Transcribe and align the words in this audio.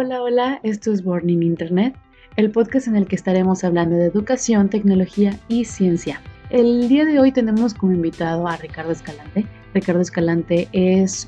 Hola, 0.00 0.22
hola, 0.22 0.60
esto 0.62 0.92
es 0.92 1.02
Born 1.02 1.28
in 1.28 1.42
Internet, 1.42 1.92
el 2.36 2.52
podcast 2.52 2.86
en 2.86 2.94
el 2.94 3.08
que 3.08 3.16
estaremos 3.16 3.64
hablando 3.64 3.96
de 3.96 4.04
educación, 4.04 4.70
tecnología 4.70 5.36
y 5.48 5.64
ciencia. 5.64 6.20
El 6.50 6.88
día 6.88 7.04
de 7.04 7.18
hoy 7.18 7.32
tenemos 7.32 7.74
como 7.74 7.94
invitado 7.94 8.46
a 8.46 8.56
Ricardo 8.58 8.92
Escalante. 8.92 9.44
Ricardo 9.74 10.00
Escalante 10.00 10.68
es 10.70 11.26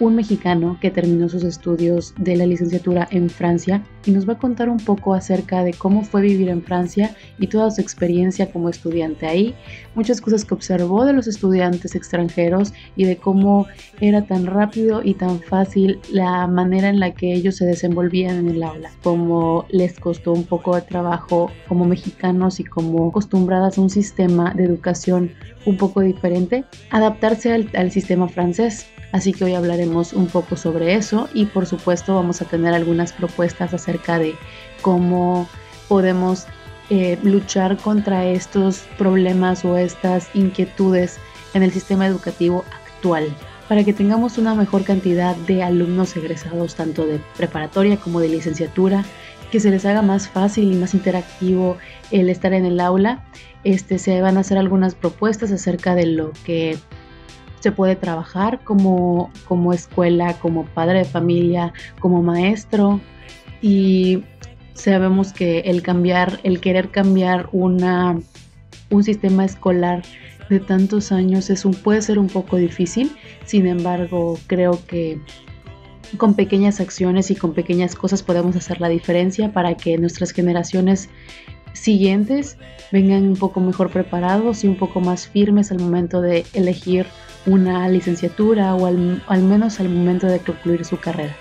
un 0.00 0.16
mexicano 0.16 0.78
que 0.80 0.90
terminó 0.90 1.28
sus 1.28 1.44
estudios 1.44 2.14
de 2.18 2.36
la 2.36 2.46
licenciatura 2.46 3.06
en 3.10 3.28
Francia 3.28 3.84
y 4.06 4.10
nos 4.10 4.28
va 4.28 4.32
a 4.32 4.38
contar 4.38 4.68
un 4.68 4.78
poco 4.78 5.14
acerca 5.14 5.62
de 5.62 5.74
cómo 5.74 6.02
fue 6.02 6.22
vivir 6.22 6.48
en 6.48 6.62
Francia 6.62 7.14
y 7.38 7.46
toda 7.46 7.70
su 7.70 7.80
experiencia 7.80 8.50
como 8.50 8.68
estudiante 8.68 9.26
ahí, 9.26 9.54
muchas 9.94 10.20
cosas 10.20 10.44
que 10.44 10.54
observó 10.54 11.04
de 11.04 11.12
los 11.12 11.26
estudiantes 11.26 11.94
extranjeros 11.94 12.72
y 12.96 13.04
de 13.04 13.16
cómo 13.16 13.66
era 14.00 14.22
tan 14.26 14.46
rápido 14.46 15.02
y 15.04 15.14
tan 15.14 15.40
fácil 15.40 16.00
la 16.10 16.46
manera 16.46 16.88
en 16.88 16.98
la 16.98 17.12
que 17.12 17.34
ellos 17.34 17.56
se 17.56 17.66
desenvolvían 17.66 18.36
en 18.38 18.48
el 18.48 18.62
aula, 18.62 18.90
cómo 19.02 19.66
les 19.68 19.98
costó 20.00 20.32
un 20.32 20.44
poco 20.44 20.74
de 20.74 20.82
trabajo 20.82 21.50
como 21.68 21.84
mexicanos 21.84 22.58
y 22.58 22.64
como 22.64 23.08
acostumbradas 23.08 23.76
a 23.76 23.82
un 23.82 23.90
sistema 23.90 24.54
de 24.54 24.64
educación 24.64 25.32
un 25.66 25.76
poco 25.76 26.00
diferente, 26.00 26.64
adaptarse 26.90 27.52
al, 27.52 27.70
al 27.74 27.90
sistema 27.90 28.28
francés. 28.28 28.86
Así 29.12 29.32
que 29.32 29.44
hoy 29.44 29.54
hablaremos 29.54 30.12
un 30.12 30.26
poco 30.26 30.56
sobre 30.56 30.94
eso 30.94 31.28
y 31.34 31.46
por 31.46 31.66
supuesto 31.66 32.14
vamos 32.14 32.42
a 32.42 32.44
tener 32.44 32.74
algunas 32.74 33.12
propuestas 33.12 33.74
acerca 33.74 34.18
de 34.18 34.36
cómo 34.82 35.48
podemos 35.88 36.46
eh, 36.90 37.18
luchar 37.22 37.76
contra 37.76 38.24
estos 38.24 38.84
problemas 38.98 39.64
o 39.64 39.76
estas 39.76 40.28
inquietudes 40.34 41.18
en 41.54 41.62
el 41.62 41.72
sistema 41.72 42.06
educativo 42.06 42.64
actual 42.72 43.34
para 43.70 43.84
que 43.84 43.92
tengamos 43.92 44.36
una 44.36 44.56
mejor 44.56 44.82
cantidad 44.82 45.36
de 45.36 45.62
alumnos 45.62 46.16
egresados 46.16 46.74
tanto 46.74 47.06
de 47.06 47.20
preparatoria 47.36 47.96
como 47.98 48.18
de 48.18 48.28
licenciatura, 48.28 49.04
que 49.52 49.60
se 49.60 49.70
les 49.70 49.84
haga 49.84 50.02
más 50.02 50.28
fácil 50.28 50.72
y 50.72 50.74
más 50.74 50.92
interactivo 50.92 51.78
el 52.10 52.30
estar 52.30 52.52
en 52.52 52.64
el 52.64 52.80
aula. 52.80 53.22
Este, 53.62 54.00
se 54.00 54.20
van 54.22 54.38
a 54.38 54.40
hacer 54.40 54.58
algunas 54.58 54.96
propuestas 54.96 55.52
acerca 55.52 55.94
de 55.94 56.06
lo 56.06 56.32
que 56.44 56.78
se 57.60 57.72
puede 57.72 57.96
trabajar 57.96 58.62
como, 58.64 59.30
como 59.46 59.72
escuela, 59.72 60.34
como 60.34 60.64
padre 60.64 60.98
de 61.00 61.04
familia, 61.04 61.72
como 62.00 62.22
maestro. 62.22 63.00
Y 63.62 64.24
sabemos 64.74 65.32
que 65.32 65.60
el 65.60 65.82
cambiar, 65.82 66.40
el 66.42 66.60
querer 66.60 66.90
cambiar 66.90 67.48
una, 67.52 68.18
un 68.90 69.04
sistema 69.04 69.44
escolar 69.44 70.02
de 70.48 70.58
tantos 70.58 71.12
años 71.12 71.48
es 71.48 71.64
un, 71.64 71.74
puede 71.74 72.02
ser 72.02 72.18
un 72.18 72.26
poco 72.26 72.56
difícil, 72.56 73.12
sin 73.44 73.66
embargo 73.66 74.36
creo 74.48 74.84
que 74.86 75.20
con 76.16 76.34
pequeñas 76.34 76.80
acciones 76.80 77.30
y 77.30 77.36
con 77.36 77.54
pequeñas 77.54 77.94
cosas 77.94 78.24
podemos 78.24 78.56
hacer 78.56 78.80
la 78.80 78.88
diferencia 78.88 79.52
para 79.52 79.76
que 79.76 79.96
nuestras 79.96 80.32
generaciones 80.32 81.08
siguientes 81.72 82.56
vengan 82.92 83.24
un 83.24 83.36
poco 83.36 83.60
mejor 83.60 83.90
preparados 83.90 84.64
y 84.64 84.68
un 84.68 84.76
poco 84.76 85.00
más 85.00 85.28
firmes 85.28 85.70
al 85.70 85.78
momento 85.78 86.20
de 86.20 86.44
elegir 86.54 87.06
una 87.46 87.88
licenciatura 87.88 88.74
o 88.74 88.86
al, 88.86 89.42
menos 89.42 89.80
al 89.80 89.88
momento 89.88 90.26
de 90.26 90.40
concluir 90.40 90.84
su 90.84 90.98
carrera. 90.98 91.34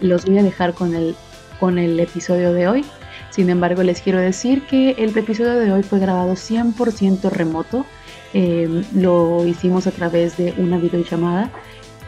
Los 0.00 0.24
voy 0.24 0.38
a 0.38 0.42
dejar 0.42 0.74
con 0.74 0.94
el, 0.94 1.14
con 1.60 1.78
el 1.78 1.98
episodio 2.00 2.52
de 2.52 2.68
hoy. 2.68 2.84
Sin 3.30 3.50
embargo, 3.50 3.82
les 3.82 4.00
quiero 4.00 4.18
decir 4.18 4.62
que 4.66 4.90
el 4.92 5.16
episodio 5.16 5.54
de 5.54 5.72
hoy 5.72 5.82
fue 5.82 5.98
grabado 5.98 6.32
100% 6.32 7.30
remoto. 7.30 7.84
Eh, 8.32 8.84
lo 8.94 9.44
hicimos 9.46 9.86
a 9.86 9.90
través 9.90 10.36
de 10.36 10.54
una 10.56 10.78
videollamada, 10.78 11.50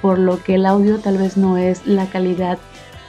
por 0.03 0.19
lo 0.19 0.43
que 0.43 0.55
el 0.55 0.67
audio 0.67 0.99
tal 0.99 1.19
vez 1.19 1.37
no 1.37 1.57
es 1.57 1.87
la 1.87 2.07
calidad 2.07 2.59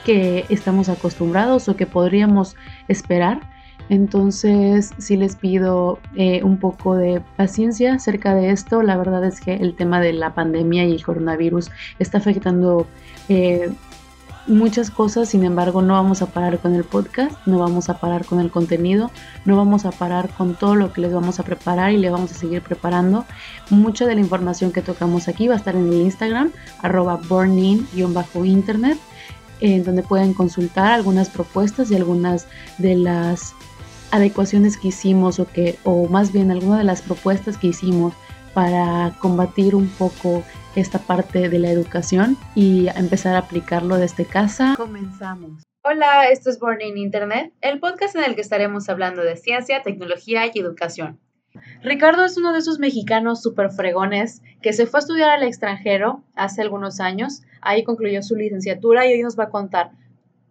que 0.04 0.46
estamos 0.48 0.88
acostumbrados 0.88 1.68
o 1.68 1.76
que 1.76 1.86
podríamos 1.86 2.56
esperar 2.88 3.40
entonces, 3.88 4.90
sí 4.98 5.16
les 5.16 5.36
pido 5.36 5.98
eh, 6.14 6.42
un 6.42 6.58
poco 6.58 6.94
de 6.94 7.22
paciencia 7.36 7.94
acerca 7.94 8.34
de 8.34 8.50
esto. 8.50 8.82
La 8.82 8.96
verdad 8.96 9.24
es 9.24 9.40
que 9.40 9.54
el 9.54 9.74
tema 9.74 10.00
de 10.00 10.12
la 10.12 10.34
pandemia 10.34 10.84
y 10.84 10.92
el 10.92 11.02
coronavirus 11.02 11.70
está 11.98 12.18
afectando 12.18 12.86
eh, 13.28 13.70
muchas 14.46 14.90
cosas, 14.90 15.28
sin 15.28 15.44
embargo, 15.44 15.82
no 15.82 15.94
vamos 15.94 16.22
a 16.22 16.26
parar 16.26 16.58
con 16.58 16.74
el 16.74 16.84
podcast, 16.84 17.34
no 17.46 17.58
vamos 17.58 17.88
a 17.88 17.98
parar 17.98 18.24
con 18.24 18.40
el 18.40 18.50
contenido, 18.50 19.10
no 19.44 19.56
vamos 19.56 19.84
a 19.84 19.90
parar 19.90 20.30
con 20.30 20.54
todo 20.54 20.74
lo 20.74 20.92
que 20.92 21.02
les 21.02 21.12
vamos 21.12 21.38
a 21.38 21.42
preparar 21.42 21.92
y 21.92 21.98
le 21.98 22.10
vamos 22.10 22.32
a 22.32 22.34
seguir 22.34 22.62
preparando. 22.62 23.24
Mucha 23.70 24.06
de 24.06 24.14
la 24.14 24.20
información 24.20 24.72
que 24.72 24.82
tocamos 24.82 25.28
aquí 25.28 25.48
va 25.48 25.54
a 25.54 25.58
estar 25.58 25.76
en 25.76 25.88
el 25.88 26.00
Instagram, 26.00 26.50
arroba 26.80 27.20
bornin-internet, 27.28 28.98
en 29.60 29.84
donde 29.84 30.02
pueden 30.02 30.34
consultar 30.34 30.92
algunas 30.92 31.28
propuestas 31.28 31.90
y 31.90 31.96
algunas 31.96 32.46
de 32.78 32.96
las 32.96 33.54
adecuaciones 34.10 34.76
que 34.76 34.88
hicimos 34.88 35.38
o 35.38 35.46
que 35.46 35.76
o 35.84 36.08
más 36.08 36.32
bien 36.32 36.50
alguna 36.50 36.78
de 36.78 36.84
las 36.84 37.02
propuestas 37.02 37.56
que 37.56 37.68
hicimos 37.68 38.14
para 38.54 39.14
combatir 39.20 39.74
un 39.74 39.88
poco 39.88 40.42
esta 40.74 40.98
parte 40.98 41.48
de 41.48 41.58
la 41.58 41.70
educación 41.70 42.36
y 42.54 42.88
empezar 42.96 43.34
a 43.34 43.38
aplicarlo 43.38 43.96
desde 43.96 44.24
casa. 44.24 44.74
Comenzamos. 44.76 45.62
Hola, 45.82 46.28
esto 46.28 46.50
es 46.50 46.58
Born 46.58 46.80
in 46.80 46.98
Internet, 46.98 47.52
el 47.60 47.80
podcast 47.80 48.16
en 48.16 48.24
el 48.24 48.34
que 48.34 48.40
estaremos 48.40 48.88
hablando 48.88 49.22
de 49.22 49.36
ciencia, 49.36 49.82
tecnología 49.82 50.50
y 50.52 50.58
educación. 50.58 51.20
Ricardo 51.82 52.24
es 52.24 52.36
uno 52.36 52.52
de 52.52 52.58
esos 52.58 52.78
mexicanos 52.78 53.42
super 53.42 53.70
fregones 53.70 54.42
que 54.60 54.72
se 54.72 54.86
fue 54.86 54.98
a 54.98 55.02
estudiar 55.02 55.30
al 55.30 55.42
extranjero 55.42 56.22
hace 56.34 56.62
algunos 56.62 57.00
años, 57.00 57.42
ahí 57.62 57.84
concluyó 57.84 58.22
su 58.22 58.36
licenciatura 58.36 59.06
y 59.06 59.14
hoy 59.14 59.22
nos 59.22 59.38
va 59.38 59.44
a 59.44 59.50
contar 59.50 59.92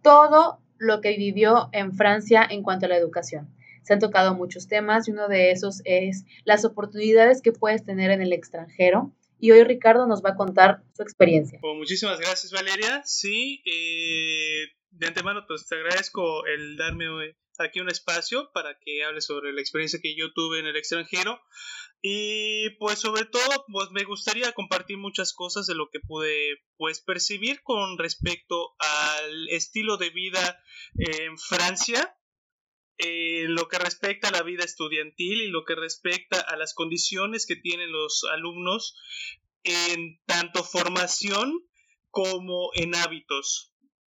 todo 0.02 0.58
lo 0.78 1.00
que 1.00 1.16
vivió 1.16 1.68
en 1.72 1.92
Francia 1.92 2.46
en 2.48 2.62
cuanto 2.62 2.86
a 2.86 2.88
la 2.88 2.96
educación. 2.96 3.54
Se 3.82 3.94
han 3.94 4.00
tocado 4.00 4.34
muchos 4.34 4.68
temas 4.68 5.08
y 5.08 5.12
uno 5.12 5.28
de 5.28 5.50
esos 5.50 5.80
es 5.84 6.24
las 6.44 6.64
oportunidades 6.64 7.40
que 7.42 7.52
puedes 7.52 7.84
tener 7.84 8.10
en 8.10 8.20
el 8.20 8.32
extranjero. 8.32 9.12
Y 9.40 9.52
hoy 9.52 9.64
Ricardo 9.64 10.06
nos 10.06 10.22
va 10.22 10.30
a 10.30 10.36
contar 10.36 10.82
su 10.94 11.02
experiencia. 11.02 11.58
Pues 11.60 11.76
muchísimas 11.76 12.18
gracias 12.18 12.52
Valeria. 12.52 13.02
Sí, 13.04 13.62
eh, 13.64 14.66
de 14.90 15.06
antemano 15.06 15.44
pues 15.46 15.66
te 15.66 15.76
agradezco 15.76 16.44
el 16.46 16.76
darme 16.76 17.06
aquí 17.58 17.80
un 17.80 17.88
espacio 17.88 18.50
para 18.52 18.78
que 18.78 19.04
hable 19.04 19.20
sobre 19.20 19.52
la 19.52 19.60
experiencia 19.60 20.00
que 20.02 20.14
yo 20.14 20.32
tuve 20.32 20.60
en 20.60 20.66
el 20.66 20.76
extranjero. 20.76 21.40
Y 22.00 22.70
pues 22.78 23.00
sobre 23.00 23.24
todo, 23.24 23.64
pues 23.72 23.90
me 23.90 24.04
gustaría 24.04 24.52
compartir 24.52 24.98
muchas 24.98 25.32
cosas 25.32 25.66
de 25.66 25.74
lo 25.74 25.90
que 25.90 25.98
pude 25.98 26.62
pues 26.76 27.00
percibir 27.00 27.60
con 27.62 27.98
respecto 27.98 28.76
al 28.78 29.48
estilo 29.48 29.96
de 29.96 30.10
vida 30.10 30.62
en 30.96 31.36
Francia, 31.38 32.16
en 32.98 33.54
lo 33.54 33.66
que 33.68 33.78
respecta 33.78 34.28
a 34.28 34.32
la 34.32 34.42
vida 34.42 34.64
estudiantil 34.64 35.42
y 35.42 35.48
lo 35.48 35.64
que 35.64 35.74
respecta 35.74 36.40
a 36.40 36.56
las 36.56 36.72
condiciones 36.72 37.46
que 37.46 37.56
tienen 37.56 37.90
los 37.90 38.24
alumnos 38.32 38.96
en 39.64 40.20
tanto 40.24 40.62
formación 40.62 41.68
como 42.10 42.70
en 42.74 42.94
hábitos. 42.94 43.74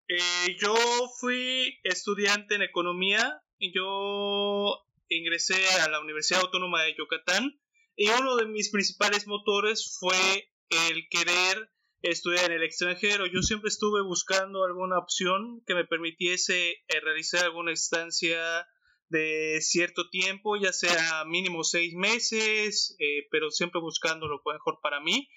Eh, 0.08 0.56
yo 0.60 0.74
fui 1.18 1.78
estudiante 1.84 2.56
en 2.56 2.62
economía, 2.62 3.42
yo 3.58 4.84
ingresé 5.08 5.66
a 5.80 5.88
la 5.88 6.00
Universidad 6.00 6.42
Autónoma 6.42 6.82
de 6.82 6.94
Yucatán 6.96 7.59
y 8.00 8.08
uno 8.08 8.34
de 8.36 8.46
mis 8.46 8.70
principales 8.70 9.26
motores 9.26 9.98
fue 10.00 10.48
el 10.70 11.06
querer 11.10 11.70
estudiar 12.00 12.46
en 12.46 12.52
el 12.52 12.62
extranjero. 12.62 13.26
Yo 13.26 13.42
siempre 13.42 13.68
estuve 13.68 14.00
buscando 14.00 14.64
alguna 14.64 14.96
opción 14.96 15.62
que 15.66 15.74
me 15.74 15.84
permitiese 15.84 16.70
eh, 16.70 17.00
realizar 17.02 17.44
alguna 17.44 17.72
estancia 17.72 18.66
de 19.10 19.58
cierto 19.60 20.08
tiempo, 20.08 20.56
ya 20.56 20.72
sea 20.72 21.26
mínimo 21.26 21.62
seis 21.62 21.92
meses, 21.94 22.96
eh, 23.00 23.26
pero 23.30 23.50
siempre 23.50 23.82
buscando 23.82 24.28
lo 24.28 24.40
mejor 24.46 24.78
para 24.82 25.00
mí. 25.00 25.28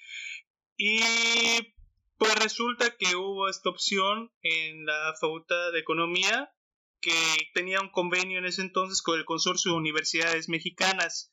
Y 0.77 1.01
pues 2.17 2.33
resulta 2.35 2.95
que 2.95 3.17
hubo 3.17 3.49
esta 3.49 3.71
opción 3.71 4.31
en 4.41 4.85
la 4.85 5.13
Facultad 5.19 5.73
de 5.73 5.79
Economía 5.79 6.49
que 7.01 7.11
tenía 7.53 7.81
un 7.81 7.89
convenio 7.89 8.39
en 8.39 8.45
ese 8.45 8.61
entonces 8.61 9.01
con 9.01 9.19
el 9.19 9.25
Consorcio 9.25 9.73
de 9.73 9.79
Universidades 9.79 10.47
Mexicanas. 10.47 11.29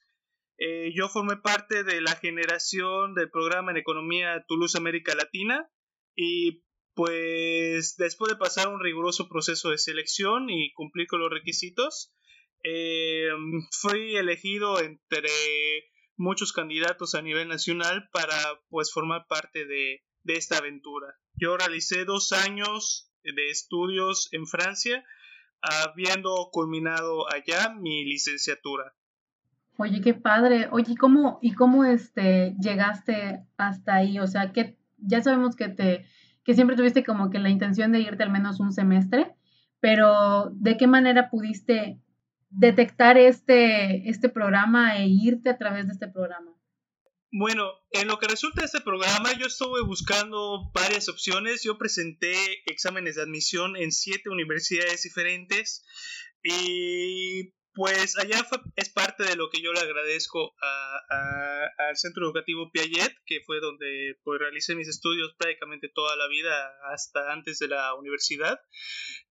Eh, 0.63 0.93
yo 0.95 1.09
formé 1.09 1.39
parte 1.39 1.85
de 1.85 2.03
la 2.03 2.15
generación 2.17 3.15
del 3.15 3.31
programa 3.31 3.71
en 3.71 3.79
Economía 3.79 4.45
Toulouse 4.47 4.77
América 4.77 5.15
Latina 5.15 5.71
y 6.15 6.63
pues 6.95 7.97
después 7.97 8.31
de 8.31 8.37
pasar 8.37 8.69
un 8.69 8.79
riguroso 8.79 9.27
proceso 9.27 9.71
de 9.71 9.79
selección 9.79 10.51
y 10.51 10.71
cumplir 10.75 11.07
con 11.07 11.21
los 11.21 11.31
requisitos, 11.31 12.13
eh, 12.63 13.31
fui 13.71 14.17
elegido 14.17 14.79
entre 14.81 15.31
muchos 16.19 16.53
candidatos 16.53 17.15
a 17.15 17.23
nivel 17.23 17.49
nacional 17.49 18.11
para 18.13 18.37
pues 18.69 18.93
formar 18.93 19.25
parte 19.29 19.65
de, 19.65 20.05
de 20.25 20.35
esta 20.35 20.59
aventura. 20.59 21.19
Yo 21.37 21.57
realicé 21.57 22.05
dos 22.05 22.33
años 22.33 23.11
de 23.23 23.49
estudios 23.49 24.29
en 24.33 24.47
Francia, 24.47 25.07
habiendo 25.63 26.51
culminado 26.53 27.33
allá 27.33 27.75
mi 27.75 28.05
licenciatura. 28.05 28.95
Oye, 29.83 30.03
qué 30.03 30.13
padre. 30.13 30.69
Oye, 30.73 30.93
¿y 30.93 30.95
cómo, 30.95 31.39
y 31.41 31.53
cómo 31.55 31.87
este, 31.87 32.55
llegaste 32.61 33.47
hasta 33.57 33.95
ahí? 33.95 34.19
O 34.19 34.27
sea, 34.27 34.53
que 34.53 34.77
ya 34.99 35.23
sabemos 35.23 35.57
que 35.57 35.69
te, 35.69 36.05
que 36.45 36.53
siempre 36.53 36.77
tuviste 36.77 37.03
como 37.03 37.31
que 37.31 37.39
la 37.39 37.49
intención 37.49 37.91
de 37.91 38.01
irte 38.01 38.23
al 38.23 38.31
menos 38.31 38.61
un 38.61 38.73
semestre, 38.75 39.35
pero 39.81 40.51
¿de 40.53 40.77
qué 40.77 40.87
manera 40.87 41.31
pudiste 41.31 41.99
detectar 42.51 43.17
este, 43.17 44.11
este 44.11 44.29
programa 44.29 44.99
e 44.99 45.07
irte 45.09 45.49
a 45.49 45.57
través 45.57 45.87
de 45.87 45.95
este 45.95 46.09
programa? 46.09 46.53
Bueno, 47.33 47.65
en 47.93 48.07
lo 48.07 48.19
que 48.19 48.29
resulta 48.29 48.61
de 48.61 48.67
este 48.67 48.83
programa, 48.83 49.33
yo 49.33 49.47
estuve 49.47 49.81
buscando 49.83 50.71
varias 50.75 51.09
opciones. 51.09 51.63
Yo 51.63 51.79
presenté 51.79 52.35
exámenes 52.67 53.17
de 53.17 53.23
admisión 53.23 53.79
en 53.79 53.93
siete 53.93 54.29
universidades 54.29 55.05
diferentes 55.05 55.87
y 56.43 57.55
pues 57.75 58.19
allá 58.19 58.47
es 58.77 58.89
parte 58.91 59.25
de 59.25 59.37
lo 59.37 59.49
que 59.51 59.63
yo 59.63 59.73
le 59.73 59.81
agradezco 59.81 60.55
al 61.79 61.97
Centro 61.97 62.25
Educativo 62.25 62.71
Piaget, 62.73 63.17
que 63.25 63.41
fue 63.47 63.61
donde 63.61 64.19
pues, 64.25 64.41
realicé 64.41 64.75
mis 64.75 64.89
estudios 64.89 65.35
prácticamente 65.39 65.89
toda 65.89 66.17
la 66.17 66.27
vida 66.29 66.73
hasta 66.93 67.33
antes 67.33 67.59
de 67.59 67.69
la 67.69 67.95
universidad, 67.95 68.61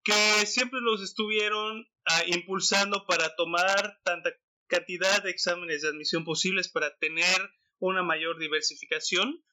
que 0.04 0.46
siempre 0.46 0.80
los 0.82 1.02
estuvieron 1.02 1.86
ah, 2.06 2.24
impulsando 2.28 3.06
para 3.06 3.36
tomar 3.36 4.00
tanta 4.04 4.32
cantidad 4.68 5.24
de 5.24 5.32
exámenes 5.32 5.82
de 5.82 5.90
admisión 5.90 6.24
posibles 6.24 6.70
para 6.70 6.96
tener 6.98 7.52
una 7.80 8.04
mayor 8.04 8.40
diversificación. 8.40 9.44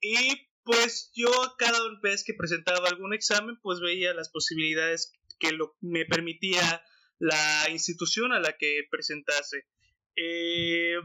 Y 0.00 0.48
pues 0.64 1.12
yo 1.14 1.30
cada 1.58 1.78
vez 2.02 2.24
que 2.24 2.34
presentaba 2.34 2.88
algún 2.88 3.14
examen 3.14 3.58
pues 3.62 3.80
veía 3.80 4.14
las 4.14 4.30
posibilidades 4.30 5.12
que 5.38 5.52
lo, 5.52 5.76
me 5.80 6.04
permitía 6.06 6.82
la 7.22 7.70
institución 7.70 8.32
a 8.32 8.40
la 8.40 8.56
que 8.58 8.82
presentase. 8.90 9.66
Eh, 10.16 10.96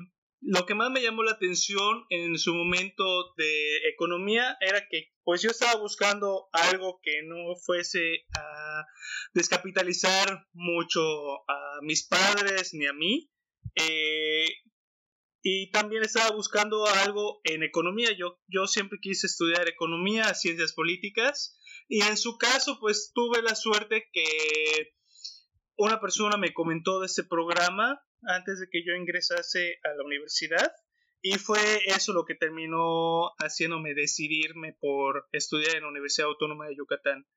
lo 0.41 0.65
que 0.65 0.73
más 0.73 0.89
me 0.89 1.01
llamó 1.01 1.23
la 1.23 1.33
atención 1.33 2.05
en 2.09 2.37
su 2.39 2.55
momento 2.55 3.33
de 3.37 3.77
economía 3.87 4.57
era 4.59 4.87
que 4.89 5.13
pues 5.23 5.43
yo 5.43 5.51
estaba 5.51 5.79
buscando 5.79 6.49
algo 6.51 6.99
que 7.03 7.21
no 7.23 7.55
fuese 7.55 8.25
a 8.35 8.85
descapitalizar 9.33 10.47
mucho 10.53 11.01
a 11.49 11.79
mis 11.81 12.07
padres 12.07 12.73
ni 12.73 12.87
a 12.87 12.93
mí. 12.93 13.29
Eh, 13.75 14.47
y 15.43 15.69
también 15.69 16.03
estaba 16.03 16.35
buscando 16.35 16.87
algo 16.87 17.41
en 17.43 17.61
economía. 17.61 18.09
Yo, 18.17 18.39
yo 18.47 18.65
siempre 18.65 18.97
quise 18.99 19.27
estudiar 19.27 19.69
economía, 19.69 20.33
ciencias 20.33 20.73
políticas. 20.73 21.59
Y 21.87 22.01
en 22.01 22.17
su 22.17 22.37
caso, 22.37 22.79
pues 22.79 23.11
tuve 23.13 23.41
la 23.43 23.53
suerte 23.53 24.09
que 24.11 24.96
una 25.77 25.99
persona 25.99 26.37
me 26.37 26.53
comentó 26.53 26.99
de 26.99 27.05
este 27.05 27.23
programa 27.23 28.03
antes 28.23 28.59
de 28.59 28.67
que 28.69 28.83
yo 28.85 28.93
ingresase 28.93 29.79
a 29.83 29.89
la 29.95 30.03
universidad. 30.03 30.71
Y 31.21 31.33
fue 31.39 31.59
eso 31.87 32.13
lo 32.13 32.25
que 32.25 32.35
terminó 32.35 33.31
haciéndome 33.39 33.95
decidirme 33.95 34.77
por 34.79 35.27
estudiar 35.31 35.75
en 35.75 35.83
la 35.83 35.89
Universidad 35.89 36.27
Autónoma 36.27 36.67
de 36.67 36.75
Yucatán. 36.75 37.27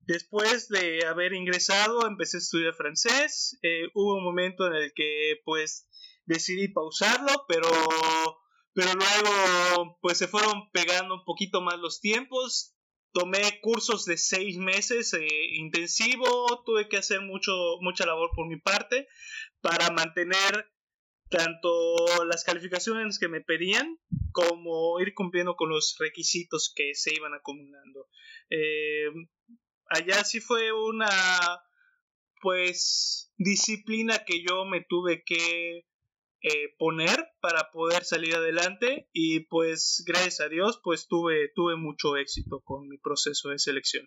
Después 0.00 0.68
de 0.68 1.04
haber 1.06 1.34
ingresado, 1.34 2.06
empecé 2.06 2.36
a 2.36 2.40
estudiar 2.40 2.74
francés. 2.74 3.58
Eh, 3.62 3.88
hubo 3.94 4.16
un 4.16 4.24
momento 4.24 4.66
en 4.66 4.74
el 4.74 4.92
que, 4.94 5.40
pues, 5.44 5.88
decidí 6.30 6.68
pausarlo, 6.68 7.44
pero, 7.48 7.68
pero 8.72 8.90
luego 8.94 9.98
pues 10.00 10.18
se 10.18 10.28
fueron 10.28 10.70
pegando 10.72 11.14
un 11.14 11.24
poquito 11.24 11.60
más 11.60 11.78
los 11.78 12.00
tiempos. 12.00 12.76
Tomé 13.12 13.60
cursos 13.60 14.04
de 14.04 14.16
seis 14.16 14.56
meses 14.56 15.12
eh, 15.14 15.26
intensivo, 15.54 16.62
tuve 16.64 16.88
que 16.88 16.96
hacer 16.96 17.20
mucho, 17.20 17.52
mucha 17.80 18.06
labor 18.06 18.30
por 18.34 18.46
mi 18.46 18.56
parte 18.60 19.08
para 19.60 19.90
mantener 19.90 20.70
tanto 21.28 21.96
las 22.26 22.44
calificaciones 22.44 23.18
que 23.18 23.28
me 23.28 23.40
pedían 23.40 23.98
como 24.32 25.00
ir 25.00 25.14
cumpliendo 25.14 25.54
con 25.54 25.70
los 25.70 25.96
requisitos 25.98 26.72
que 26.74 26.94
se 26.94 27.14
iban 27.14 27.34
acumulando. 27.34 28.08
Eh, 28.50 29.08
allá 29.86 30.24
sí 30.24 30.40
fue 30.40 30.72
una 30.72 31.08
pues 32.40 33.32
disciplina 33.36 34.24
que 34.24 34.42
yo 34.42 34.64
me 34.64 34.84
tuve 34.88 35.22
que 35.24 35.84
eh, 36.42 36.74
poner 36.78 37.28
para 37.40 37.70
poder 37.70 38.04
salir 38.04 38.34
adelante 38.34 39.08
y 39.12 39.40
pues 39.40 40.02
gracias 40.06 40.40
a 40.40 40.48
Dios 40.48 40.80
pues 40.82 41.06
tuve, 41.06 41.50
tuve 41.54 41.76
mucho 41.76 42.16
éxito 42.16 42.60
con 42.60 42.88
mi 42.88 42.96
proceso 42.96 43.50
de 43.50 43.58
selección. 43.58 44.06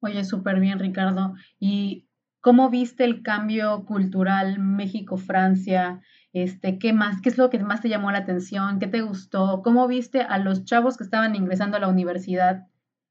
Oye, 0.00 0.24
súper 0.24 0.60
bien 0.60 0.78
Ricardo. 0.78 1.34
¿Y 1.58 2.08
cómo 2.40 2.70
viste 2.70 3.04
el 3.04 3.22
cambio 3.22 3.84
cultural 3.84 4.58
México-Francia? 4.58 6.02
Este, 6.32 6.78
¿Qué 6.78 6.92
más? 6.92 7.20
¿Qué 7.22 7.28
es 7.28 7.38
lo 7.38 7.48
que 7.48 7.58
más 7.58 7.80
te 7.80 7.88
llamó 7.88 8.10
la 8.10 8.18
atención? 8.18 8.78
¿Qué 8.78 8.86
te 8.86 9.02
gustó? 9.02 9.62
¿Cómo 9.62 9.86
viste 9.86 10.20
a 10.20 10.38
los 10.38 10.64
chavos 10.64 10.96
que 10.96 11.04
estaban 11.04 11.36
ingresando 11.36 11.76
a 11.76 11.80
la 11.80 11.88
universidad 11.88 12.66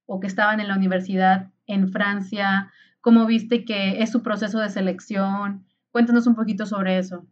o 0.06 0.20
que 0.20 0.28
estaban 0.28 0.60
en 0.60 0.68
la 0.68 0.76
universidad 0.76 1.52
en 1.68 1.90
Francia? 1.92 2.72
¿Cómo 3.02 3.26
viste 3.26 3.66
que 3.66 4.02
es 4.02 4.12
su 4.12 4.24
proceso 4.24 4.60
de 4.60 4.70
selección? 4.70 5.66
Cuéntanos 5.92 6.28
un 6.28 6.36
poquito 6.36 6.66
sobre 6.66 6.98
eso. 6.98 7.28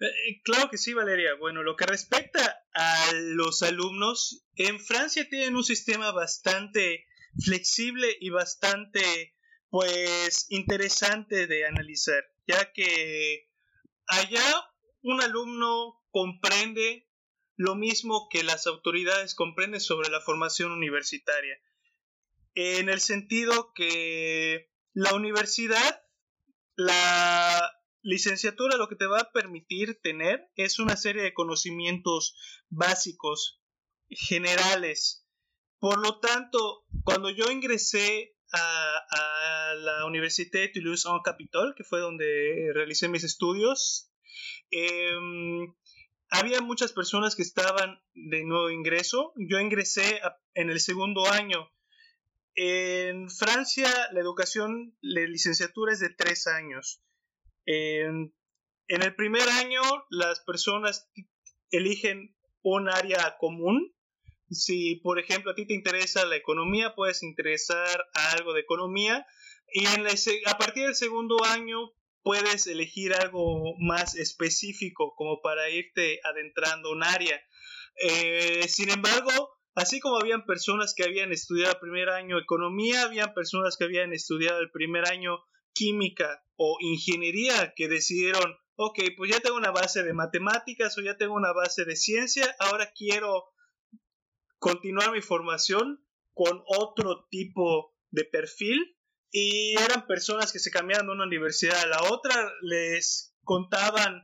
Eh, 0.00 0.42
claro 0.42 0.68
que 0.70 0.78
sí, 0.78 0.92
Valeria. 0.92 1.34
Bueno, 1.38 1.62
lo 1.62 1.76
que 1.76 1.86
respecta 1.86 2.64
a 2.74 3.12
los 3.14 3.62
alumnos, 3.62 4.44
en 4.54 4.78
Francia 4.78 5.28
tienen 5.28 5.56
un 5.56 5.64
sistema 5.64 6.12
bastante 6.12 7.06
flexible 7.44 8.16
y 8.20 8.30
bastante, 8.30 9.34
pues, 9.70 10.46
interesante 10.50 11.46
de 11.46 11.66
analizar, 11.66 12.22
ya 12.46 12.72
que 12.72 13.48
allá 14.06 14.44
un 15.02 15.20
alumno 15.22 16.02
comprende 16.10 17.08
lo 17.56 17.74
mismo 17.74 18.28
que 18.30 18.42
las 18.42 18.66
autoridades 18.66 19.34
comprenden 19.34 19.80
sobre 19.80 20.10
la 20.10 20.20
formación 20.20 20.72
universitaria, 20.72 21.58
en 22.54 22.88
el 22.88 23.00
sentido 23.00 23.72
que 23.74 24.70
la 24.92 25.14
universidad 25.14 26.02
la 26.74 27.75
licenciatura 28.06 28.76
lo 28.76 28.88
que 28.88 28.96
te 28.96 29.06
va 29.06 29.20
a 29.20 29.32
permitir 29.32 30.00
tener 30.00 30.48
es 30.54 30.78
una 30.78 30.96
serie 30.96 31.22
de 31.22 31.34
conocimientos 31.34 32.36
básicos, 32.68 33.60
generales. 34.08 35.26
Por 35.80 35.98
lo 35.98 36.20
tanto, 36.20 36.84
cuando 37.04 37.30
yo 37.30 37.50
ingresé 37.50 38.36
a, 38.52 39.74
la 39.78 40.06
Université 40.06 40.60
de 40.60 40.68
Toulouse-en-Capitole, 40.68 41.74
que 41.76 41.84
fue 41.84 42.00
donde 42.00 42.70
realicé 42.72 43.08
mis 43.08 43.24
estudios, 43.24 44.10
em, 44.70 45.74
había 46.30 46.60
muchas 46.60 46.92
personas 46.92 47.34
que 47.34 47.42
estaban 47.42 48.00
de 48.14 48.44
nuevo 48.44 48.70
ingreso. 48.70 49.32
Yo 49.36 49.58
ingresé 49.58 50.20
en 50.54 50.70
el 50.70 50.80
segundo 50.80 51.28
año. 51.28 51.70
En 52.54 53.28
Francia, 53.28 53.90
la 54.12 54.20
educación, 54.20 54.96
la 55.02 55.22
licenciatura 55.22 55.92
es 55.92 56.00
de 56.00 56.10
tres 56.10 56.46
años. 56.46 57.02
En, 57.66 58.32
el 58.88 59.14
primer 59.16 59.48
año, 59.48 59.82
las 60.10 60.40
personas 60.40 61.10
eligen 61.70 62.36
un 62.62 62.88
área 62.88 63.36
común. 63.38 63.92
Si, 64.50 64.96
por 64.96 65.18
ejemplo, 65.18 65.50
a 65.50 65.54
ti 65.56 65.66
te 65.66 65.74
interesa 65.74 66.24
la 66.24 66.36
economía, 66.36 66.94
puedes 66.94 67.24
interesar 67.24 68.06
a 68.14 68.32
algo 68.32 68.54
de 68.54 68.60
economía. 68.60 69.26
Y 69.72 69.84
a 69.86 70.58
partir 70.58 70.84
del 70.84 70.94
segundo 70.94 71.44
año, 71.44 71.92
puedes 72.22 72.66
elegir 72.68 73.12
algo 73.14 73.74
más 73.78 74.14
específico, 74.14 75.14
como 75.16 75.42
para 75.42 75.68
irte 75.68 76.20
adentrando 76.22 76.92
un 76.92 77.02
área. 77.02 77.40
Eh, 78.00 78.68
sin 78.68 78.90
embargo, 78.90 79.58
así 79.74 79.98
como 79.98 80.18
habían 80.18 80.46
personas 80.46 80.94
que 80.94 81.04
habían 81.04 81.32
estudiado 81.32 81.72
el 81.72 81.80
primer 81.80 82.10
año 82.10 82.38
economía, 82.38 83.02
habían 83.02 83.34
personas 83.34 83.76
que 83.76 83.84
habían 83.84 84.12
estudiado 84.12 84.60
el 84.60 84.70
primer 84.70 85.08
año 85.08 85.40
química 85.72 86.45
o 86.56 86.78
ingeniería 86.80 87.74
que 87.76 87.88
decidieron, 87.88 88.56
ok, 88.76 88.98
pues 89.16 89.30
ya 89.30 89.40
tengo 89.40 89.56
una 89.56 89.70
base 89.70 90.02
de 90.02 90.12
matemáticas 90.12 90.96
o 90.98 91.02
ya 91.02 91.16
tengo 91.16 91.34
una 91.34 91.52
base 91.52 91.84
de 91.84 91.96
ciencia, 91.96 92.54
ahora 92.58 92.92
quiero 92.94 93.44
continuar 94.58 95.12
mi 95.12 95.20
formación 95.20 96.04
con 96.34 96.62
otro 96.66 97.26
tipo 97.30 97.94
de 98.10 98.24
perfil. 98.24 98.96
Y 99.32 99.74
eran 99.78 100.06
personas 100.06 100.52
que 100.52 100.58
se 100.58 100.70
cambiaban 100.70 101.06
de 101.06 101.12
una 101.12 101.24
universidad 101.24 101.78
a 101.80 101.86
la 101.86 102.02
otra, 102.10 102.50
les 102.62 103.34
contaban 103.42 104.22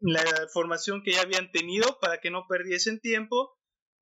la 0.00 0.24
formación 0.52 1.02
que 1.02 1.12
ya 1.12 1.22
habían 1.22 1.50
tenido 1.50 1.98
para 2.00 2.20
que 2.20 2.30
no 2.30 2.46
perdiesen 2.48 3.00
tiempo. 3.00 3.58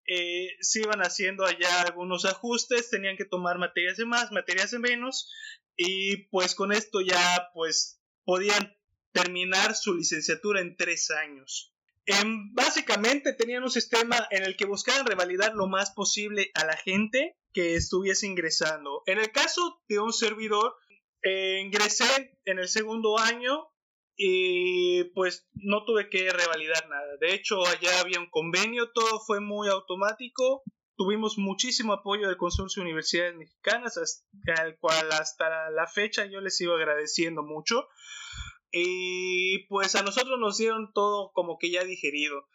Eh, 0.07 0.49
se 0.61 0.81
iban 0.81 1.01
haciendo 1.01 1.45
allá 1.45 1.83
algunos 1.83 2.25
ajustes, 2.25 2.91
tenían 2.91 3.17
que 3.17 3.25
tomar 3.25 3.59
materias 3.59 3.97
de 3.97 4.05
más, 4.05 4.33
materias 4.33 4.73
de 4.73 4.81
menos, 4.81 5.31
y 5.77 6.29
pues 6.29 6.55
con 6.55 6.73
esto 6.73 7.01
ya 7.01 7.51
pues 7.55 8.01
podían 8.25 8.77
terminar 9.13 9.75
su 9.75 9.95
licenciatura 9.95 10.61
en 10.61 10.77
tres 10.77 11.11
años. 11.11 11.75
básicamente 12.53 13.33
tenían 13.33 13.63
un 13.63 13.71
sistema 13.71 14.27
en 14.31 14.43
el 14.43 14.57
que 14.57 14.65
buscaban 14.65 15.07
revalidar 15.07 15.55
lo 15.55 15.69
más 15.69 15.93
posible 15.93 16.51
a 16.55 16.65
la 16.65 16.77
gente 16.77 17.37
que 17.53 17.77
estuviese 17.77 18.27
ingresando. 18.27 19.03
En 19.07 19.19
el 19.19 19.31
caso 19.31 19.83
de 19.89 20.01
un 20.01 20.13
servidor, 20.13 20.75
eh, 21.23 21.61
ingresé 21.65 22.37
en 22.45 22.59
el 22.59 22.69
segundo 22.69 23.19
año 23.19 23.69
y 24.17 25.05
pues 25.15 25.49
no 25.55 25.85
tuve 25.85 26.09
que 26.11 26.31
revalidar 26.31 26.89
nada. 26.89 27.17
De 27.21 27.35
hecho, 27.35 27.65
allá 27.67 28.01
había 28.01 28.21
un 28.21 28.31
convenio, 28.31 28.91
todo 28.93 29.21
fue 29.21 29.41
muy 29.41 29.69
automático. 29.69 30.63
Tuvimos 31.03 31.37
muchísimo 31.37 31.95
apoyo 31.95 32.29
del 32.29 32.37
Consorcio 32.37 32.81
de 32.81 32.85
Universidades 32.85 33.35
Mexicanas, 33.35 34.25
al 34.57 34.79
cual 34.79 35.11
hasta 35.11 35.69
la 35.71 35.89
fecha 35.89 36.27
yo 36.27 36.41
les 36.41 36.57
sigo 36.57 36.75
agradeciendo 36.75 37.43
mucho. 37.43 37.89
Y 38.71 39.67
pues 39.67 39.97
a 39.97 40.03
nosotros 40.05 40.39
nos 40.39 40.59
dieron 40.59 40.93
todo 40.93 41.33
como 41.33 41.59
que 41.59 41.73
ya 41.73 41.83
digerido. 41.83 42.49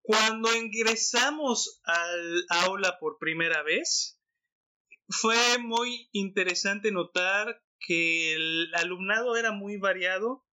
Cuando 0.00 0.52
ingresamos 0.52 1.80
al 1.84 2.44
aula 2.48 2.98
por 2.98 3.18
primera 3.18 3.62
vez, 3.62 4.20
fue 5.08 5.58
muy 5.60 6.08
interesante 6.10 6.90
notar 6.90 7.62
que 7.78 8.34
el 8.34 8.74
alumnado 8.74 9.36
era 9.36 9.52
muy 9.52 9.76
variado 9.76 10.44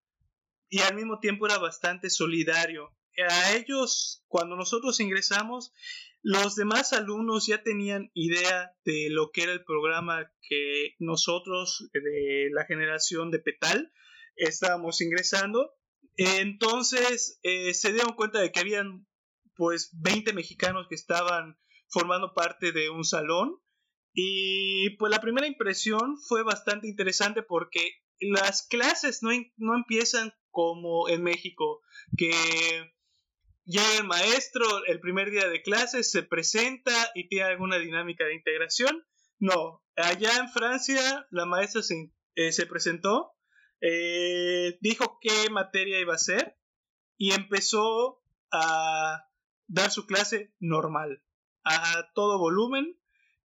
y 0.70 0.82
al 0.82 0.94
mismo 0.94 1.20
tiempo 1.20 1.48
era 1.48 1.58
bastante 1.58 2.12
solidario. 2.12 2.96
A 3.28 3.54
ellos, 3.54 4.24
cuando 4.28 4.56
nosotros 4.56 5.00
ingresamos, 5.00 5.74
los 6.22 6.56
demás 6.56 6.94
alumnos 6.94 7.48
ya 7.48 7.64
tenían 7.64 8.12
idea 8.14 8.74
de 8.86 9.08
lo 9.10 9.32
que 9.32 9.44
era 9.44 9.54
el 9.54 9.64
programa 9.64 10.32
que 10.42 10.96
nosotros 11.00 11.90
de 11.94 12.50
la 12.52 12.66
generación 12.66 13.32
de 13.32 13.40
Petal 13.40 13.92
estábamos 14.36 15.02
ingresando. 15.02 15.74
Entonces 16.18 17.40
eh, 17.44 17.74
se 17.74 17.94
dieron 17.94 18.14
cuenta 18.14 18.40
de 18.40 18.52
que 18.52 18.60
habían 18.60 19.08
pues 19.56 19.90
20 20.02 20.34
mexicanos 20.34 20.88
que 20.90 20.96
estaban 20.96 21.58
formando 21.88 22.34
parte 22.34 22.72
de 22.72 22.90
un 22.90 23.04
salón 23.04 23.60
y 24.14 24.92
pues 24.98 25.12
la 25.12 25.22
primera 25.22 25.48
impresión 25.48 26.18
fue 26.28 26.44
bastante 26.44 26.88
interesante 26.88 27.44
porque 27.44 27.94
las 28.20 28.68
clases 28.68 29.22
no, 29.22 29.30
no 29.58 29.76
empiezan 29.76 30.34
como 30.52 31.08
en 31.10 31.24
México, 31.24 31.82
que 32.18 32.32
llega 33.70 33.98
el 34.00 34.04
maestro 34.06 34.84
el 34.86 35.00
primer 35.00 35.30
día 35.30 35.48
de 35.48 35.62
clases, 35.62 36.12
se 36.12 36.24
presenta 36.24 36.92
y 37.14 37.28
tiene 37.28 37.46
alguna 37.46 37.78
dinámica 37.78 38.26
de 38.26 38.34
integración. 38.34 39.06
No, 39.38 39.84
allá 39.96 40.38
en 40.38 40.50
Francia 40.50 41.28
la 41.30 41.46
maestra 41.46 41.84
se, 41.84 42.12
eh, 42.36 42.52
se 42.52 42.66
presentó, 42.66 43.32
eh, 43.80 44.78
dijo 44.82 45.20
qué 45.22 45.50
materia 45.52 46.00
iba 46.00 46.16
a 46.16 46.18
ser 46.18 46.58
y 47.16 47.32
empezó 47.32 48.22
a 48.52 49.28
dar 49.68 49.92
su 49.92 50.08
clase 50.08 50.52
normal, 50.60 51.24
a 51.64 52.12
todo 52.16 52.40
volumen. 52.40 53.00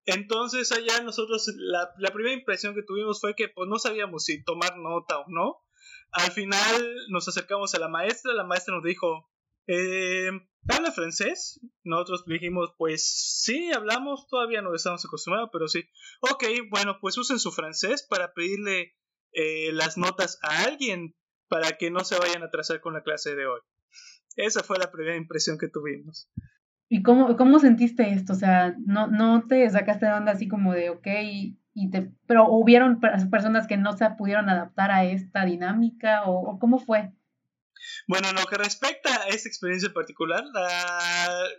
Entonces 0.05 0.71
allá 0.71 1.01
nosotros, 1.01 1.51
la, 1.57 1.93
la 1.97 2.11
primera 2.11 2.35
impresión 2.35 2.75
que 2.75 2.83
tuvimos 2.83 3.19
fue 3.19 3.35
que 3.35 3.49
pues 3.49 3.67
no 3.67 3.79
sabíamos 3.79 4.25
si 4.25 4.43
tomar 4.43 4.77
nota 4.77 5.17
o 5.17 5.25
no. 5.29 5.65
Al 6.11 6.31
final 6.31 6.95
nos 7.09 7.27
acercamos 7.27 7.73
a 7.73 7.79
la 7.79 7.87
maestra, 7.87 8.33
la 8.33 8.43
maestra 8.43 8.75
nos 8.75 8.83
dijo, 8.83 9.31
eh, 9.71 10.29
¿habla 10.67 10.91
francés? 10.91 11.61
Nosotros 11.83 12.25
dijimos, 12.25 12.73
pues 12.77 13.05
sí, 13.41 13.71
hablamos, 13.71 14.27
todavía 14.27 14.61
no 14.61 14.75
estamos 14.75 15.05
acostumbrados, 15.05 15.49
pero 15.53 15.69
sí. 15.69 15.83
Ok, 16.19 16.43
bueno, 16.69 16.97
pues 16.99 17.17
usen 17.17 17.39
su 17.39 17.51
francés 17.51 18.05
para 18.09 18.33
pedirle 18.33 18.97
eh, 19.31 19.71
las 19.71 19.97
notas 19.97 20.39
a 20.43 20.63
alguien 20.63 21.15
para 21.47 21.77
que 21.77 21.89
no 21.89 22.01
se 22.01 22.19
vayan 22.19 22.43
a 22.43 22.47
atrasar 22.47 22.81
con 22.81 22.93
la 22.93 23.03
clase 23.03 23.33
de 23.33 23.45
hoy. 23.45 23.61
Esa 24.35 24.61
fue 24.61 24.77
la 24.77 24.91
primera 24.91 25.15
impresión 25.15 25.57
que 25.57 25.69
tuvimos. 25.69 26.29
¿Y 26.89 27.01
cómo, 27.03 27.37
cómo 27.37 27.59
sentiste 27.59 28.11
esto? 28.11 28.33
O 28.33 28.35
sea, 28.35 28.75
¿no, 28.85 29.07
no 29.07 29.47
te 29.47 29.69
sacaste 29.69 30.05
de 30.05 30.13
onda 30.13 30.33
así 30.33 30.49
como 30.49 30.73
de, 30.73 30.89
ok, 30.89 31.07
y 31.73 31.89
te, 31.89 32.11
pero 32.27 32.49
hubieron 32.49 32.99
personas 32.99 33.67
que 33.67 33.77
no 33.77 33.93
se 33.93 34.09
pudieron 34.17 34.49
adaptar 34.49 34.91
a 34.91 35.05
esta 35.05 35.45
dinámica 35.45 36.23
o 36.25 36.59
cómo 36.59 36.79
fue? 36.79 37.13
Bueno, 38.07 38.29
en 38.29 38.35
lo 38.35 38.45
que 38.45 38.57
respecta 38.57 39.23
a 39.23 39.27
esta 39.27 39.49
experiencia 39.49 39.87
en 39.87 39.93
particular, 39.93 40.43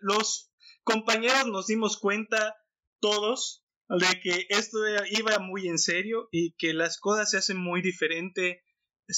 los 0.01 0.53
compañeros 0.85 1.47
nos 1.47 1.67
dimos 1.67 1.99
cuenta 1.99 2.57
todos 3.01 3.65
de 3.89 4.21
que 4.21 4.47
esto 4.49 4.79
iba 5.11 5.39
muy 5.39 5.69
en 5.69 5.79
serio 5.79 6.29
y 6.31 6.55
que 6.57 6.73
las 6.73 6.99
cosas 6.99 7.31
se 7.31 7.39
hacen 7.39 7.59
muy 7.59 7.83
diferentes 7.83 8.63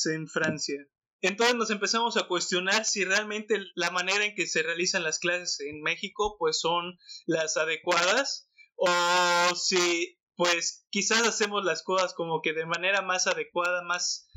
en 0.07 0.27
Francia. 0.29 0.87
Entonces 1.21 1.57
nos 1.57 1.71
empezamos 1.71 2.17
a 2.17 2.27
cuestionar 2.27 2.85
si 2.85 3.05
realmente 3.05 3.59
la 3.77 3.91
manera 3.91 4.25
en 4.25 4.35
que 4.35 4.47
se 4.47 4.63
realizan 4.63 5.05
las 5.05 5.19
clases 5.19 5.61
en 5.61 5.81
México 5.81 6.37
pues 6.39 6.61
son 6.61 6.99
las 7.27 7.57
adecuadas 7.57 8.51
o 8.77 9.55
si 9.55 10.19
pues 10.37 10.87
quizás 10.91 11.27
hacemos 11.27 11.65
las 11.65 11.83
cosas 11.83 12.13
como 12.13 12.43
que 12.43 12.53
de 12.53 12.67
manera 12.67 13.01
más 13.01 13.27
adecuada, 13.27 13.83
más 13.83 14.29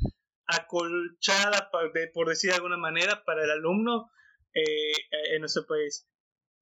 acolchada, 0.48 1.70
por 1.70 2.28
decir 2.28 2.50
de 2.50 2.56
alguna 2.56 2.76
manera, 2.76 3.22
para 3.24 3.44
el 3.44 3.50
alumno 3.50 4.10
eh, 4.54 4.92
en 5.34 5.40
nuestro 5.40 5.66
país. 5.66 6.08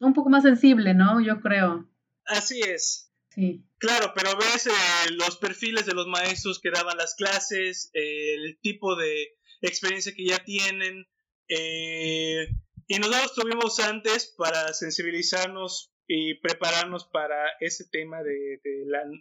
Un 0.00 0.12
poco 0.12 0.28
más 0.28 0.43
sensible, 0.43 0.93
¿no? 0.93 1.21
Yo 1.21 1.40
creo. 1.40 1.88
Así 2.26 2.61
es. 2.61 3.12
Sí. 3.31 3.64
Claro, 3.78 4.12
pero 4.14 4.37
ves 4.37 4.66
eh, 4.66 5.11
los 5.12 5.37
perfiles 5.37 5.87
de 5.87 5.95
los 5.95 6.07
maestros 6.07 6.61
que 6.61 6.71
daban 6.71 6.97
las 6.97 7.14
clases, 7.14 7.90
el 7.93 8.59
tipo 8.61 8.97
de 8.97 9.37
experiencia 9.61 10.12
que 10.14 10.26
ya 10.26 10.38
tienen. 10.45 11.07
Eh, 11.49 12.49
y 12.88 12.99
nosotros 12.99 13.35
tuvimos 13.35 13.78
antes 13.81 14.35
para 14.37 14.73
sensibilizarnos 14.73 15.93
y 16.09 16.35
prepararnos 16.35 17.07
para 17.07 17.51
ese 17.61 17.85
tema 17.85 18.23
de, 18.23 18.61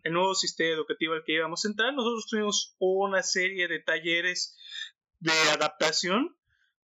el 0.04 0.14
nuevo 0.14 0.36
sistema 0.36 0.76
educativo 0.76 1.14
al 1.14 1.24
que 1.24 1.34
íbamos 1.34 1.66
a 1.66 1.70
entrar. 1.70 1.94
Nosotros 1.94 2.28
tuvimos 2.30 2.76
una 2.80 3.24
serie 3.24 3.68
de 3.68 3.80
talleres 3.80 4.58
de 5.20 5.32
adaptación 5.54 6.38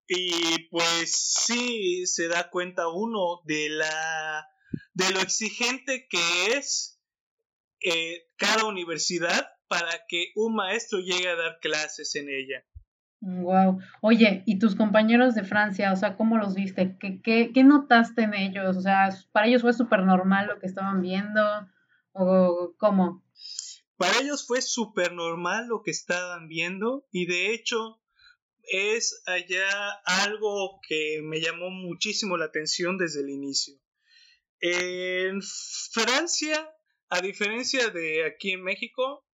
y 0.08 0.70
pues 0.70 1.12
sí 1.12 2.08
se 2.08 2.28
da 2.28 2.50
cuenta 2.50 2.88
uno 2.88 3.42
de 3.46 3.70
la 3.70 4.48
de 4.94 5.12
lo 5.12 5.20
exigente 5.20 6.08
que 6.10 6.58
es 6.58 7.00
eh, 7.82 8.28
cada 8.38 8.66
universidad 8.66 9.50
para 9.68 10.06
que 10.08 10.32
un 10.36 10.56
maestro 10.56 11.00
llegue 11.00 11.30
a 11.30 11.36
dar 11.36 11.60
clases 11.60 12.16
en 12.16 12.30
ella. 12.30 12.66
Wow. 13.22 13.80
Oye, 14.02 14.44
¿y 14.46 14.60
tus 14.60 14.76
compañeros 14.76 15.36
de 15.36 15.44
Francia, 15.44 15.92
o 15.92 15.96
sea, 15.96 16.16
cómo 16.16 16.38
los 16.38 16.56
viste? 16.56 16.98
¿Qué, 17.00 17.22
qué, 17.22 17.52
qué 17.54 17.64
notaste 17.64 18.24
en 18.24 18.34
ellos? 18.34 18.78
O 18.78 18.82
sea, 18.82 19.10
¿para 19.32 19.48
ellos 19.48 19.62
fue 19.62 19.74
súper 19.74 20.04
normal 20.04 20.48
lo 20.48 20.60
que 20.60 20.68
estaban 20.68 21.02
viendo? 21.02 21.42
¿O 22.14 22.74
cómo? 22.78 23.24
Para 23.98 24.20
ellos 24.20 24.48
fue 24.48 24.62
súper 24.62 25.12
normal 25.12 25.68
lo 25.68 25.82
que 25.82 25.92
estaban 25.92 26.48
viendo 26.48 27.06
y 27.12 27.26
de 27.26 27.54
hecho 27.54 28.02
es 28.64 29.22
allá 29.26 29.68
algo 30.06 30.80
que 30.88 31.20
me 31.22 31.42
llamó 31.42 31.70
muchísimo 31.70 32.38
la 32.38 32.46
atención 32.46 32.98
desde 32.98 33.22
el 33.22 33.30
inicio. 33.30 33.76
En 34.62 35.42
Francia, 35.92 36.74
a 37.10 37.22
diferencia 37.22 37.90
de 37.90 38.26
aquí 38.26 38.52
en 38.52 38.64
México, 38.64 39.26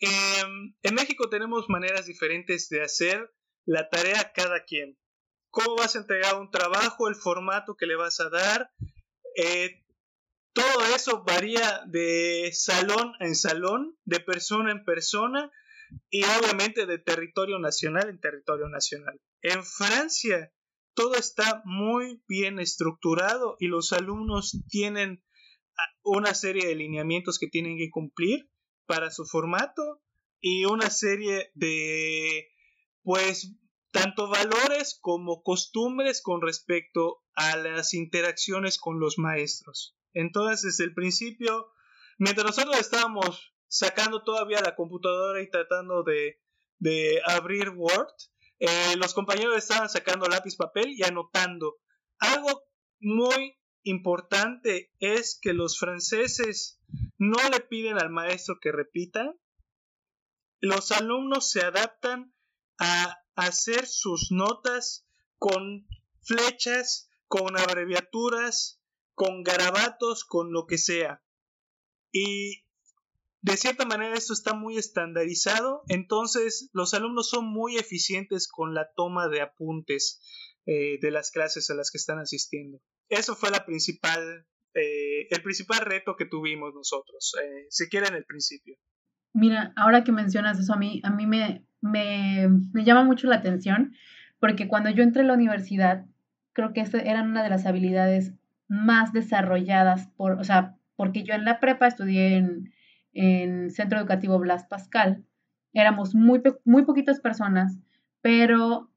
Em, 0.00 0.74
en 0.82 0.94
México 0.94 1.28
tenemos 1.28 1.68
maneras 1.68 2.06
diferentes 2.06 2.68
de 2.68 2.82
hacer 2.82 3.32
la 3.64 3.88
tarea 3.88 4.20
a 4.20 4.32
cada 4.32 4.64
quien. 4.64 4.98
¿Cómo 5.50 5.76
vas 5.76 5.94
a 5.94 6.00
entregar 6.00 6.40
un 6.40 6.50
trabajo? 6.50 7.08
El 7.08 7.14
formato 7.14 7.76
que 7.76 7.86
le 7.86 7.96
vas 7.96 8.20
a 8.20 8.28
dar. 8.28 8.70
Eh, 9.36 9.84
todo 10.52 10.84
eso 10.94 11.24
varía 11.24 11.82
de 11.86 12.50
salón 12.52 13.12
en 13.20 13.34
salón, 13.34 13.96
de 14.04 14.20
persona 14.20 14.72
en 14.72 14.84
persona 14.84 15.50
y 16.10 16.22
obviamente 16.24 16.86
de 16.86 16.98
territorio 16.98 17.58
nacional 17.58 18.08
en 18.08 18.20
territorio 18.20 18.68
nacional. 18.68 19.20
En 19.42 19.64
Francia 19.64 20.52
todo 20.94 21.14
está 21.16 21.62
muy 21.64 22.22
bien 22.28 22.60
estructurado 22.60 23.56
y 23.58 23.66
los 23.66 23.92
alumnos 23.92 24.62
tienen 24.68 25.24
ah, 25.76 25.82
una 26.04 26.34
serie 26.34 26.66
de 26.66 26.76
lineamientos 26.76 27.38
que 27.38 27.48
tienen 27.48 27.76
que 27.76 27.90
cumplir 27.90 28.48
para 28.86 29.10
su 29.10 29.24
formato 29.24 30.02
y 30.40 30.64
una 30.66 30.90
serie 30.90 31.50
de, 31.54 32.48
pues, 33.02 33.54
tanto 33.90 34.28
valores 34.28 34.98
como 35.00 35.42
costumbres 35.42 36.20
con 36.20 36.42
respecto 36.42 37.22
a 37.34 37.56
las 37.56 37.94
interacciones 37.94 38.78
con 38.78 39.00
los 39.00 39.18
maestros. 39.18 39.96
Entonces, 40.12 40.62
desde 40.62 40.84
el 40.84 40.94
principio, 40.94 41.72
mientras 42.18 42.46
nosotros 42.46 42.78
estábamos 42.78 43.54
sacando 43.68 44.22
todavía 44.22 44.60
la 44.60 44.76
computadora 44.76 45.42
y 45.42 45.50
tratando 45.50 46.02
de, 46.02 46.40
de 46.78 47.20
abrir 47.24 47.70
Word, 47.70 48.14
eh, 48.58 48.96
los 48.96 49.14
compañeros 49.14 49.56
estaban 49.56 49.88
sacando 49.88 50.28
lápiz, 50.28 50.56
papel 50.56 50.90
y 50.90 51.02
anotando. 51.02 51.76
Algo 52.18 52.64
muy 53.00 53.56
importante 53.84 54.92
es 54.98 55.38
que 55.40 55.52
los 55.52 55.78
franceses 55.78 56.80
no 57.18 57.36
le 57.50 57.60
piden 57.60 57.98
al 57.98 58.10
maestro 58.10 58.58
que 58.60 58.72
repita. 58.72 59.34
Los 60.60 60.90
alumnos 60.92 61.50
se 61.50 61.60
adaptan 61.60 62.34
a 62.78 63.22
hacer 63.36 63.86
sus 63.86 64.30
notas 64.30 65.06
con 65.38 65.86
flechas, 66.22 67.10
con 67.28 67.58
abreviaturas, 67.58 68.80
con 69.14 69.42
garabatos, 69.42 70.24
con 70.24 70.52
lo 70.52 70.66
que 70.66 70.78
sea. 70.78 71.22
Y 72.10 72.64
de 73.42 73.56
cierta 73.58 73.84
manera 73.84 74.16
esto 74.16 74.32
está 74.32 74.54
muy 74.54 74.78
estandarizado, 74.78 75.82
entonces 75.88 76.70
los 76.72 76.94
alumnos 76.94 77.28
son 77.28 77.44
muy 77.44 77.76
eficientes 77.76 78.48
con 78.48 78.72
la 78.72 78.90
toma 78.94 79.28
de 79.28 79.42
apuntes 79.42 80.22
eh, 80.64 80.98
de 81.00 81.10
las 81.10 81.30
clases 81.30 81.68
a 81.68 81.74
las 81.74 81.90
que 81.90 81.98
están 81.98 82.18
asistiendo. 82.18 82.80
Eso 83.08 83.34
fue 83.34 83.50
la 83.50 83.64
principal 83.64 84.46
eh, 84.74 85.28
el 85.30 85.42
principal 85.42 85.80
reto 85.82 86.16
que 86.16 86.26
tuvimos 86.26 86.74
nosotros, 86.74 87.34
eh, 87.40 87.66
si 87.70 87.88
quieren 87.88 88.14
el 88.14 88.24
principio. 88.24 88.76
Mira, 89.32 89.72
ahora 89.76 90.02
que 90.02 90.10
mencionas 90.10 90.58
eso, 90.58 90.74
a 90.74 90.76
mí, 90.76 91.00
a 91.04 91.10
mí 91.10 91.26
me, 91.26 91.64
me, 91.80 92.48
me 92.72 92.84
llama 92.84 93.04
mucho 93.04 93.28
la 93.28 93.36
atención, 93.36 93.94
porque 94.40 94.66
cuando 94.66 94.90
yo 94.90 95.04
entré 95.04 95.22
a 95.22 95.26
la 95.26 95.34
universidad, 95.34 96.06
creo 96.52 96.72
que 96.72 96.80
esa 96.80 96.98
eran 96.98 97.30
una 97.30 97.44
de 97.44 97.50
las 97.50 97.66
habilidades 97.66 98.32
más 98.66 99.12
desarrolladas, 99.12 100.08
por, 100.16 100.32
o 100.40 100.44
sea, 100.44 100.76
porque 100.96 101.22
yo 101.22 101.34
en 101.34 101.44
la 101.44 101.60
prepa 101.60 101.86
estudié 101.86 102.36
en, 102.36 102.72
en 103.12 103.70
Centro 103.70 103.98
Educativo 104.00 104.40
Blas 104.40 104.64
Pascal, 104.66 105.24
éramos 105.72 106.16
muy, 106.16 106.42
muy 106.64 106.84
poquitas 106.84 107.20
personas, 107.20 107.78
pero 108.22 108.90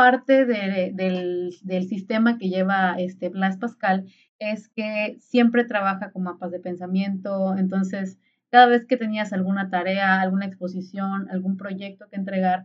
parte 0.00 0.46
del, 0.46 1.52
sistema 1.86 2.38
que 2.38 2.48
lleva 2.48 2.94
este 2.98 3.28
Blas 3.28 3.58
Pascal 3.58 4.06
es 4.38 4.70
que 4.70 5.18
siempre 5.20 5.64
trabaja 5.64 6.10
con 6.10 6.22
mapas 6.22 6.50
de 6.50 6.58
pensamiento, 6.58 7.54
entonces 7.58 8.18
cada 8.50 8.64
vez 8.64 8.86
que 8.86 8.96
tenías 8.96 9.34
alguna 9.34 9.68
tarea, 9.68 10.22
alguna 10.22 10.46
exposición, 10.46 11.28
algún 11.30 11.58
proyecto 11.58 12.08
que 12.08 12.16
entregar, 12.16 12.64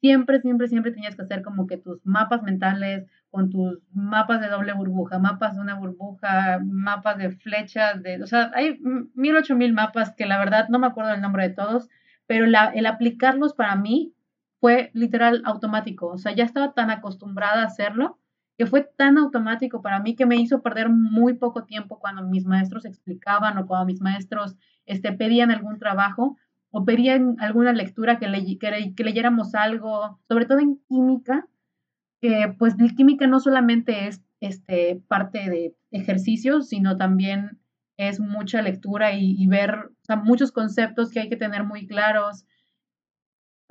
siempre, 0.00 0.40
siempre, 0.40 0.66
siempre 0.66 0.90
tenías 0.90 1.14
que 1.14 1.22
hacer 1.22 1.42
como 1.42 1.68
que 1.68 1.76
tus 1.76 2.04
mapas 2.04 2.42
mentales 2.42 3.06
con 3.30 3.48
tus 3.48 3.78
mapas 3.92 4.40
de 4.40 4.48
doble 4.48 4.72
burbuja, 4.72 5.20
mapas 5.20 5.54
de 5.54 5.60
una 5.60 5.76
burbuja, 5.76 6.58
mapas 6.64 7.16
de 7.16 7.30
flechas, 7.30 8.02
de, 8.02 8.20
o 8.24 8.26
sea, 8.26 8.50
hay 8.56 8.80
mil, 9.14 9.36
ocho 9.36 9.54
mil 9.54 9.72
mapas 9.72 10.16
que 10.16 10.26
la 10.26 10.40
verdad 10.40 10.68
no 10.68 10.80
me 10.80 10.88
acuerdo 10.88 11.14
el 11.14 11.20
nombre 11.20 11.46
de 11.48 11.54
todos, 11.54 11.88
pero 12.26 12.44
el 12.44 12.86
aplicarlos 12.86 13.54
para 13.54 13.76
mí 13.76 14.16
fue 14.62 14.92
literal 14.94 15.42
automático, 15.44 16.06
o 16.06 16.18
sea, 16.18 16.36
ya 16.36 16.44
estaba 16.44 16.72
tan 16.72 16.90
acostumbrada 16.90 17.62
a 17.62 17.66
hacerlo 17.66 18.20
que 18.56 18.66
fue 18.66 18.88
tan 18.96 19.18
automático 19.18 19.82
para 19.82 19.98
mí 19.98 20.14
que 20.14 20.24
me 20.24 20.36
hizo 20.36 20.62
perder 20.62 20.88
muy 20.88 21.34
poco 21.34 21.64
tiempo 21.64 21.98
cuando 21.98 22.22
mis 22.22 22.44
maestros 22.44 22.84
explicaban 22.84 23.58
o 23.58 23.66
cuando 23.66 23.86
mis 23.86 24.00
maestros 24.00 24.54
este, 24.86 25.12
pedían 25.14 25.50
algún 25.50 25.80
trabajo 25.80 26.36
o 26.70 26.84
pedían 26.84 27.34
alguna 27.40 27.72
lectura 27.72 28.20
que, 28.20 28.28
que, 28.60 29.02
leyéramos 29.02 29.56
algo, 29.56 30.20
sobre 30.28 30.46
todo 30.46 30.60
en 30.60 30.78
química, 30.88 31.48
que 32.20 32.54
pues 32.56 32.76
química 32.96 33.26
no 33.26 33.40
solamente 33.40 34.06
es 34.06 34.22
este, 34.38 35.02
parte 35.08 35.50
de 35.50 35.74
ejercicios, 35.90 36.68
sino 36.68 36.96
también 36.96 37.58
es 37.96 38.20
mucha 38.20 38.62
lectura 38.62 39.12
y, 39.12 39.44
ver 39.48 39.90
muchos 40.22 40.52
conceptos 40.52 41.10
que 41.10 41.18
hay 41.18 41.28
que 41.28 41.36
tener 41.36 41.64
muy 41.64 41.88
claros. 41.88 42.46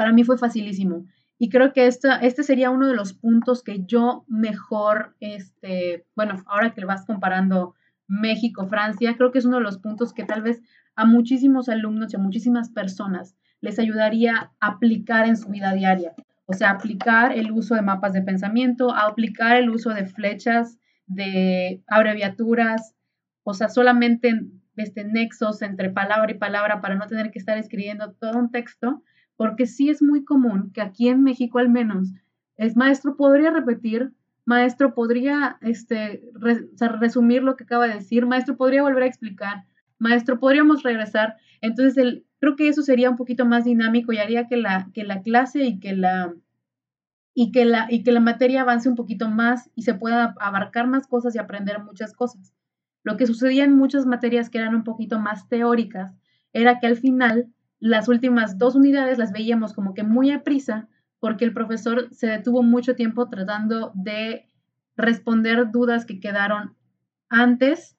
Para 0.01 0.13
mí 0.13 0.23
fue 0.23 0.39
facilísimo. 0.39 1.05
Y 1.37 1.49
creo 1.49 1.73
que 1.73 1.85
esta, 1.85 2.15
este 2.15 2.41
sería 2.41 2.71
uno 2.71 2.87
de 2.87 2.95
los 2.95 3.13
puntos 3.13 3.61
que 3.61 3.85
yo 3.85 4.25
mejor, 4.27 5.15
este, 5.19 6.07
bueno, 6.15 6.41
ahora 6.47 6.73
que 6.73 6.83
vas 6.85 7.05
comparando 7.05 7.75
México, 8.07 8.65
Francia, 8.65 9.15
creo 9.15 9.31
que 9.31 9.37
es 9.37 9.45
uno 9.45 9.57
de 9.57 9.63
los 9.63 9.77
puntos 9.77 10.11
que 10.11 10.23
tal 10.23 10.41
vez 10.41 10.59
a 10.95 11.05
muchísimos 11.05 11.69
alumnos 11.69 12.11
y 12.11 12.15
a 12.15 12.19
muchísimas 12.19 12.71
personas 12.71 13.35
les 13.59 13.77
ayudaría 13.77 14.53
a 14.59 14.67
aplicar 14.69 15.27
en 15.27 15.37
su 15.37 15.49
vida 15.49 15.71
diaria. 15.73 16.15
O 16.47 16.53
sea, 16.53 16.71
aplicar 16.71 17.31
el 17.31 17.51
uso 17.51 17.75
de 17.75 17.83
mapas 17.83 18.13
de 18.13 18.23
pensamiento, 18.23 18.91
a 18.91 19.05
aplicar 19.05 19.55
el 19.57 19.69
uso 19.69 19.91
de 19.91 20.07
flechas, 20.07 20.79
de 21.05 21.83
abreviaturas, 21.85 22.95
o 23.43 23.53
sea, 23.53 23.69
solamente 23.69 24.47
este, 24.77 25.03
nexos 25.03 25.61
entre 25.61 25.91
palabra 25.91 26.31
y 26.31 26.39
palabra 26.39 26.81
para 26.81 26.95
no 26.95 27.05
tener 27.05 27.29
que 27.29 27.37
estar 27.37 27.59
escribiendo 27.59 28.13
todo 28.13 28.39
un 28.39 28.49
texto, 28.49 29.03
porque 29.41 29.65
sí 29.65 29.89
es 29.89 30.03
muy 30.03 30.23
común 30.23 30.69
que 30.71 30.81
aquí 30.81 31.07
en 31.07 31.23
México 31.23 31.57
al 31.57 31.67
menos, 31.67 32.13
es 32.57 32.77
maestro 32.77 33.17
podría 33.17 33.49
repetir, 33.49 34.11
maestro 34.45 34.93
podría 34.93 35.57
este, 35.61 36.21
resumir 36.99 37.41
lo 37.41 37.55
que 37.55 37.63
acaba 37.63 37.87
de 37.87 37.95
decir, 37.95 38.27
maestro 38.27 38.55
podría 38.55 38.83
volver 38.83 39.01
a 39.01 39.07
explicar, 39.07 39.65
maestro 39.97 40.39
podríamos 40.39 40.83
regresar. 40.83 41.37
Entonces, 41.59 41.97
el, 41.97 42.23
creo 42.39 42.55
que 42.55 42.67
eso 42.67 42.83
sería 42.83 43.09
un 43.09 43.15
poquito 43.15 43.47
más 43.47 43.65
dinámico 43.65 44.13
y 44.13 44.19
haría 44.19 44.47
que 44.47 44.57
la, 44.57 44.91
que 44.93 45.03
la 45.03 45.23
clase 45.23 45.63
y 45.63 45.79
que 45.79 45.95
la, 45.95 46.35
y, 47.33 47.51
que 47.51 47.65
la, 47.65 47.87
y 47.89 48.03
que 48.03 48.11
la 48.11 48.19
materia 48.19 48.61
avance 48.61 48.89
un 48.89 48.95
poquito 48.95 49.27
más 49.27 49.71
y 49.73 49.81
se 49.81 49.95
pueda 49.95 50.35
abarcar 50.39 50.85
más 50.85 51.07
cosas 51.07 51.33
y 51.33 51.39
aprender 51.39 51.83
muchas 51.83 52.13
cosas. 52.13 52.53
Lo 53.01 53.17
que 53.17 53.25
sucedía 53.25 53.63
en 53.63 53.75
muchas 53.75 54.05
materias 54.05 54.51
que 54.51 54.59
eran 54.59 54.75
un 54.75 54.83
poquito 54.83 55.17
más 55.17 55.49
teóricas 55.49 56.13
era 56.53 56.79
que 56.79 56.85
al 56.85 56.97
final 56.97 57.51
las 57.81 58.07
últimas 58.07 58.57
dos 58.57 58.75
unidades 58.75 59.17
las 59.17 59.33
veíamos 59.33 59.73
como 59.73 59.93
que 59.93 60.03
muy 60.03 60.31
a 60.31 60.43
prisa 60.43 60.87
porque 61.19 61.45
el 61.45 61.53
profesor 61.53 62.07
se 62.11 62.27
detuvo 62.27 62.63
mucho 62.63 62.95
tiempo 62.95 63.27
tratando 63.27 63.91
de 63.95 64.47
responder 64.95 65.71
dudas 65.71 66.05
que 66.05 66.19
quedaron 66.19 66.75
antes 67.27 67.97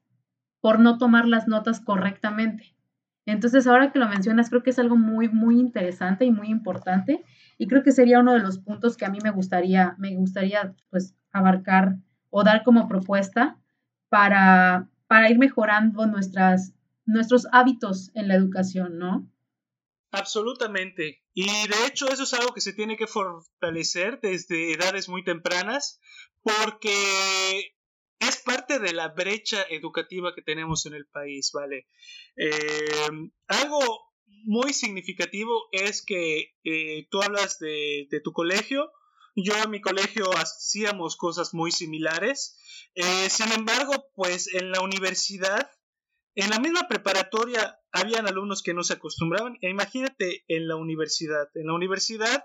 por 0.61 0.79
no 0.79 0.99
tomar 0.99 1.27
las 1.27 1.49
notas 1.49 1.81
correctamente. 1.81 2.77
Entonces, 3.27 3.67
ahora 3.67 3.93
que 3.93 3.99
lo 3.99 4.09
mencionas, 4.09 4.51
creo 4.51 4.63
que 4.63 4.71
es 4.71 4.79
algo 4.79 4.97
muy, 4.97 5.29
muy 5.29 5.59
interesante 5.59 6.25
y 6.25 6.31
muy 6.31 6.49
importante. 6.49 7.25
Y 7.59 7.67
creo 7.67 7.83
que 7.83 7.93
sería 7.93 8.21
uno 8.21 8.33
de 8.35 8.41
los 8.41 8.59
puntos 8.59 8.97
que 8.97 9.05
a 9.05 9.11
mí 9.11 9.19
me 9.23 9.31
gustaría, 9.31 9.95
me 9.99 10.15
gustaría 10.15 10.75
pues 10.91 11.15
abarcar 11.33 11.97
o 12.31 12.45
dar 12.45 12.63
como 12.63 12.89
propuesta 12.89 13.57
para, 14.09 14.89
para 15.07 15.31
ir 15.31 15.39
mejorando 15.39 16.07
nuestras, 16.07 16.75
nuestros 17.05 17.47
hábitos 17.53 18.11
en 18.15 18.29
la 18.29 18.35
educación, 18.35 18.99
¿no? 18.99 19.29
Absolutamente. 20.13 21.23
Y 21.35 21.47
de 21.47 21.87
hecho 21.87 22.09
eso 22.09 22.23
es 22.23 22.35
algo 22.35 22.53
que 22.53 22.61
se 22.61 22.75
tiene 22.75 22.97
que 22.97 23.07
fortalecer 23.07 24.21
desde 24.21 24.73
edades 24.73 25.09
muy 25.09 25.25
tempranas 25.25 26.01
porque 26.43 27.75
es 28.21 28.37
parte 28.43 28.79
de 28.79 28.93
la 28.93 29.09
brecha 29.09 29.65
educativa 29.71 30.35
que 30.35 30.43
tenemos 30.43 30.87
en 30.87 30.95
el 30.95 31.07
país, 31.07 31.51
¿vale? 31.53 31.89
Eh, 32.37 33.31
algo 33.49 34.13
muy 34.45 34.73
significativo 34.73 35.69
es 35.73 36.05
que 36.05 36.55
eh, 36.65 37.09
tú 37.11 37.23
hablas 37.23 37.59
de, 37.59 38.07
tu 38.23 38.33
colegio. 38.33 38.93
Yo 39.35 39.55
en 39.57 39.71
mi 39.71 39.81
colegio 39.81 40.31
hacíamos 40.37 41.17
cosas 41.17 41.55
muy 41.55 41.73
similares. 41.73 42.59
Eh, 42.95 43.31
sin 43.31 43.51
embargo, 43.53 44.11
pues 44.15 44.53
en 44.53 44.73
la 44.73 44.83
universidad, 44.83 45.71
en 46.35 46.51
la 46.51 46.59
misma 46.59 46.89
preparatoria, 46.89 47.79
habían 47.93 48.27
alumnos 48.27 48.63
que 48.63 48.75
no 48.75 48.83
se 48.83 48.95
acostumbraban. 48.95 49.59
E 49.61 49.69
imagínate 49.69 50.45
en 50.49 50.69
la 50.69 50.77
universidad. 50.77 51.49
En 51.55 51.67
la 51.67 51.75
universidad 51.75 52.45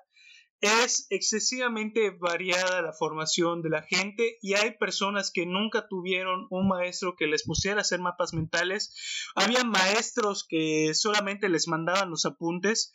es 0.60 1.06
excesivamente 1.10 2.10
variada 2.10 2.82
la 2.82 2.92
formación 2.92 3.62
de 3.62 3.70
la 3.70 3.84
gente 3.84 4.38
y 4.42 4.56
hay 4.56 4.72
personas 4.78 5.32
que 5.32 5.46
nunca 5.46 5.88
tuvieron 5.88 6.48
un 6.50 6.68
maestro 6.68 7.16
que 7.16 7.28
les 7.28 7.44
pusiera 7.44 7.78
a 7.78 7.82
hacer 7.82 8.00
mapas 8.00 8.34
mentales. 8.34 8.94
Había 9.36 9.64
maestros 9.64 10.46
que 10.48 10.94
solamente 10.94 11.48
les 11.48 11.68
mandaban 11.68 12.10
los 12.10 12.26
apuntes. 12.26 12.92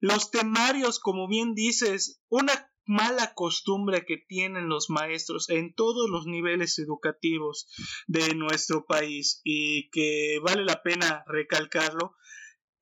Los 0.00 0.30
temarios, 0.30 0.98
como 0.98 1.28
bien 1.28 1.54
dices, 1.54 2.20
una 2.28 2.70
mala 2.86 3.34
costumbre 3.34 4.04
que 4.06 4.16
tienen 4.16 4.68
los 4.68 4.90
maestros 4.90 5.50
en 5.50 5.74
todos 5.74 6.08
los 6.08 6.26
niveles 6.26 6.78
educativos 6.78 7.68
de 8.06 8.34
nuestro 8.34 8.86
país 8.86 9.40
y 9.44 9.90
que 9.90 10.38
vale 10.42 10.64
la 10.64 10.82
pena 10.82 11.24
recalcarlo, 11.26 12.16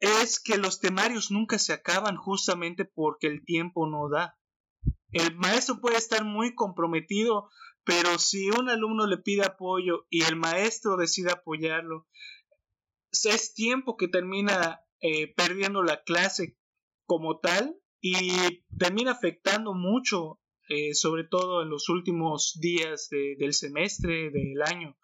es 0.01 0.39
que 0.39 0.59
los 0.59 0.81
temarios 0.81 1.31
nunca 1.31 1.59
se 1.59 1.73
acaban 1.73 2.17
justamente 2.17 2.85
porque 2.85 3.27
el 3.27 3.45
tiempo 3.45 3.87
no 3.89 4.09
da. 4.09 4.39
El 5.13 5.37
maestro 5.37 5.81
puede 5.81 5.97
estar 5.97 6.25
muy 6.25 6.55
comprometido, 6.55 7.49
pero 7.85 8.19
si 8.19 8.51
un 8.51 8.69
alumno 8.69 9.07
le 9.07 9.19
pide 9.19 9.45
apoyo 9.45 10.07
y 10.11 10.23
el 10.23 10.37
maestro 10.37 10.97
decide 10.97 11.33
apoyarlo, 11.33 12.07
es 13.13 13.55
tiempo 13.55 13.97
que 13.97 14.09
termina 14.09 14.85
eh, 15.01 15.33
perdiendo 15.35 15.83
la 15.83 16.03
clase 16.03 16.59
como 17.07 17.39
tal 17.39 17.79
y 18.07 18.29
termina 18.79 19.13
afectando 19.13 19.73
mucho, 19.73 20.39
eh, 20.69 20.93
sobre 20.93 21.25
todo 21.25 21.63
en 21.63 21.71
los 21.71 21.89
últimos 21.89 22.59
días 22.61 23.09
del 23.09 23.55
semestre, 23.55 24.31
del 24.31 24.61
año. 24.63 24.95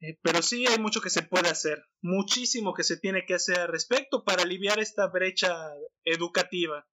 Eh, 0.00 0.16
pero 0.22 0.40
sí 0.40 0.64
hay 0.68 0.78
mucho 0.78 1.00
que 1.00 1.10
se 1.10 1.22
puede 1.22 1.48
hacer, 1.48 1.82
muchísimo 2.00 2.72
que 2.72 2.84
se 2.84 2.98
tiene 2.98 3.26
que 3.26 3.34
hacer 3.34 3.58
al 3.58 3.72
respecto 3.72 4.22
para 4.22 4.44
aliviar 4.44 4.78
esta 4.78 5.08
brecha 5.08 5.50
educativa. 6.04 6.86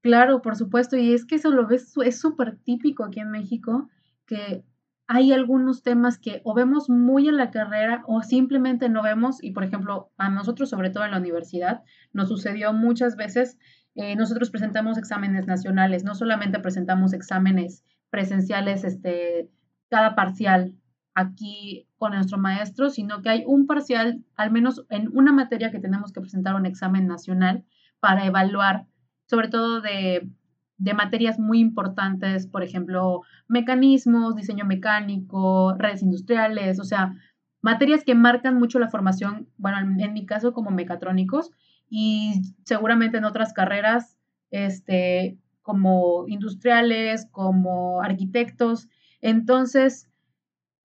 Claro, 0.00 0.40
por 0.40 0.56
supuesto, 0.56 0.96
y 0.96 1.12
es 1.12 1.26
que 1.26 1.34
eso 1.34 1.50
lo 1.50 1.66
ves, 1.66 1.92
es 2.02 2.18
súper 2.18 2.56
típico 2.64 3.04
aquí 3.04 3.20
en 3.20 3.30
México, 3.30 3.90
que 4.24 4.64
hay 5.06 5.32
algunos 5.32 5.82
temas 5.82 6.18
que 6.18 6.40
o 6.44 6.54
vemos 6.54 6.88
muy 6.88 7.28
en 7.28 7.36
la 7.36 7.50
carrera 7.50 8.02
o 8.06 8.22
simplemente 8.22 8.88
no 8.88 9.02
vemos, 9.02 9.44
y 9.44 9.50
por 9.50 9.64
ejemplo, 9.64 10.10
a 10.16 10.30
nosotros, 10.30 10.70
sobre 10.70 10.88
todo 10.88 11.04
en 11.04 11.10
la 11.10 11.18
universidad, 11.18 11.82
nos 12.14 12.28
sucedió 12.28 12.72
muchas 12.72 13.14
veces 13.16 13.58
eh, 13.94 14.16
nosotros 14.16 14.50
presentamos 14.50 14.98
exámenes 14.98 15.46
nacionales, 15.46 16.04
no 16.04 16.14
solamente 16.14 16.60
presentamos 16.60 17.12
exámenes 17.12 17.84
presenciales, 18.10 18.84
este, 18.84 19.50
cada 19.88 20.14
parcial 20.14 20.74
aquí 21.14 21.88
con 21.96 22.12
nuestro 22.12 22.38
maestro, 22.38 22.90
sino 22.90 23.22
que 23.22 23.30
hay 23.30 23.44
un 23.46 23.66
parcial, 23.66 24.24
al 24.36 24.52
menos 24.52 24.86
en 24.88 25.08
una 25.12 25.32
materia 25.32 25.70
que 25.70 25.80
tenemos 25.80 26.12
que 26.12 26.20
presentar 26.20 26.54
un 26.54 26.66
examen 26.66 27.06
nacional 27.08 27.64
para 27.98 28.24
evaluar, 28.24 28.86
sobre 29.26 29.48
todo 29.48 29.80
de, 29.80 30.30
de 30.76 30.94
materias 30.94 31.40
muy 31.40 31.58
importantes, 31.58 32.46
por 32.46 32.62
ejemplo, 32.62 33.22
mecanismos, 33.48 34.36
diseño 34.36 34.64
mecánico, 34.64 35.74
redes 35.76 36.02
industriales, 36.02 36.78
o 36.78 36.84
sea, 36.84 37.16
materias 37.62 38.04
que 38.04 38.14
marcan 38.14 38.56
mucho 38.56 38.78
la 38.78 38.88
formación, 38.88 39.48
bueno, 39.56 39.78
en 39.78 40.12
mi 40.12 40.24
caso 40.24 40.52
como 40.52 40.70
mecatrónicos 40.70 41.50
y 41.88 42.54
seguramente 42.64 43.18
en 43.18 43.24
otras 43.24 43.52
carreras, 43.52 44.18
este, 44.50 45.38
como 45.62 46.26
industriales, 46.28 47.26
como 47.30 48.02
arquitectos. 48.02 48.88
Entonces, 49.20 50.08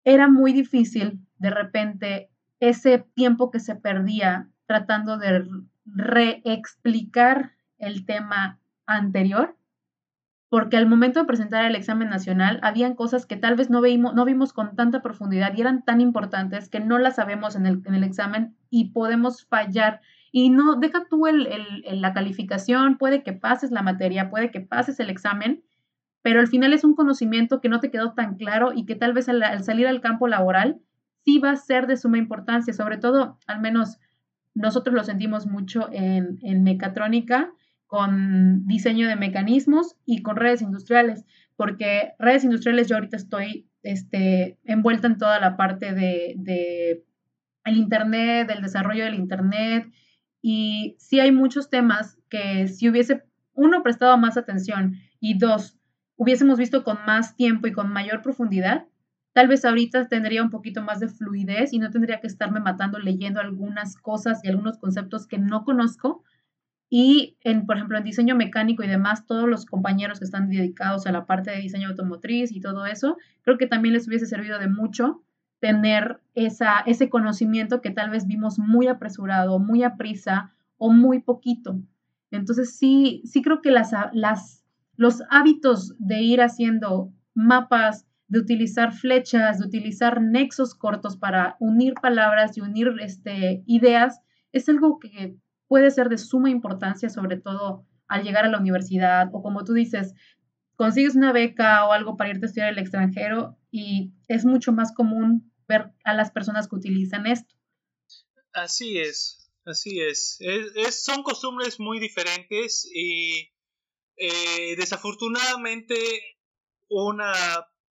era 0.04 0.28
muy 0.28 0.52
difícil 0.52 1.20
de 1.38 1.50
repente 1.50 2.30
ese 2.60 2.98
tiempo 3.14 3.50
que 3.50 3.60
se 3.60 3.74
perdía 3.74 4.48
tratando 4.66 5.18
de 5.18 5.44
reexplicar 5.84 7.52
el 7.78 8.06
tema 8.06 8.60
anterior, 8.86 9.56
porque 10.48 10.76
al 10.76 10.86
momento 10.86 11.20
de 11.20 11.26
presentar 11.26 11.64
el 11.64 11.74
examen 11.74 12.08
nacional 12.08 12.60
habían 12.62 12.94
cosas 12.94 13.26
que 13.26 13.36
tal 13.36 13.56
vez 13.56 13.70
no, 13.70 13.80
no 13.80 14.24
vimos 14.24 14.52
con 14.52 14.76
tanta 14.76 15.02
profundidad 15.02 15.54
y 15.56 15.60
eran 15.60 15.84
tan 15.84 16.00
importantes 16.00 16.68
que 16.68 16.78
no 16.78 16.98
las 16.98 17.16
sabemos 17.16 17.56
en 17.56 17.66
el, 17.66 17.82
en 17.86 17.94
el 17.94 18.04
examen 18.04 18.56
y 18.70 18.90
podemos 18.90 19.44
fallar. 19.44 20.00
Y 20.34 20.48
no, 20.48 20.76
deja 20.76 21.04
tú 21.10 21.26
el, 21.26 21.46
la 22.00 22.14
calificación, 22.14 22.96
puede 22.96 23.22
que 23.22 23.34
pases 23.34 23.70
la 23.70 23.82
materia, 23.82 24.30
puede 24.30 24.50
que 24.50 24.62
pases 24.62 24.98
el 24.98 25.10
examen, 25.10 25.62
pero 26.22 26.40
al 26.40 26.46
final 26.46 26.72
es 26.72 26.84
un 26.84 26.94
conocimiento 26.94 27.60
que 27.60 27.68
no 27.68 27.80
te 27.80 27.90
quedó 27.90 28.14
tan 28.14 28.36
claro 28.36 28.72
y 28.74 28.86
que 28.86 28.96
tal 28.96 29.12
vez 29.12 29.28
al 29.28 29.62
salir 29.62 29.86
al 29.86 30.00
campo 30.00 30.26
laboral 30.28 30.80
sí 31.24 31.38
va 31.38 31.50
a 31.50 31.56
ser 31.56 31.86
de 31.86 31.98
suma 31.98 32.16
importancia, 32.16 32.72
sobre 32.72 32.96
todo, 32.96 33.38
al 33.46 33.60
menos 33.60 33.98
nosotros 34.54 34.94
lo 34.94 35.04
sentimos 35.04 35.46
mucho 35.46 35.88
en, 35.92 36.62
mecatrónica, 36.62 37.52
con 37.86 38.66
diseño 38.66 39.08
de 39.08 39.16
mecanismos 39.16 39.96
y 40.06 40.22
con 40.22 40.36
redes 40.36 40.62
industriales, 40.62 41.26
porque 41.56 42.14
redes 42.18 42.44
industriales 42.44 42.88
yo 42.88 42.96
ahorita 42.96 43.18
estoy 43.18 43.68
este, 43.82 44.58
envuelta 44.64 45.08
en 45.08 45.18
toda 45.18 45.38
la 45.40 45.58
parte 45.58 45.92
de, 45.92 46.34
de 46.38 47.04
el 47.64 47.76
Internet, 47.76 48.48
del 48.48 48.62
desarrollo 48.62 49.04
del 49.04 49.14
Internet, 49.14 49.92
y 50.42 50.96
sí 50.98 51.20
hay 51.20 51.32
muchos 51.32 51.70
temas 51.70 52.18
que 52.28 52.68
si 52.68 52.88
hubiese, 52.90 53.22
uno, 53.54 53.82
prestado 53.82 54.18
más 54.18 54.36
atención 54.36 54.96
y 55.20 55.38
dos, 55.38 55.78
hubiésemos 56.16 56.58
visto 56.58 56.84
con 56.84 56.98
más 57.06 57.36
tiempo 57.36 57.66
y 57.68 57.72
con 57.72 57.92
mayor 57.92 58.20
profundidad, 58.20 58.86
Tal 59.32 59.48
vez 59.48 59.64
ahorita 59.64 60.08
tendría 60.08 60.42
un 60.42 60.50
poquito 60.50 60.82
más 60.82 61.00
de 61.00 61.08
fluidez 61.08 61.72
y 61.72 61.78
no 61.78 61.90
tendría 61.90 62.20
que 62.20 62.26
estarme 62.26 62.60
matando 62.60 62.98
leyendo 62.98 63.40
algunas 63.40 63.96
cosas 63.96 64.44
y 64.44 64.48
algunos 64.48 64.78
conceptos 64.78 65.26
que 65.26 65.38
no 65.38 65.64
conozco. 65.64 66.22
Y, 66.90 67.38
en, 67.40 67.64
por 67.64 67.76
ejemplo, 67.76 67.96
en 67.96 68.04
diseño 68.04 68.36
mecánico 68.36 68.82
y 68.82 68.88
demás, 68.88 69.26
todos 69.26 69.48
los 69.48 69.64
compañeros 69.64 70.18
que 70.18 70.26
están 70.26 70.50
dedicados 70.50 71.06
a 71.06 71.12
la 71.12 71.24
parte 71.24 71.50
de 71.50 71.56
diseño 71.56 71.88
automotriz 71.88 72.52
y 72.52 72.60
todo 72.60 72.84
eso, 72.84 73.16
creo 73.40 73.56
que 73.56 73.66
también 73.66 73.94
les 73.94 74.06
hubiese 74.06 74.26
servido 74.26 74.58
de 74.58 74.68
mucho 74.68 75.22
tener 75.62 76.20
esa, 76.34 76.80
ese 76.86 77.08
conocimiento 77.08 77.80
que 77.80 77.92
tal 77.92 78.10
vez 78.10 78.26
vimos 78.26 78.58
muy 78.58 78.88
apresurado, 78.88 79.60
muy 79.60 79.84
a 79.84 79.96
prisa 79.96 80.50
o 80.76 80.90
muy 80.90 81.20
poquito. 81.20 81.80
Entonces, 82.32 82.76
sí, 82.76 83.22
sí 83.24 83.42
creo 83.42 83.62
que 83.62 83.70
las, 83.70 83.92
las, 84.12 84.64
los 84.96 85.22
hábitos 85.30 85.94
de 86.00 86.20
ir 86.20 86.42
haciendo 86.42 87.12
mapas, 87.32 88.08
de 88.26 88.40
utilizar 88.40 88.92
flechas, 88.92 89.60
de 89.60 89.66
utilizar 89.66 90.20
nexos 90.20 90.74
cortos 90.74 91.16
para 91.16 91.56
unir 91.60 91.94
palabras 91.94 92.58
y 92.58 92.60
unir 92.60 92.88
este, 93.00 93.62
ideas, 93.66 94.20
es 94.50 94.68
algo 94.68 94.98
que 94.98 95.36
puede 95.68 95.92
ser 95.92 96.08
de 96.08 96.18
suma 96.18 96.50
importancia, 96.50 97.08
sobre 97.08 97.36
todo 97.36 97.86
al 98.08 98.24
llegar 98.24 98.44
a 98.44 98.50
la 98.50 98.58
universidad 98.58 99.30
o 99.32 99.42
como 99.42 99.62
tú 99.62 99.74
dices, 99.74 100.16
consigues 100.74 101.14
una 101.14 101.32
beca 101.32 101.86
o 101.86 101.92
algo 101.92 102.16
para 102.16 102.30
irte 102.30 102.46
a 102.46 102.48
estudiar 102.48 102.70
al 102.70 102.78
extranjero 102.78 103.56
y 103.70 104.12
es 104.26 104.44
mucho 104.44 104.72
más 104.72 104.92
común 104.92 105.51
ver 105.68 105.90
a 106.04 106.14
las 106.14 106.30
personas 106.30 106.68
que 106.68 106.76
utilizan 106.76 107.26
esto. 107.26 107.54
Así 108.52 108.98
es, 108.98 109.50
así 109.64 110.00
es. 110.00 110.38
es, 110.40 111.04
son 111.04 111.22
costumbres 111.22 111.80
muy 111.80 111.98
diferentes 111.98 112.88
y 112.94 113.50
eh, 114.16 114.76
desafortunadamente 114.76 115.96
una 116.88 117.32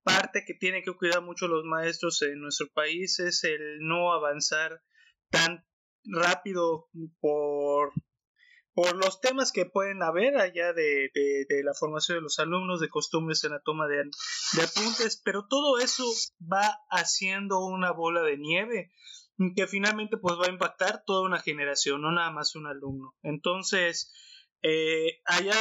parte 0.02 0.44
que 0.46 0.54
tienen 0.54 0.82
que 0.82 0.92
cuidar 0.92 1.22
mucho 1.22 1.48
los 1.48 1.64
maestros 1.64 2.22
en 2.22 2.40
nuestro 2.40 2.68
país 2.72 3.18
es 3.20 3.44
el 3.44 3.80
no 3.80 4.12
avanzar 4.12 4.82
tan 5.30 5.64
rápido 6.04 6.88
por, 7.20 7.92
por 8.74 8.96
los 8.96 9.20
temas 9.20 9.52
que 9.52 9.66
pueden 9.66 10.02
haber 10.02 10.36
allá 10.38 10.72
de, 10.72 11.10
la 11.64 11.74
formación 11.74 12.18
de 12.18 12.22
los 12.22 12.38
alumnos, 12.38 12.80
de 12.80 12.88
costumbres 12.88 13.44
en 13.44 13.52
la 13.52 13.60
toma 13.60 13.86
de, 13.86 13.96
de 13.96 14.62
apuntes, 14.62 15.20
pero 15.24 15.46
todo 15.46 15.78
eso 15.78 16.04
va 16.40 16.80
haciendo 16.90 17.64
una 17.64 17.92
bola 17.92 18.22
de 18.22 18.38
nieve 18.38 18.92
que 19.56 19.66
finalmente 19.66 20.18
pues 20.18 20.36
va 20.36 20.46
a 20.46 20.52
impactar 20.52 21.02
toda 21.04 21.22
una 21.22 21.40
generación, 21.40 22.02
no 22.02 22.12
nada 22.12 22.30
más 22.30 22.54
un 22.54 22.66
alumno. 22.66 23.14
Entonces, 23.22 24.12
eh, 24.62 25.20
allá 25.24 25.56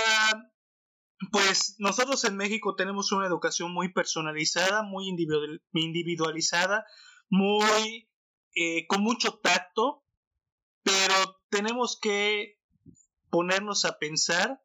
pues 1.32 1.76
nosotros 1.78 2.24
en 2.26 2.36
México 2.36 2.76
tenemos 2.76 3.12
una 3.12 3.28
educación 3.28 3.72
muy 3.72 3.94
personalizada, 3.94 4.82
muy 4.82 5.08
individualizada, 5.08 6.86
muy 7.30 8.10
eh, 8.56 8.88
con 8.88 9.02
mucho 9.02 9.38
tacto, 9.38 10.04
pero 10.84 11.40
tenemos 11.50 12.00
que 12.02 12.60
ponernos 13.32 13.86
a 13.86 13.98
pensar 13.98 14.62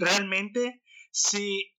realmente 0.00 0.82
si 1.10 1.74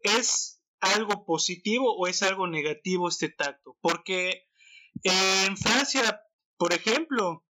es 0.00 0.62
algo 0.80 1.24
positivo 1.24 1.96
o 1.96 2.06
es 2.06 2.22
algo 2.22 2.46
negativo 2.46 3.08
este 3.08 3.28
tacto, 3.28 3.76
porque 3.80 4.46
en 5.02 5.56
Francia, 5.56 6.22
por 6.56 6.72
ejemplo, 6.72 7.44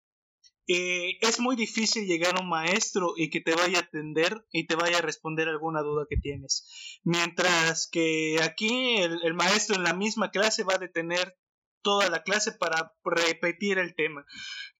eh, 0.72 1.18
es 1.20 1.40
muy 1.40 1.56
difícil 1.56 2.06
llegar 2.06 2.36
a 2.36 2.42
un 2.42 2.48
maestro 2.48 3.14
y 3.16 3.28
que 3.28 3.40
te 3.40 3.56
vaya 3.56 3.78
a 3.78 3.82
atender 3.82 4.46
y 4.52 4.68
te 4.68 4.76
vaya 4.76 4.98
a 4.98 5.02
responder 5.02 5.48
alguna 5.48 5.82
duda 5.82 6.06
que 6.08 6.16
tienes. 6.16 7.00
Mientras 7.02 7.88
que 7.90 8.36
aquí 8.40 8.98
el, 8.98 9.34
maestro 9.34 9.74
en 9.74 9.82
la 9.82 9.94
misma 9.94 10.30
clase 10.30 10.62
va 10.62 10.74
a 10.74 10.78
detener 10.78 11.36
toda 11.82 12.08
la 12.08 12.22
clase 12.22 12.52
para 12.52 12.94
repetir 13.04 13.78
el 13.78 13.96
tema. 13.96 14.24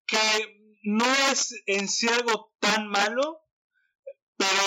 Que 0.07 0.60
no 0.83 1.05
es 1.31 1.55
en 1.67 1.89
sí 1.89 2.09
algo 2.09 2.53
tan 2.59 2.89
malo, 2.89 3.43
pero 4.37 4.63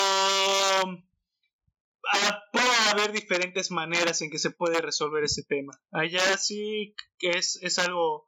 ah, 2.12 2.42
puede 2.52 2.76
haber 2.90 3.12
diferentes 3.12 3.70
maneras 3.70 4.22
en 4.22 4.30
que 4.30 4.38
se 4.38 4.50
puede 4.50 4.80
resolver 4.80 5.24
ese 5.24 5.42
tema. 5.42 5.72
Allá 5.90 6.36
sí 6.38 6.94
que 7.18 7.30
es, 7.30 7.58
es 7.62 7.78
algo 7.78 8.26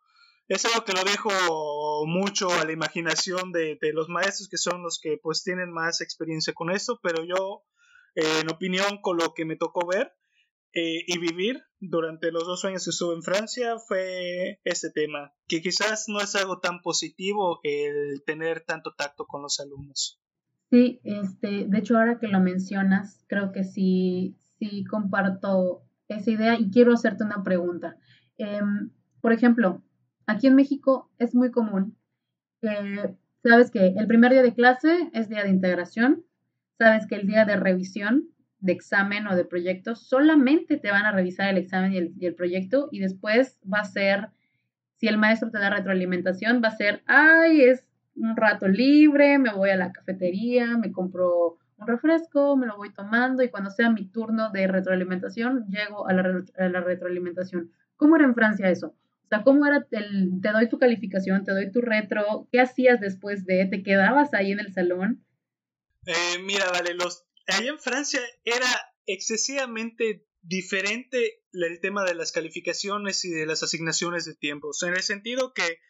es 0.49 0.65
algo 0.65 0.85
que 0.85 0.93
lo 0.93 1.03
dejo 1.03 2.07
mucho 2.07 2.53
a 2.53 2.65
la 2.65 2.73
imaginación 2.73 3.51
de, 3.51 3.79
los 3.93 4.09
maestros 4.09 4.49
que 4.49 4.59
son 4.59 4.83
los 4.83 5.01
que 5.01 5.19
pues 5.21 5.43
tienen 5.43 5.73
más 5.73 6.01
experiencia 6.01 6.53
con 6.53 6.71
esto, 6.71 7.01
pero 7.03 7.25
yo, 7.25 7.65
en 8.15 8.49
opinión, 8.51 9.01
con 9.03 9.17
lo 9.17 9.35
que 9.35 9.45
me 9.45 9.57
tocó 9.57 9.87
ver 9.87 10.15
eh, 10.77 11.05
y 11.07 11.19
vivir 11.19 11.63
durante 11.81 12.31
los 12.31 12.47
dos 12.47 12.65
años 12.65 12.85
que 12.85 12.91
estuve 12.91 13.15
en 13.15 13.23
Francia 13.23 13.79
fue 13.79 14.61
este 14.65 14.91
tema, 14.91 15.33
que 15.49 15.61
quizás 15.61 16.05
no 16.09 16.21
es 16.21 16.37
algo 16.37 16.61
tan 16.61 16.81
positivo 16.83 17.59
el 17.65 18.23
tener 18.25 18.61
tanto 18.61 18.95
tacto 18.97 19.27
con 19.27 19.43
los 19.43 19.59
alumnos. 19.59 20.21
Sí, 20.71 21.01
este, 21.03 21.67
de 21.67 21.79
hecho 21.79 21.97
ahora 21.97 22.19
que 22.19 22.29
lo 22.29 22.41
mencionas, 22.41 23.25
creo 23.27 23.53
que 23.53 23.65
sí, 23.65 24.37
sí 24.59 24.85
comparto 24.85 25.83
esa 26.09 26.31
idea 26.31 26.59
y 26.59 26.71
quiero 26.71 26.93
hacerte 26.93 27.25
una 27.25 27.43
pregunta. 27.43 27.97
Em, 28.37 28.91
por 29.21 29.33
ejemplo, 29.33 29.83
Aquí 30.27 30.49
en 30.49 30.57
México 30.57 31.11
es 31.19 31.35
muy 31.35 31.51
común 31.53 31.97
que 32.61 33.17
sabes 33.45 33.71
que 33.71 33.95
el 33.97 34.07
primer 34.09 34.33
día 34.33 34.43
de 34.43 34.55
clase 34.55 35.09
es 35.13 35.29
día 35.29 35.45
de 35.45 35.51
integración, 35.51 36.25
sabes 36.79 37.07
que 37.07 37.15
el 37.15 37.29
día 37.29 37.45
de 37.45 37.57
revisión 37.57 38.29
de 38.67 38.73
examen 38.73 39.27
o 39.27 39.37
de 39.37 39.45
proyecto 39.45 39.95
solamente 39.95 40.77
te 40.77 40.91
van 40.91 41.07
a 41.07 41.13
revisar 41.13 41.49
el 41.49 41.59
examen 41.59 41.93
y 41.93 42.27
el, 42.27 42.35
proyecto 42.35 42.89
y 42.91 43.01
después 43.01 43.59
va 43.73 43.81
a 43.81 43.85
ser, 43.85 44.29
si 44.97 45.09
el 45.09 45.19
maestro 45.19 45.51
te 45.51 45.59
da 45.59 45.71
retroalimentación, 45.71 46.61
va 46.63 46.69
a 46.69 46.77
ser, 46.77 47.03
ay, 47.07 47.63
es 47.63 47.87
un 48.17 48.37
rato 48.37 48.69
libre, 48.69 49.39
me 49.39 49.53
voy 49.53 49.71
a 49.71 49.77
la 49.77 49.93
cafetería, 49.93 50.77
me 50.77 50.93
compro 50.93 51.59
un 51.77 51.87
refresco, 51.87 52.57
me 52.57 52.67
lo 52.67 52.77
voy 52.77 52.93
tomando 52.93 53.43
y 53.43 53.51
cuando 53.51 53.71
sea 53.71 53.91
mi 53.91 54.07
turno 54.07 54.51
de 54.51 54.67
retroalimentación, 54.67 55.67
llego 55.69 56.09
a 56.09 56.13
la, 56.13 56.45
a 56.59 56.69
la 56.69 56.81
retroalimentación. 56.81 57.71
¿Cómo 57.97 58.17
era 58.17 58.25
en 58.25 58.35
Francia 58.35 58.69
eso? 58.69 58.89
O 58.89 59.29
sea, 59.29 59.43
¿cómo 59.43 59.67
era 59.67 59.87
el, 59.91 60.41
te 60.41 60.53
doy 60.53 60.69
tu 60.69 60.79
calificación, 60.79 61.45
te 61.45 61.53
doy 61.53 61.71
tu 61.71 61.81
retro? 61.81 62.49
¿Qué 62.53 62.61
hacías 62.61 63.01
después 63.01 63.45
de? 63.45 63.67
¿Te 63.67 63.83
quedabas 63.83 64.33
ahí 64.35 64.53
en 64.53 64.61
el 64.61 64.73
salón? 64.73 65.25
Eh, 66.07 66.39
mira, 66.45 66.71
vale, 66.71 66.95
los, 66.95 67.26
allá 67.47 67.71
en 67.71 67.79
Francia 67.79 68.21
era 68.45 68.69
excesivamente 69.07 70.27
diferente 70.43 71.43
el 71.53 71.81
tema 71.81 72.05
de 72.05 72.15
las 72.15 72.33
calificaciones 72.33 73.25
y 73.25 73.31
de 73.31 73.47
las 73.47 73.63
asignaciones 73.63 74.25
de 74.25 74.35
tiempos, 74.35 74.83
en 74.83 74.95
el 74.95 75.03
sentido 75.03 75.53
que 75.53 75.81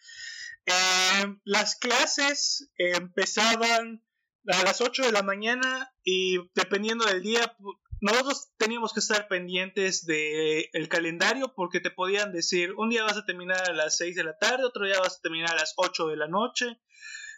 eh, 0.66 1.36
las 1.44 1.76
clases 1.76 2.70
empezaban 2.76 4.02
a 4.48 4.62
las 4.62 4.80
8 4.80 5.04
de 5.04 5.12
la 5.12 5.22
mañana 5.22 5.92
y 6.04 6.38
dependiendo 6.54 7.04
del 7.04 7.22
día 7.22 7.56
nosotros 8.00 8.50
teníamos 8.58 8.92
que 8.92 9.00
estar 9.00 9.26
pendientes 9.28 10.04
del 10.06 10.68
el 10.72 10.88
calendario 10.88 11.54
porque 11.54 11.80
te 11.80 11.90
podían 11.90 12.32
decir, 12.32 12.72
un 12.74 12.90
día 12.90 13.04
vas 13.04 13.16
a 13.16 13.24
terminar 13.24 13.68
a 13.68 13.72
las 13.72 13.96
6 13.96 14.16
de 14.16 14.24
la 14.24 14.38
tarde, 14.38 14.64
otro 14.64 14.84
día 14.84 15.00
vas 15.00 15.16
a 15.18 15.22
terminar 15.22 15.52
a 15.52 15.60
las 15.60 15.74
8 15.76 16.08
de 16.08 16.16
la 16.16 16.28
noche. 16.28 16.78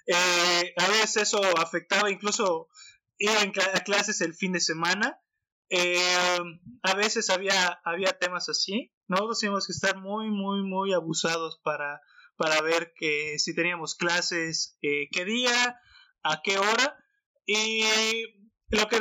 Eh, 0.06 0.74
a 0.76 0.88
veces 0.88 1.16
eso 1.18 1.40
afectaba 1.58 2.10
incluso 2.10 2.68
ir 3.18 3.30
a 3.30 3.80
clases 3.84 4.20
el 4.20 4.34
fin 4.34 4.52
de 4.52 4.60
semana. 4.60 5.20
Eh, 5.70 6.38
a 6.82 6.94
veces 6.94 7.30
había, 7.30 7.80
había 7.84 8.18
temas 8.18 8.48
así. 8.48 8.92
Nosotros 9.06 9.40
teníamos 9.40 9.66
que 9.66 9.72
estar 9.72 9.98
muy, 9.98 10.30
muy, 10.30 10.62
muy 10.62 10.92
abusados 10.92 11.60
para, 11.62 12.00
para 12.36 12.60
ver 12.62 12.92
que 12.96 13.38
si 13.38 13.54
teníamos 13.54 13.94
clases, 13.94 14.78
eh, 14.82 15.08
qué 15.10 15.24
día, 15.24 15.78
a 16.22 16.40
qué 16.42 16.58
hora. 16.58 16.96
Y 17.44 17.82
lo, 18.70 18.88
que 18.88 18.96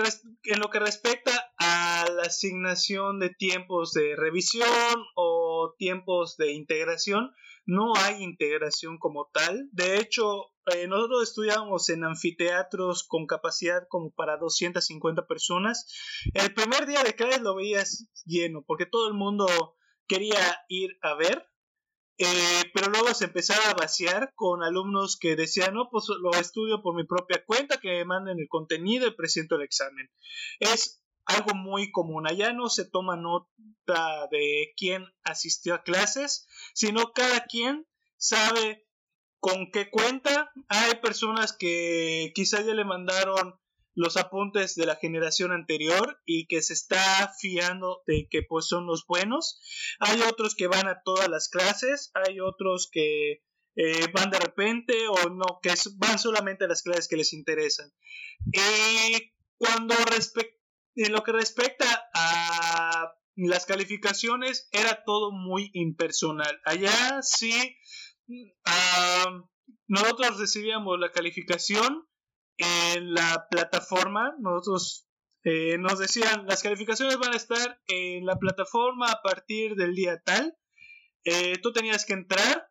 en 0.45 0.59
lo 0.59 0.69
que 0.69 0.79
respecta 0.79 1.53
a 1.57 2.05
la 2.15 2.23
asignación 2.23 3.19
de 3.19 3.29
tiempos 3.29 3.91
de 3.91 4.15
revisión 4.15 4.67
o 5.15 5.75
tiempos 5.77 6.37
de 6.37 6.53
integración, 6.53 7.31
no 7.65 7.93
hay 7.95 8.23
integración 8.23 8.97
como 8.97 9.29
tal. 9.33 9.69
De 9.73 9.97
hecho, 9.99 10.45
eh, 10.73 10.87
nosotros 10.87 11.23
estudiábamos 11.23 11.89
en 11.89 12.03
anfiteatros 12.03 13.03
con 13.03 13.25
capacidad 13.25 13.87
como 13.89 14.11
para 14.11 14.37
250 14.37 15.27
personas. 15.27 15.85
El 16.33 16.53
primer 16.53 16.85
día 16.85 17.03
de 17.03 17.15
clases 17.15 17.41
lo 17.41 17.55
veías 17.55 18.07
lleno 18.25 18.63
porque 18.65 18.85
todo 18.85 19.07
el 19.07 19.13
mundo 19.13 19.47
quería 20.07 20.39
ir 20.67 20.97
a 21.01 21.15
ver 21.15 21.47
eh, 22.19 22.63
pero 22.73 22.89
luego 22.89 23.13
se 23.13 23.25
empezaba 23.25 23.69
a 23.69 23.75
vaciar 23.75 24.33
con 24.33 24.63
alumnos 24.63 25.17
que 25.17 25.35
decían, 25.35 25.75
no, 25.75 25.89
pues 25.91 26.05
lo 26.19 26.31
estudio 26.31 26.81
por 26.81 26.95
mi 26.95 27.03
propia 27.03 27.45
cuenta, 27.45 27.79
que 27.79 27.89
me 27.89 28.05
manden 28.05 28.39
el 28.39 28.47
contenido 28.49 29.07
y 29.07 29.15
presento 29.15 29.55
el 29.55 29.61
examen. 29.61 30.09
Es 30.59 31.03
algo 31.25 31.53
muy 31.53 31.91
común. 31.91 32.27
Allá 32.27 32.53
no 32.53 32.69
se 32.69 32.89
toma 32.89 33.17
nota 33.17 34.27
de 34.31 34.73
quién 34.75 35.05
asistió 35.23 35.75
a 35.75 35.83
clases, 35.83 36.47
sino 36.73 37.11
cada 37.13 37.45
quien 37.45 37.85
sabe 38.17 38.86
con 39.39 39.71
qué 39.71 39.89
cuenta. 39.89 40.51
Hay 40.67 40.95
personas 40.95 41.53
que 41.53 42.31
quizás 42.35 42.65
ya 42.65 42.73
le 42.73 42.85
mandaron 42.85 43.59
los 43.95 44.15
apuntes 44.15 44.75
de 44.75 44.85
la 44.85 44.95
generación 44.95 45.51
anterior 45.51 46.21
y 46.25 46.45
que 46.45 46.61
se 46.61 46.73
está 46.73 47.33
fiando 47.39 48.03
de 48.05 48.27
que 48.29 48.43
pues 48.43 48.67
son 48.67 48.85
los 48.85 49.05
buenos. 49.07 49.59
Hay 49.99 50.21
otros 50.21 50.55
que 50.55 50.67
van 50.67 50.87
a 50.87 51.01
todas 51.03 51.27
las 51.29 51.49
clases, 51.49 52.11
hay 52.13 52.39
otros 52.39 52.89
que 52.91 53.43
eh, 53.75 54.07
van 54.13 54.29
de 54.29 54.39
repente 54.39 54.93
o 55.07 55.29
no, 55.29 55.59
que 55.63 55.73
van 55.95 56.19
solamente 56.19 56.65
a 56.65 56.67
las 56.67 56.83
clases 56.83 57.07
que 57.07 57.17
les 57.17 57.33
interesan. 57.33 57.91
Y 58.51 59.33
cuando 59.57 59.95
en 60.95 61.11
lo 61.11 61.23
que 61.23 61.31
respecta 61.31 62.09
a 62.13 63.13
las 63.35 63.65
calificaciones, 63.65 64.67
era 64.71 65.03
todo 65.05 65.31
muy 65.31 65.69
impersonal. 65.73 66.59
Allá 66.65 67.21
sí, 67.21 67.77
nosotros 69.87 70.39
recibíamos 70.39 70.99
la 70.99 71.11
calificación 71.11 72.07
en 72.57 73.13
la 73.13 73.47
plataforma. 73.49 74.35
Nosotros 74.39 75.07
eh, 75.43 75.77
nos 75.77 75.99
decían, 75.99 76.45
las 76.45 76.61
calificaciones 76.63 77.17
van 77.17 77.33
a 77.33 77.37
estar 77.37 77.79
en 77.87 78.25
la 78.25 78.37
plataforma 78.37 79.11
a 79.11 79.21
partir 79.21 79.75
del 79.75 79.95
día 79.95 80.21
tal. 80.23 80.57
Eh, 81.23 81.57
tú 81.61 81.71
tenías 81.71 82.05
que 82.05 82.13
entrar 82.13 82.67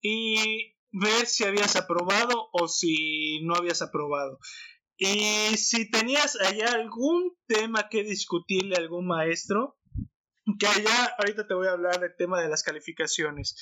y 0.00 0.74
ver 0.90 1.26
si 1.26 1.44
habías 1.44 1.76
aprobado 1.76 2.48
o 2.52 2.68
si 2.68 3.40
no 3.44 3.54
habías 3.54 3.82
aprobado. 3.82 4.38
Y 4.98 5.56
si 5.58 5.90
tenías 5.90 6.40
allá 6.40 6.72
algún 6.72 7.36
tema 7.46 7.88
que 7.90 8.02
discutirle 8.02 8.76
a 8.76 8.80
algún 8.80 9.06
maestro, 9.06 9.76
que 10.58 10.66
allá 10.66 11.14
ahorita 11.18 11.46
te 11.46 11.54
voy 11.54 11.66
a 11.66 11.72
hablar 11.72 12.00
del 12.00 12.14
tema 12.16 12.40
de 12.40 12.48
las 12.48 12.62
calificaciones, 12.62 13.56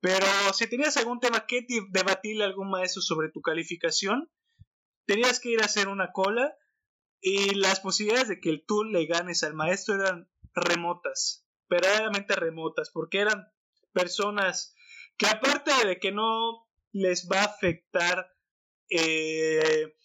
pero 0.00 0.26
si 0.52 0.66
tenías 0.66 0.96
algún 0.96 1.20
tema 1.20 1.46
que 1.46 1.66
debatirle 1.90 2.44
a 2.44 2.48
algún 2.48 2.70
maestro 2.70 3.00
sobre 3.00 3.30
tu 3.30 3.40
calificación, 3.40 4.30
tenías 5.06 5.40
que 5.40 5.50
ir 5.50 5.62
a 5.62 5.66
hacer 5.66 5.88
una 5.88 6.12
cola 6.12 6.54
y 7.20 7.54
las 7.54 7.80
posibilidades 7.80 8.28
de 8.28 8.40
que 8.40 8.62
tú 8.66 8.84
le 8.84 9.06
ganes 9.06 9.42
al 9.42 9.54
maestro 9.54 9.94
eran 9.94 10.28
remotas, 10.54 11.46
verdaderamente 11.68 12.36
remotas, 12.36 12.90
porque 12.90 13.20
eran 13.20 13.48
personas 13.92 14.74
que 15.16 15.26
aparte 15.26 15.72
de 15.86 15.98
que 15.98 16.12
no 16.12 16.68
les 16.92 17.28
va 17.30 17.40
a 17.40 17.46
afectar, 17.46 18.30
eh, 18.90 19.96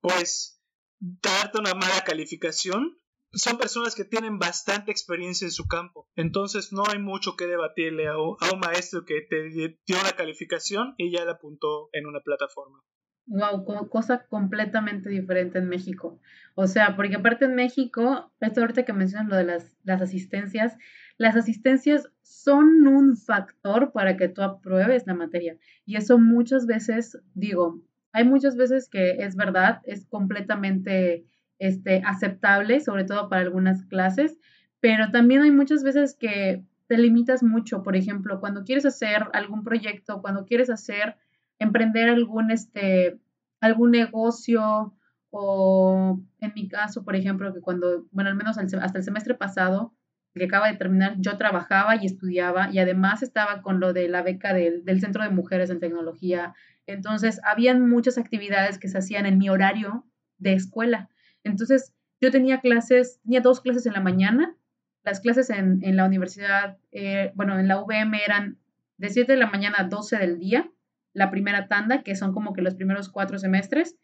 pues, 0.00 0.62
darte 0.98 1.58
una 1.58 1.74
mala 1.74 2.04
calificación, 2.04 2.99
son 3.32 3.58
personas 3.58 3.94
que 3.94 4.04
tienen 4.04 4.38
bastante 4.38 4.90
experiencia 4.90 5.44
en 5.46 5.52
su 5.52 5.66
campo. 5.66 6.08
Entonces 6.16 6.72
no 6.72 6.84
hay 6.90 6.98
mucho 6.98 7.36
que 7.36 7.46
debatirle 7.46 8.08
a, 8.08 8.18
un 8.18 8.60
maestro 8.60 9.04
que 9.04 9.20
te 9.22 9.50
dio 9.50 10.00
una 10.00 10.12
calificación 10.12 10.94
y 10.98 11.12
ya 11.12 11.24
la 11.24 11.32
apuntó 11.32 11.88
en 11.92 12.06
una 12.06 12.20
plataforma. 12.20 12.82
Wow, 13.26 13.88
cosa 13.88 14.26
completamente 14.26 15.08
diferente 15.08 15.58
en 15.58 15.68
México. 15.68 16.18
O 16.56 16.66
sea, 16.66 16.96
porque 16.96 17.14
aparte 17.14 17.44
en 17.44 17.54
México, 17.54 18.32
esto 18.40 18.60
ahorita 18.60 18.84
que 18.84 18.92
mencionas 18.92 19.28
lo 19.28 19.36
de 19.36 19.44
las, 19.44 19.76
las 19.84 20.02
asistencias, 20.02 20.76
las 21.16 21.36
asistencias 21.36 22.10
son 22.22 22.88
un 22.88 23.16
factor 23.16 23.92
para 23.92 24.16
que 24.16 24.28
tú 24.28 24.42
apruebes 24.42 25.06
la 25.06 25.14
materia. 25.14 25.56
Y 25.84 25.96
eso 25.96 26.18
muchas 26.18 26.66
veces, 26.66 27.20
digo, 27.34 27.80
hay 28.12 28.24
muchas 28.24 28.56
veces 28.56 28.88
que 28.88 29.12
es 29.22 29.36
verdad, 29.36 29.80
es 29.84 30.06
completamente 30.06 31.26
este, 31.60 32.02
aceptable, 32.04 32.80
sobre 32.80 33.04
todo 33.04 33.28
para 33.28 33.42
algunas 33.42 33.84
clases, 33.84 34.36
pero 34.80 35.12
también 35.12 35.42
hay 35.42 35.52
muchas 35.52 35.84
veces 35.84 36.16
que 36.18 36.64
te 36.88 36.98
limitas 36.98 37.44
mucho. 37.44 37.84
Por 37.84 37.94
ejemplo, 37.94 38.40
cuando 38.40 38.64
quieres 38.64 38.86
hacer 38.86 39.26
algún 39.34 39.62
proyecto, 39.62 40.22
cuando 40.22 40.46
quieres 40.46 40.70
hacer 40.70 41.16
emprender 41.58 42.08
algún, 42.08 42.50
este, 42.50 43.20
algún 43.60 43.92
negocio 43.92 44.94
o 45.28 46.20
en 46.40 46.52
mi 46.56 46.66
caso, 46.66 47.04
por 47.04 47.14
ejemplo, 47.14 47.52
que 47.52 47.60
cuando, 47.60 48.06
bueno, 48.10 48.30
al 48.30 48.36
menos 48.36 48.56
hasta 48.58 48.98
el 48.98 49.04
semestre 49.04 49.34
pasado, 49.34 49.94
que 50.34 50.44
acaba 50.44 50.68
de 50.68 50.78
terminar, 50.78 51.16
yo 51.18 51.36
trabajaba 51.36 51.96
y 51.96 52.06
estudiaba 52.06 52.70
y 52.72 52.78
además 52.78 53.22
estaba 53.22 53.60
con 53.60 53.80
lo 53.80 53.92
de 53.92 54.08
la 54.08 54.22
beca 54.22 54.54
del, 54.54 54.84
del 54.84 55.00
Centro 55.00 55.22
de 55.22 55.30
Mujeres 55.30 55.68
en 55.68 55.80
Tecnología. 55.80 56.54
Entonces, 56.86 57.40
habían 57.44 57.86
muchas 57.86 58.16
actividades 58.16 58.78
que 58.78 58.88
se 58.88 58.98
hacían 58.98 59.26
en 59.26 59.36
mi 59.36 59.50
horario 59.50 60.06
de 60.38 60.54
escuela. 60.54 61.09
Entonces, 61.44 61.92
yo 62.20 62.30
tenía 62.30 62.60
clases, 62.60 63.20
tenía 63.22 63.40
dos 63.40 63.60
clases 63.60 63.86
en 63.86 63.94
la 63.94 64.00
mañana. 64.00 64.56
Las 65.02 65.20
clases 65.20 65.50
en, 65.50 65.82
en 65.82 65.96
la 65.96 66.04
universidad, 66.04 66.78
eh, 66.92 67.32
bueno, 67.34 67.58
en 67.58 67.68
la 67.68 67.80
VM 67.80 68.22
eran 68.22 68.58
de 68.98 69.08
7 69.08 69.32
de 69.32 69.38
la 69.38 69.50
mañana 69.50 69.76
a 69.78 69.84
12 69.84 70.18
del 70.18 70.38
día 70.38 70.70
la 71.12 71.30
primera 71.30 71.68
tanda, 71.68 72.02
que 72.02 72.14
son 72.14 72.32
como 72.32 72.52
que 72.52 72.62
los 72.62 72.74
primeros 72.74 73.08
cuatro 73.08 73.38
semestres, 73.38 73.96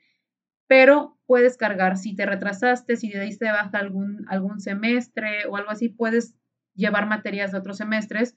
pero 0.67 1.17
puedes 1.27 1.57
cargar, 1.57 1.97
si 1.97 2.15
te 2.15 2.27
retrasaste, 2.27 2.97
si 2.97 3.11
te 3.11 3.21
diste 3.21 3.45
de 3.45 3.53
baja 3.53 3.79
algún, 3.79 4.25
algún 4.29 4.61
semestre 4.61 5.47
o 5.49 5.57
algo 5.57 5.71
así, 5.71 5.89
puedes 5.89 6.35
llevar 6.75 7.07
materias 7.07 7.53
de 7.53 7.59
otros 7.59 7.77
semestres 7.77 8.37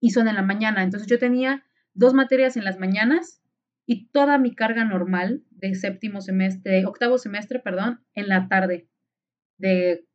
y 0.00 0.10
son 0.10 0.28
en 0.28 0.34
la 0.34 0.42
mañana. 0.42 0.82
Entonces 0.82 1.08
yo 1.08 1.18
tenía 1.18 1.64
dos 1.94 2.14
materias 2.14 2.56
en 2.56 2.64
las 2.64 2.78
mañanas 2.78 3.39
y 3.90 4.06
toda 4.06 4.38
mi 4.38 4.54
carga 4.54 4.84
normal 4.84 5.42
de 5.50 5.74
séptimo 5.74 6.20
semestre, 6.20 6.86
octavo 6.86 7.18
semestre, 7.18 7.58
perdón, 7.58 8.00
en 8.14 8.28
la 8.28 8.46
tarde, 8.46 8.86
de 9.58 10.06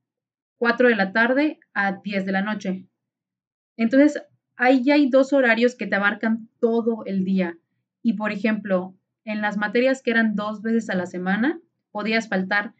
4 0.55 0.87
de 0.87 0.95
la 0.95 1.11
tarde 1.11 1.59
a 1.73 1.99
10 2.01 2.25
de 2.25 2.31
la 2.31 2.41
noche. 2.41 2.87
Entonces, 3.75 4.23
ahí 4.55 4.81
ya 4.81 4.93
hay 4.93 5.09
dos 5.09 5.33
horarios 5.33 5.75
que 5.75 5.87
te 5.87 5.95
abarcan 5.97 6.47
todo 6.61 7.03
el 7.05 7.25
día. 7.25 7.57
Y 8.01 8.13
por 8.13 8.31
ejemplo, 8.31 8.95
en 9.25 9.41
las 9.41 9.57
materias 9.57 10.01
que 10.01 10.11
eran 10.11 10.35
dos 10.35 10.61
veces 10.61 10.89
a 10.89 10.95
la 10.95 11.05
semana, 11.05 11.59
podías 11.91 12.29
faltar 12.29 12.73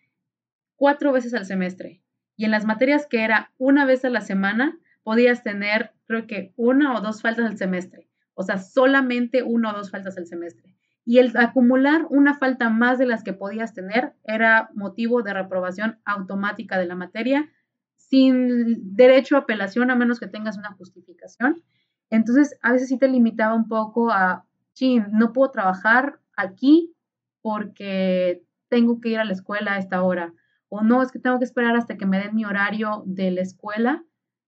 cuatro 0.78 1.12
veces 1.12 1.34
al 1.34 1.44
semestre. 1.44 2.02
Y 2.38 2.46
en 2.46 2.52
las 2.52 2.64
materias 2.64 3.06
que 3.06 3.26
era 3.26 3.52
una 3.58 3.84
vez 3.84 4.06
a 4.06 4.10
la 4.10 4.22
semana, 4.22 4.80
podías 5.04 5.44
tener, 5.44 5.92
creo 6.06 6.26
que, 6.26 6.54
una 6.56 6.96
o 6.96 7.02
dos 7.02 7.22
faltas 7.22 7.48
al 7.48 7.58
semestre. 7.58 8.08
O 8.34 8.44
sea, 8.44 8.60
solamente 8.60 9.44
una 9.44 9.74
o 9.74 9.78
dos 9.78 9.92
faltas 9.92 10.18
al 10.18 10.28
semestre. 10.28 10.74
Y 11.06 11.20
el 11.20 11.38
acumular 11.38 12.08
una 12.10 12.34
falta 12.34 12.70
más 12.70 12.98
de 12.98 13.06
las 13.06 13.24
que 13.24 13.34
podías 13.34 13.74
tener 13.74 14.16
era 14.24 14.70
motivo 14.74 15.22
de 15.22 15.34
reprobación 15.34 16.00
automática 16.04 16.80
de 16.80 16.88
la 16.88 16.96
materia 16.96 17.50
sin 17.96 18.96
derecho 18.96 19.36
a 19.36 19.40
apelación 19.40 19.92
a 19.92 19.96
menos 19.96 20.20
que 20.20 20.28
tengas 20.28 20.58
una 20.58 20.72
justificación. 20.74 21.64
Entonces, 22.10 22.58
a 22.62 22.72
veces 22.72 22.90
sí 22.90 22.98
te 22.98 23.08
limitaba 23.08 23.54
un 23.54 23.68
poco 23.68 24.12
a, 24.12 24.46
sí, 24.74 25.02
no 25.12 25.34
puedo 25.34 25.52
trabajar 25.52 26.20
aquí 26.36 26.94
porque 27.42 28.44
tengo 28.70 29.00
que 29.00 29.10
ir 29.10 29.20
a 29.20 29.26
la 29.26 29.34
escuela 29.34 29.74
a 29.74 29.78
esta 29.78 30.02
hora. 30.02 30.34
O 30.70 30.82
no, 30.82 31.02
es 31.02 31.12
que 31.12 31.20
tengo 31.20 31.40
que 31.40 31.46
esperar 31.46 31.76
hasta 31.76 31.98
que 31.98 32.06
me 32.06 32.20
den 32.20 32.36
mi 32.36 32.46
horario 32.46 33.04
de 33.06 33.32
la 33.32 33.42
escuela 33.42 34.04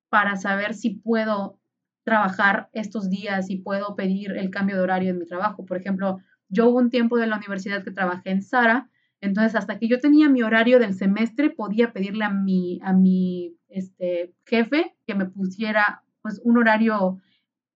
para 0.09 0.35
saber 0.35 0.73
si 0.73 0.91
puedo 0.91 1.59
trabajar 2.03 2.69
estos 2.73 3.09
días 3.09 3.49
y 3.49 3.57
puedo 3.57 3.95
pedir 3.95 4.31
el 4.31 4.49
cambio 4.49 4.77
de 4.77 4.81
horario 4.81 5.11
en 5.11 5.19
mi 5.19 5.25
trabajo. 5.25 5.65
Por 5.65 5.77
ejemplo, 5.77 6.19
yo 6.49 6.69
hubo 6.69 6.79
un 6.79 6.89
tiempo 6.89 7.17
de 7.17 7.27
la 7.27 7.37
universidad 7.37 7.83
que 7.83 7.91
trabajé 7.91 8.31
en 8.31 8.41
Sara 8.41 8.89
Entonces, 9.19 9.55
hasta 9.55 9.79
que 9.79 9.87
yo 9.87 9.99
tenía 9.99 10.29
mi 10.29 10.43
horario 10.43 10.79
del 10.79 10.93
semestre, 10.93 11.49
podía 11.49 11.91
pedirle 11.91 12.23
a 12.23 12.29
mi, 12.29 12.79
a 12.83 12.93
mi 12.93 13.55
este, 13.67 14.33
jefe 14.45 14.95
que 15.05 15.15
me 15.15 15.25
pusiera 15.25 16.03
pues, 16.21 16.39
un 16.43 16.57
horario 16.57 17.19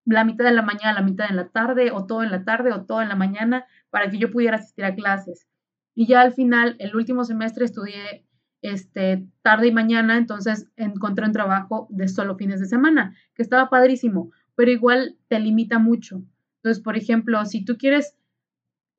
la 0.05 0.23
mitad 0.23 0.45
de 0.45 0.51
la 0.51 0.62
mañana, 0.62 0.93
la 0.93 1.01
mitad 1.01 1.27
de 1.27 1.36
la 1.36 1.49
tarde, 1.49 1.91
o 1.91 2.05
todo 2.05 2.23
en 2.23 2.31
la 2.31 2.43
tarde, 2.43 2.71
o 2.71 2.86
todo 2.86 3.01
en 3.01 3.10
la 3.10 3.15
mañana, 3.15 3.65
para 3.89 4.10
que 4.10 4.17
yo 4.17 4.31
pudiera 4.31 4.57
asistir 4.57 4.86
a 4.86 4.95
clases. 4.95 5.47
Y 5.93 6.07
ya 6.07 6.21
al 6.21 6.34
final, 6.34 6.75
el 6.79 6.95
último 6.95 7.23
semestre 7.23 7.65
estudié 7.65 8.25
este, 8.62 9.27
tarde 9.41 9.67
y 9.67 9.71
mañana, 9.71 10.17
entonces 10.17 10.67
encontré 10.75 11.25
un 11.25 11.34
trabajo 11.34 11.88
de 11.89 12.07
solo 12.07 12.36
fines 12.36 12.60
de 12.60 12.67
semana, 12.67 13.15
que 13.36 13.41
estaba 13.41 13.69
padrísimo, 13.69 14.31
pero 14.55 14.71
igual 14.71 15.17
te 15.27 15.39
limita 15.39 15.79
mucho. 15.79 16.23
Entonces, 16.57 16.81
por 16.84 16.97
ejemplo, 16.97 17.43
si 17.45 17.65
tú 17.65 17.77
quieres 17.77 18.15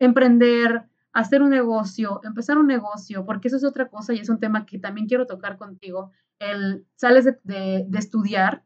emprender, 0.05 0.85
hacer 1.13 1.43
un 1.43 1.51
negocio, 1.51 2.21
empezar 2.25 2.59
un 2.59 2.67
negocio, 2.67 3.25
porque 3.25 3.49
eso 3.49 3.57
es 3.57 3.65
otra 3.65 3.89
cosa 3.89 4.15
y 4.15 4.19
es 4.19 4.29
un 4.29 4.41
tema 4.41 4.67
que 4.67 4.79
también 4.79 5.07
quiero 5.07 5.27
tocar 5.27 5.59
contigo, 5.59 6.11
el 6.39 6.87
sales 6.97 7.25
de, 7.25 7.87
estudiar 7.95 8.65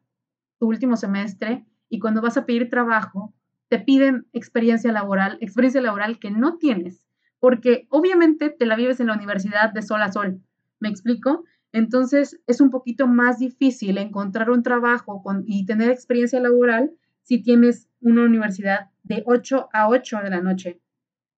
tu 0.59 0.69
último 0.69 0.97
semestre 0.97 1.67
y 1.89 1.99
cuando 1.99 2.23
vas 2.23 2.37
a 2.37 2.47
pedir 2.47 2.71
trabajo, 2.71 3.35
te 3.69 3.79
piden 3.79 4.27
experiencia 4.33 4.93
laboral, 4.93 5.39
experiencia 5.41 5.81
laboral 5.81 6.19
que 6.19 6.31
no 6.31 6.57
tienes, 6.57 7.05
porque 7.41 7.87
obviamente 7.91 8.49
te 8.49 8.65
la 8.65 8.77
vives 8.77 9.01
en 9.01 9.09
la 9.09 9.15
universidad 9.15 9.73
de 9.73 9.83
sol 9.83 10.01
a 10.03 10.13
sol. 10.13 10.41
¿Me 10.81 10.89
explico? 10.89 11.45
Entonces 11.73 12.41
es 12.47 12.61
un 12.61 12.71
poquito 12.71 13.07
más 13.07 13.41
difícil 13.41 13.99
encontrar 13.99 14.51
un 14.51 14.63
trabajo 14.63 15.23
y 15.45 15.67
tener 15.67 15.91
experiencia 15.91 16.41
laboral 16.41 16.93
si 17.23 17.43
tienes 17.43 17.89
una 18.01 18.23
universidad 18.23 18.91
de 19.03 19.23
8 19.27 19.69
a 19.73 19.89
8 19.89 20.21
de 20.23 20.31
la 20.31 20.41
noche. 20.41 20.81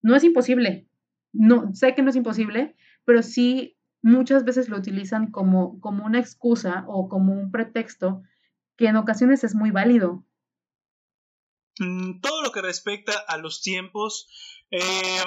No 0.03 0.17
es 0.17 0.25
imposible. 0.25 0.89
No, 1.33 1.75
sé 1.75 1.95
que 1.95 2.03
no 2.03 2.11
es 2.11 2.17
imposible, 2.17 2.77
pero 3.05 3.23
sí 3.23 3.79
muchas 4.03 4.45
veces 4.45 4.69
lo 4.69 4.77
utilizan 4.77 5.31
como, 5.31 5.81
como 5.81 6.05
una 6.05 6.21
excusa 6.21 6.85
o 6.89 7.09
como 7.09 7.33
un 7.35 7.51
pretexto 7.51 8.23
que 8.77 8.87
en 8.87 8.97
ocasiones 8.97 9.45
es 9.45 9.55
muy 9.55 9.71
válido. 9.71 10.25
Mm, 11.81 12.21
todo 12.21 12.43
lo 12.43 12.53
que 12.53 12.63
respecta 12.63 13.13
a 13.29 13.37
los 13.39 13.61
tiempos, 13.61 14.29
eh, 14.71 15.25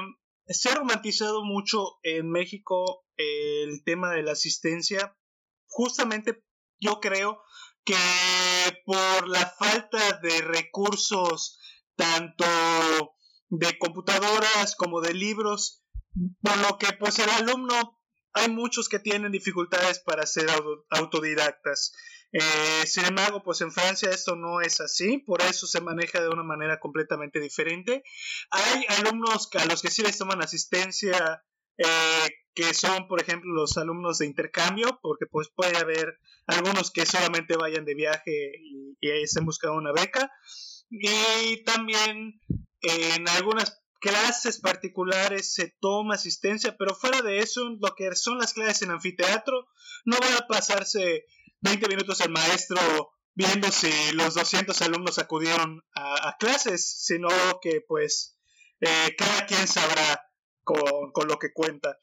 se 0.48 0.70
ha 0.70 0.76
romantizado 0.76 1.44
mucho 1.44 2.00
en 2.04 2.30
México 2.30 3.06
el 3.18 3.84
tema 3.84 4.12
de 4.12 4.24
la 4.24 4.34
asistencia. 4.34 5.16
Justamente 5.68 6.44
yo 6.80 7.00
creo 7.00 7.42
que 7.84 7.96
por 8.86 9.28
la 9.28 9.46
falta 9.58 10.20
de 10.22 10.42
recursos, 10.42 11.60
tanto 11.96 12.46
de 13.52 13.78
computadoras 13.78 14.76
como 14.78 15.02
de 15.02 15.14
libros, 15.14 15.84
por 16.42 16.58
lo 16.58 16.78
que 16.78 16.94
pues 16.94 17.20
el 17.20 17.30
alumno, 17.30 18.00
hay 18.34 18.50
muchos 18.50 18.88
que 18.88 18.98
tienen 19.00 19.32
dificultades 19.32 20.00
para 20.00 20.26
ser 20.26 20.48
autodidactas. 20.90 21.94
Eh, 22.32 22.88
sin 22.88 23.04
embargo, 23.04 23.44
pues 23.44 23.60
en 23.60 23.74
Francia 23.74 24.10
esto 24.10 24.38
no 24.38 24.62
es 24.62 24.80
así, 24.80 25.18
por 25.18 25.42
eso 25.42 25.68
se 25.68 25.82
maneja 25.82 26.22
de 26.22 26.30
una 26.30 26.44
manera 26.44 26.80
completamente 26.80 27.42
diferente. 27.42 28.04
Hay 28.52 28.86
alumnos 29.00 29.50
a 29.54 29.66
los 29.66 29.82
que 29.82 29.92
sí 29.92 30.02
les 30.02 30.18
toman 30.18 30.42
asistencia, 30.42 31.44
eh, 31.78 32.30
que 32.54 32.74
son, 32.74 33.10
por 33.10 33.22
ejemplo, 33.22 33.52
los 33.54 33.78
alumnos 33.78 34.20
de 34.20 34.28
intercambio, 34.28 34.98
porque 35.02 35.26
pues 35.26 35.50
puede 35.54 35.78
haber 35.78 36.20
algunos 36.48 36.90
que 36.92 37.06
solamente 37.06 37.58
vayan 37.58 37.84
de 37.84 37.96
viaje 37.96 38.52
y, 38.62 38.96
y 39.02 39.28
se 39.28 39.42
buscan 39.42 39.72
una 39.72 39.92
beca. 39.92 40.32
Y 40.90 41.64
también 41.66 42.40
en 42.82 43.28
algunas 43.30 43.82
clases 44.00 44.60
particulares 44.60 45.54
se 45.54 45.76
toma 45.80 46.16
asistencia, 46.16 46.76
pero 46.78 46.96
fuera 46.96 47.22
de 47.22 47.40
eso, 47.40 47.70
lo 47.80 47.96
que 47.96 48.16
son 48.16 48.40
las 48.40 48.54
clases 48.54 48.82
en 48.82 48.92
anfiteatro, 48.92 49.68
no 50.06 50.18
va 50.18 50.38
a 50.38 50.48
pasarse 50.48 51.26
20 51.62 51.88
minutos 51.88 52.20
el 52.22 52.32
maestro 52.32 52.80
viendo 53.34 53.72
si 53.72 53.92
los 54.14 54.34
200 54.34 54.82
alumnos 54.82 55.20
acudieron 55.20 55.86
a, 55.94 56.36
clases, 56.40 57.06
sino 57.06 57.30
que 57.62 57.82
pues 57.88 58.38
eh, 58.80 59.16
cada 59.18 59.46
quien 59.46 59.68
sabrá 59.68 60.28
con, 60.64 61.12
con, 61.12 61.28
lo 61.28 61.38
que 61.38 61.54
cuenta. 61.54 62.00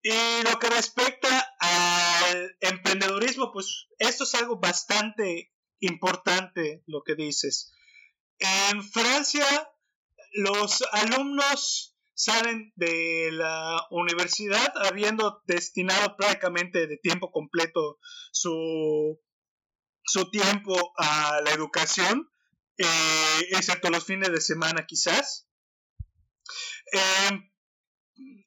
Y 0.00 0.42
lo 0.44 0.58
que 0.58 0.68
respecta 0.68 1.54
al 1.58 2.56
emprendedurismo, 2.60 3.52
pues 3.52 3.88
esto 3.98 4.24
es 4.24 4.34
algo 4.34 4.58
bastante 4.58 5.52
importante 5.80 6.82
lo 6.86 7.02
que 7.02 7.14
dices. 7.14 7.72
En 8.38 8.82
Francia, 8.82 9.44
los 10.32 10.82
alumnos 10.92 11.96
salen 12.14 12.72
de 12.76 13.30
la 13.32 13.86
universidad 13.90 14.72
habiendo 14.86 15.42
destinado 15.46 16.16
prácticamente 16.16 16.86
de 16.86 16.96
tiempo 16.98 17.30
completo 17.32 17.98
su, 18.30 19.20
su 20.04 20.30
tiempo 20.30 20.92
a 20.98 21.40
la 21.44 21.50
educación, 21.52 22.30
eh, 22.78 23.48
excepto 23.50 23.90
los 23.90 24.04
fines 24.04 24.30
de 24.30 24.40
semana 24.40 24.86
quizás. 24.86 25.48
Em, 26.92 27.50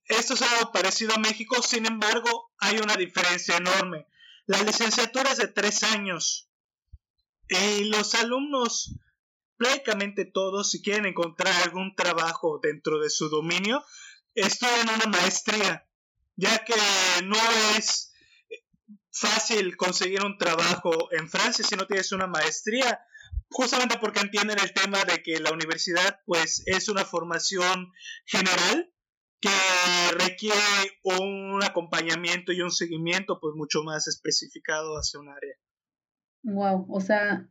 esto 0.08 0.36
es 0.36 0.42
algo 0.42 0.72
parecido 0.72 1.14
a 1.16 1.20
México, 1.20 1.62
sin 1.62 1.86
embargo, 1.86 2.52
hay 2.60 2.78
una 2.78 2.96
diferencia 2.96 3.58
enorme. 3.58 4.08
La 4.46 4.62
licenciatura 4.62 5.32
es 5.32 5.38
de 5.38 5.48
tres 5.48 5.84
años 5.84 6.52
y 7.48 7.86
los 7.86 8.14
alumnos 8.16 8.96
prácticamente 9.58 10.26
todos, 10.26 10.72
si 10.72 10.82
quieren 10.82 11.06
encontrar 11.06 11.54
algún 11.64 11.96
trabajo 11.96 12.60
dentro 12.62 13.00
de 13.00 13.10
su 13.10 13.30
dominio, 13.30 13.84
estudian 14.34 14.90
una 14.90 15.06
maestría, 15.08 15.88
ya 16.36 16.64
que 16.66 16.76
no 17.26 17.38
es 17.78 18.14
fácil 19.12 19.78
conseguir 19.78 20.24
un 20.24 20.38
trabajo 20.38 21.10
en 21.12 21.30
Francia 21.30 21.66
si 21.66 21.76
no 21.76 21.88
tienes 21.88 22.12
una 22.12 22.28
maestría, 22.28 23.00
justamente 23.50 23.98
porque 24.00 24.20
entienden 24.20 24.60
el 24.60 24.74
tema 24.74 25.04
de 25.06 25.24
que 25.24 25.40
la 25.40 25.52
universidad 25.52 26.20
pues 26.26 26.64
es 26.66 26.90
una 26.90 27.06
formación 27.06 27.92
general 28.26 28.92
que 29.40 29.50
requiere 30.18 31.00
un 31.04 31.64
acompañamiento 31.64 32.52
y 32.52 32.62
un 32.62 32.72
seguimiento 32.72 33.40
pues 33.40 33.54
mucho 33.56 33.84
más 33.84 34.08
especificado 34.08 34.96
hacia 34.96 35.20
un 35.20 35.30
área. 35.30 35.56
Wow, 36.44 36.88
o 36.90 37.00
sea, 37.00 37.50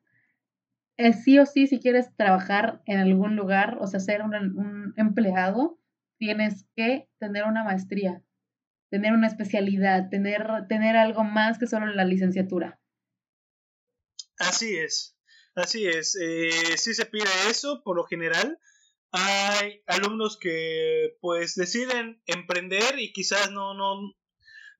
sí 1.23 1.39
o 1.39 1.47
sí, 1.47 1.67
si 1.67 1.81
quieres 1.81 2.15
trabajar 2.17 2.83
en 2.87 2.99
algún 2.99 3.37
lugar, 3.37 3.79
o 3.81 3.87
sea, 3.87 4.01
ser 4.01 4.23
un, 4.23 4.95
empleado, 4.97 5.79
tienes 6.19 6.67
que 6.77 7.09
tener 7.19 7.45
una 7.45 7.65
maestría, 7.65 8.23
tener 8.91 9.13
una 9.13 9.27
especialidad, 9.27 10.09
tener, 10.11 10.47
tener 10.69 10.97
algo 10.97 11.25
más 11.25 11.59
que 11.59 11.67
solo 11.67 11.87
la 11.87 12.05
licenciatura. 12.05 12.81
Así 14.39 14.77
es, 14.77 15.17
así 15.55 15.87
es. 15.87 16.17
Eh, 16.21 16.77
sí 16.77 16.95
se 16.95 17.07
pide 17.07 17.29
eso, 17.49 17.83
por 17.85 17.97
lo 17.97 18.05
general. 18.05 18.59
Hay 19.13 19.83
alumnos 19.87 20.39
que 20.39 21.17
pues 21.21 21.55
deciden 21.55 22.21
emprender 22.27 22.99
y 22.99 23.13
quizás 23.13 23.51
no, 23.53 23.75
no, 23.75 24.13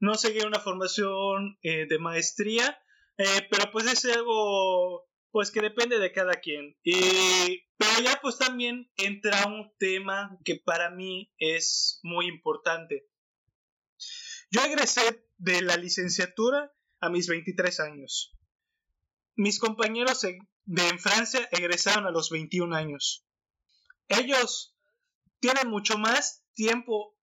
no 0.01 0.15
seguir 0.15 0.47
una 0.47 0.59
formación 0.59 1.57
eh, 1.63 1.87
de 1.89 1.99
maestría, 1.99 2.79
eh, 3.17 3.47
pero 3.49 3.71
pues 3.71 3.87
es 3.87 4.05
algo 4.07 5.07
pues 5.35 5.51
que 5.51 5.61
depende 5.61 5.99
de 5.99 6.13
cada 6.13 6.35
quien. 6.35 6.77
Y, 6.85 7.67
pero 7.77 8.01
ya 8.05 8.21
pues 8.23 8.39
también 8.39 8.89
entra 8.97 9.49
un 9.49 9.69
tema 9.81 10.39
que 10.45 10.63
para 10.65 10.91
mí 10.91 11.35
es 11.39 11.99
muy 12.05 12.29
importante. 12.29 13.09
Yo 14.53 14.61
egresé 14.63 15.27
de 15.39 15.61
la 15.63 15.77
licenciatura 15.77 16.73
a 17.01 17.11
mis 17.11 17.27
23 17.27 17.81
años. 17.81 18.33
Mis 19.35 19.59
compañeros 19.59 20.21
de 20.21 20.89
en 20.89 21.01
Francia 21.01 21.49
egresaron 21.51 22.07
a 22.07 22.13
los 22.13 22.31
21 22.31 22.73
años. 22.77 23.27
Ellos 24.07 24.77
tienen 25.41 25.69
mucho 25.69 25.99
más 25.99 26.45
tiempo, 26.55 27.19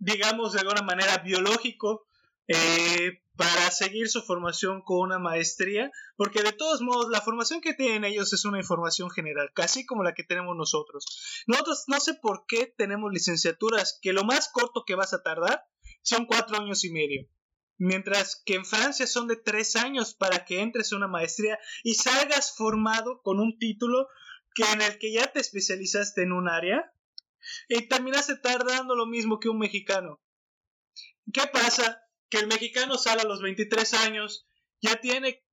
digamos 0.00 0.54
de 0.54 0.58
alguna 0.58 0.82
manera 0.82 1.18
biológico, 1.18 2.08
eh, 2.48 3.22
para 3.36 3.70
seguir 3.70 4.08
su 4.08 4.22
formación 4.22 4.82
con 4.82 4.98
una 4.98 5.18
maestría, 5.18 5.90
porque 6.16 6.42
de 6.42 6.52
todos 6.52 6.80
modos 6.80 7.08
la 7.10 7.20
formación 7.20 7.60
que 7.60 7.74
tienen 7.74 8.04
ellos 8.04 8.32
es 8.32 8.44
una 8.44 8.58
información 8.58 9.10
general, 9.10 9.50
casi 9.54 9.84
como 9.84 10.02
la 10.02 10.14
que 10.14 10.24
tenemos 10.24 10.56
nosotros. 10.56 11.44
Nosotros 11.46 11.84
no 11.88 12.00
sé 12.00 12.14
por 12.14 12.46
qué 12.46 12.66
tenemos 12.66 13.12
licenciaturas 13.12 13.98
que 14.00 14.12
lo 14.12 14.24
más 14.24 14.48
corto 14.48 14.84
que 14.86 14.94
vas 14.94 15.12
a 15.12 15.22
tardar 15.22 15.66
son 16.02 16.26
cuatro 16.26 16.56
años 16.56 16.84
y 16.84 16.90
medio. 16.90 17.28
Mientras 17.78 18.42
que 18.46 18.54
en 18.54 18.64
Francia 18.64 19.06
son 19.06 19.28
de 19.28 19.36
tres 19.36 19.76
años 19.76 20.14
para 20.14 20.44
que 20.46 20.60
entres 20.60 20.92
a 20.92 20.96
una 20.96 21.08
maestría 21.08 21.58
y 21.84 21.94
salgas 21.94 22.56
formado 22.56 23.20
con 23.22 23.38
un 23.38 23.58
título 23.58 24.08
que 24.54 24.64
en 24.72 24.80
el 24.80 24.98
que 24.98 25.12
ya 25.12 25.30
te 25.30 25.40
especializaste 25.40 26.22
en 26.22 26.32
un 26.32 26.48
área 26.48 26.90
y 27.68 27.86
terminaste 27.86 28.36
tardando 28.36 28.96
lo 28.96 29.04
mismo 29.04 29.38
que 29.38 29.50
un 29.50 29.58
mexicano. 29.58 30.20
¿Qué 31.32 31.42
pasa? 31.52 32.05
Que 32.28 32.38
el 32.38 32.46
mexicano 32.46 32.98
sale 32.98 33.22
a 33.22 33.26
los 33.26 33.42
23 33.42 33.94
años, 33.94 34.46
ya 34.80 34.96
tiene, 34.96 35.44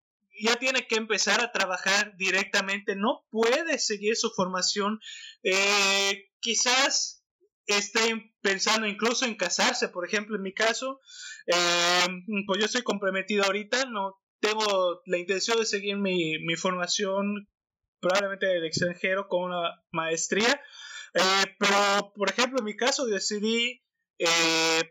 ya 0.41 0.55
tiene 0.55 0.87
que 0.87 0.95
empezar 0.95 1.41
a 1.41 1.51
trabajar 1.51 2.15
directamente, 2.17 2.95
no 2.95 3.25
puede 3.29 3.77
seguir 3.79 4.15
su 4.15 4.31
formación, 4.31 4.99
eh, 5.43 6.31
quizás 6.39 7.23
estén 7.65 8.35
pensando 8.41 8.87
incluso 8.87 9.25
en 9.25 9.35
casarse, 9.35 9.87
por 9.89 10.05
ejemplo, 10.05 10.35
en 10.35 10.41
mi 10.41 10.53
caso, 10.53 10.99
eh, 11.47 12.07
pues 12.45 12.59
yo 12.59 12.65
estoy 12.65 12.83
comprometido 12.83 13.43
ahorita, 13.43 13.85
no 13.85 14.19
tengo 14.39 15.01
la 15.05 15.17
intención 15.17 15.57
de 15.57 15.65
seguir 15.65 15.97
mi, 15.97 16.39
mi 16.39 16.55
formación 16.55 17.47
probablemente 18.01 18.47
del 18.47 18.65
extranjero 18.65 19.29
con 19.29 19.43
una 19.43 19.81
maestría, 19.91 20.61
eh, 21.13 21.55
pero 21.57 22.11
por 22.13 22.29
ejemplo 22.29 22.59
en 22.59 22.65
mi 22.65 22.75
caso 22.75 23.05
decidí 23.05 23.81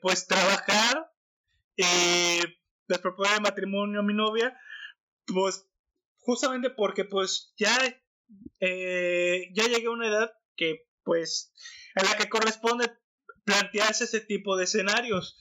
pues 0.01 0.27
trabajar 0.27 1.12
y 1.83 2.41
les 2.89 2.99
proponer 3.01 3.41
matrimonio 3.41 4.01
a 4.01 4.03
mi 4.05 4.15
novia, 4.15 4.59
pues 5.27 5.67
justamente 6.19 6.71
porque 6.71 7.05
pues 7.05 7.53
ya, 7.57 7.77
ya 8.61 9.65
llegué 9.69 9.87
a 9.87 9.91
una 9.91 10.09
edad 10.09 10.33
que 10.57 10.87
pues 11.05 11.53
a 11.95 12.05
la 12.05 12.17
que 12.17 12.29
corresponde 12.29 12.93
plantearse 13.45 14.05
ese 14.05 14.21
tipo 14.21 14.57
de 14.57 14.65
escenarios. 14.65 15.39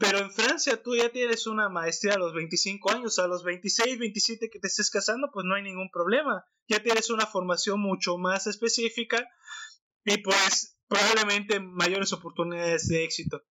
Pero 0.00 0.18
en 0.18 0.30
Francia 0.30 0.80
tú 0.80 0.94
ya 0.94 1.10
tienes 1.10 1.46
una 1.48 1.68
maestría 1.68 2.14
a 2.14 2.18
los 2.18 2.32
25 2.32 2.92
años, 2.92 3.18
a 3.18 3.26
los 3.26 3.42
26, 3.42 3.98
27 3.98 4.48
que 4.48 4.60
te 4.60 4.68
estés 4.68 4.90
casando, 4.90 5.30
pues 5.32 5.44
no 5.44 5.56
hay 5.56 5.62
ningún 5.62 5.90
problema. 5.90 6.46
Ya 6.68 6.80
tienes 6.80 7.10
una 7.10 7.26
formación 7.26 7.80
mucho 7.80 8.16
más 8.16 8.46
específica 8.46 9.28
y 10.04 10.18
pues 10.18 10.78
probablemente 10.86 11.58
mayores 11.60 12.12
oportunidades 12.12 12.88
de 12.88 13.04
éxito. 13.04 13.42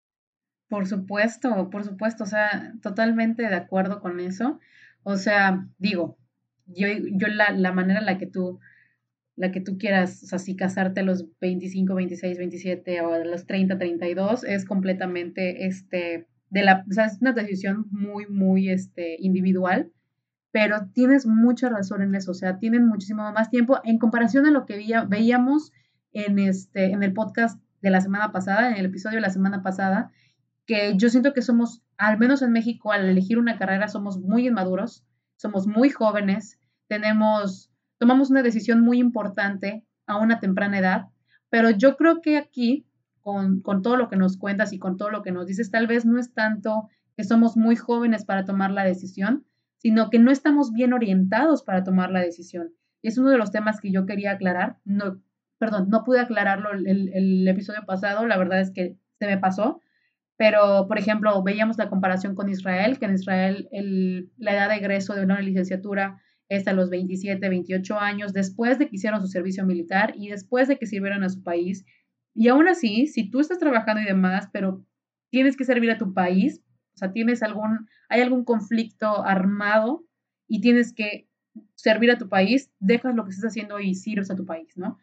Por 0.68 0.86
supuesto, 0.86 1.70
por 1.70 1.84
supuesto, 1.84 2.24
o 2.24 2.26
sea, 2.26 2.74
totalmente 2.82 3.42
de 3.42 3.54
acuerdo 3.54 4.00
con 4.00 4.20
eso. 4.20 4.60
O 5.02 5.16
sea, 5.16 5.66
digo, 5.78 6.18
yo, 6.66 6.88
yo 7.12 7.28
la, 7.28 7.52
la 7.52 7.72
manera 7.72 8.00
en 8.00 8.06
la 8.06 8.18
que 8.18 8.26
tú 8.26 8.60
la 9.38 9.52
que 9.52 9.60
tú 9.60 9.78
quieras, 9.78 10.22
o 10.24 10.26
sea, 10.26 10.38
si 10.40 10.56
casarte 10.56 11.00
a 11.00 11.04
los 11.04 11.26
25, 11.40 11.94
26, 11.94 12.38
27 12.38 13.00
o 13.02 13.14
a 13.14 13.18
los 13.20 13.46
30, 13.46 13.78
32, 13.78 14.42
es 14.42 14.64
completamente, 14.64 15.66
este, 15.66 16.26
de 16.50 16.62
la, 16.62 16.84
o 16.88 16.92
sea, 16.92 17.06
es 17.06 17.18
una 17.20 17.32
decisión 17.32 17.86
muy, 17.90 18.26
muy, 18.26 18.68
este, 18.68 19.16
individual, 19.20 19.92
pero 20.50 20.88
tienes 20.92 21.24
mucha 21.24 21.68
razón 21.68 22.02
en 22.02 22.16
eso, 22.16 22.32
o 22.32 22.34
sea, 22.34 22.58
tienen 22.58 22.84
muchísimo 22.86 23.30
más 23.32 23.48
tiempo 23.48 23.78
en 23.84 23.98
comparación 23.98 24.44
a 24.46 24.50
lo 24.50 24.66
que 24.66 25.04
veíamos 25.08 25.72
en, 26.12 26.40
este, 26.40 26.86
en 26.86 27.04
el 27.04 27.12
podcast 27.12 27.60
de 27.80 27.90
la 27.90 28.00
semana 28.00 28.32
pasada, 28.32 28.70
en 28.70 28.76
el 28.76 28.86
episodio 28.86 29.18
de 29.18 29.22
la 29.22 29.30
semana 29.30 29.62
pasada, 29.62 30.10
que 30.68 30.96
yo 30.96 31.08
siento 31.08 31.32
que 31.32 31.42
somos, 31.42 31.82
al 31.96 32.18
menos 32.18 32.42
en 32.42 32.52
México, 32.52 32.92
al 32.92 33.08
elegir 33.08 33.38
una 33.38 33.58
carrera, 33.58 33.88
somos 33.88 34.20
muy 34.20 34.46
inmaduros, 34.46 35.02
somos 35.36 35.66
muy 35.66 35.88
jóvenes, 35.90 36.60
tenemos 36.86 37.72
tomamos 37.98 38.30
una 38.30 38.42
decisión 38.42 38.80
muy 38.80 38.98
importante 38.98 39.84
a 40.06 40.16
una 40.16 40.40
temprana 40.40 40.78
edad, 40.78 41.06
pero 41.50 41.70
yo 41.70 41.96
creo 41.96 42.20
que 42.20 42.38
aquí, 42.38 42.86
con, 43.20 43.62
todo 43.82 43.96
lo 43.96 44.08
que 44.08 44.16
nos 44.16 44.38
cuentas 44.38 44.72
y 44.72 44.78
con 44.78 44.96
todo 44.96 45.10
lo 45.10 45.22
que 45.22 45.32
nos 45.32 45.46
dices, 45.46 45.70
tal 45.70 45.86
vez 45.86 46.06
no 46.06 46.18
es 46.18 46.32
tanto 46.32 46.88
que 47.16 47.24
somos 47.24 47.56
muy 47.56 47.76
jóvenes 47.76 48.24
para 48.24 48.44
tomar 48.44 48.70
la 48.70 48.84
decisión, 48.84 49.44
sino 49.76 50.08
que 50.08 50.18
no 50.18 50.30
estamos 50.30 50.72
bien 50.72 50.92
orientados 50.92 51.62
para 51.62 51.82
tomar 51.82 52.10
la 52.10 52.20
decisión. 52.20 52.72
Y 53.02 53.08
es 53.08 53.18
uno 53.18 53.30
de 53.30 53.38
los 53.38 53.50
temas 53.50 53.80
que 53.80 53.90
yo 53.90 54.06
quería 54.06 54.32
aclarar. 54.32 54.78
No, 54.84 55.20
perdón, 55.58 55.88
no 55.88 56.04
pude 56.04 56.20
aclararlo 56.20 56.72
el, 56.72 56.86
el 56.86 57.46
episodio 57.46 57.84
pasado, 57.86 58.26
la 58.26 58.38
verdad 58.38 58.60
es 58.60 58.70
que 58.70 58.96
se 59.18 59.26
me 59.26 59.38
pasó, 59.38 59.80
pero, 60.38 60.86
por 60.86 60.98
ejemplo, 60.98 61.42
veíamos 61.42 61.78
la 61.78 61.90
comparación 61.90 62.36
con 62.36 62.48
Israel, 62.48 63.00
que 63.00 63.06
en 63.06 63.14
Israel 63.14 63.68
el, 63.72 64.30
la 64.38 64.54
edad 64.54 64.68
de 64.68 64.76
egreso 64.76 65.14
de 65.14 65.24
una 65.24 65.40
licenciatura 65.40 66.22
es 66.48 66.68
a 66.68 66.72
los 66.72 66.90
27, 66.90 67.46
28 67.46 67.98
años, 67.98 68.32
después 68.32 68.78
de 68.78 68.86
que 68.86 68.94
hicieron 68.94 69.20
su 69.20 69.26
servicio 69.26 69.66
militar 69.66 70.14
y 70.16 70.28
después 70.28 70.68
de 70.68 70.78
que 70.78 70.86
sirvieron 70.86 71.24
a 71.24 71.28
su 71.28 71.42
país. 71.42 71.84
Y 72.34 72.46
aún 72.46 72.68
así, 72.68 73.08
si 73.08 73.28
tú 73.28 73.40
estás 73.40 73.58
trabajando 73.58 74.00
y 74.00 74.04
demás, 74.04 74.48
pero 74.52 74.86
tienes 75.30 75.56
que 75.56 75.64
servir 75.64 75.90
a 75.90 75.98
tu 75.98 76.14
país, 76.14 76.62
o 76.94 76.98
sea, 76.98 77.12
tienes 77.12 77.42
algún, 77.42 77.88
hay 78.08 78.20
algún 78.20 78.44
conflicto 78.44 79.24
armado 79.24 80.06
y 80.46 80.60
tienes 80.60 80.92
que 80.92 81.28
servir 81.74 82.12
a 82.12 82.18
tu 82.18 82.28
país, 82.28 82.70
dejas 82.78 83.16
lo 83.16 83.24
que 83.24 83.30
estás 83.30 83.50
haciendo 83.50 83.80
y 83.80 83.96
sirves 83.96 84.30
a 84.30 84.36
tu 84.36 84.46
país, 84.46 84.76
¿no? 84.76 84.98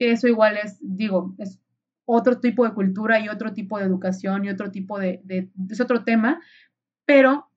Eso 0.00 0.26
igual 0.26 0.56
es, 0.56 0.78
digo, 0.80 1.36
es 1.38 1.60
otro 2.04 2.40
tipo 2.40 2.64
de 2.64 2.74
cultura 2.74 3.20
y 3.20 3.28
otro 3.28 3.52
tipo 3.52 3.78
de 3.78 3.84
educación 3.84 4.44
y 4.44 4.50
otro 4.50 4.70
tipo 4.70 4.98
de, 4.98 5.22
es 5.70 5.80
otro 5.80 6.04
tema, 6.04 6.40
pero 7.04 7.48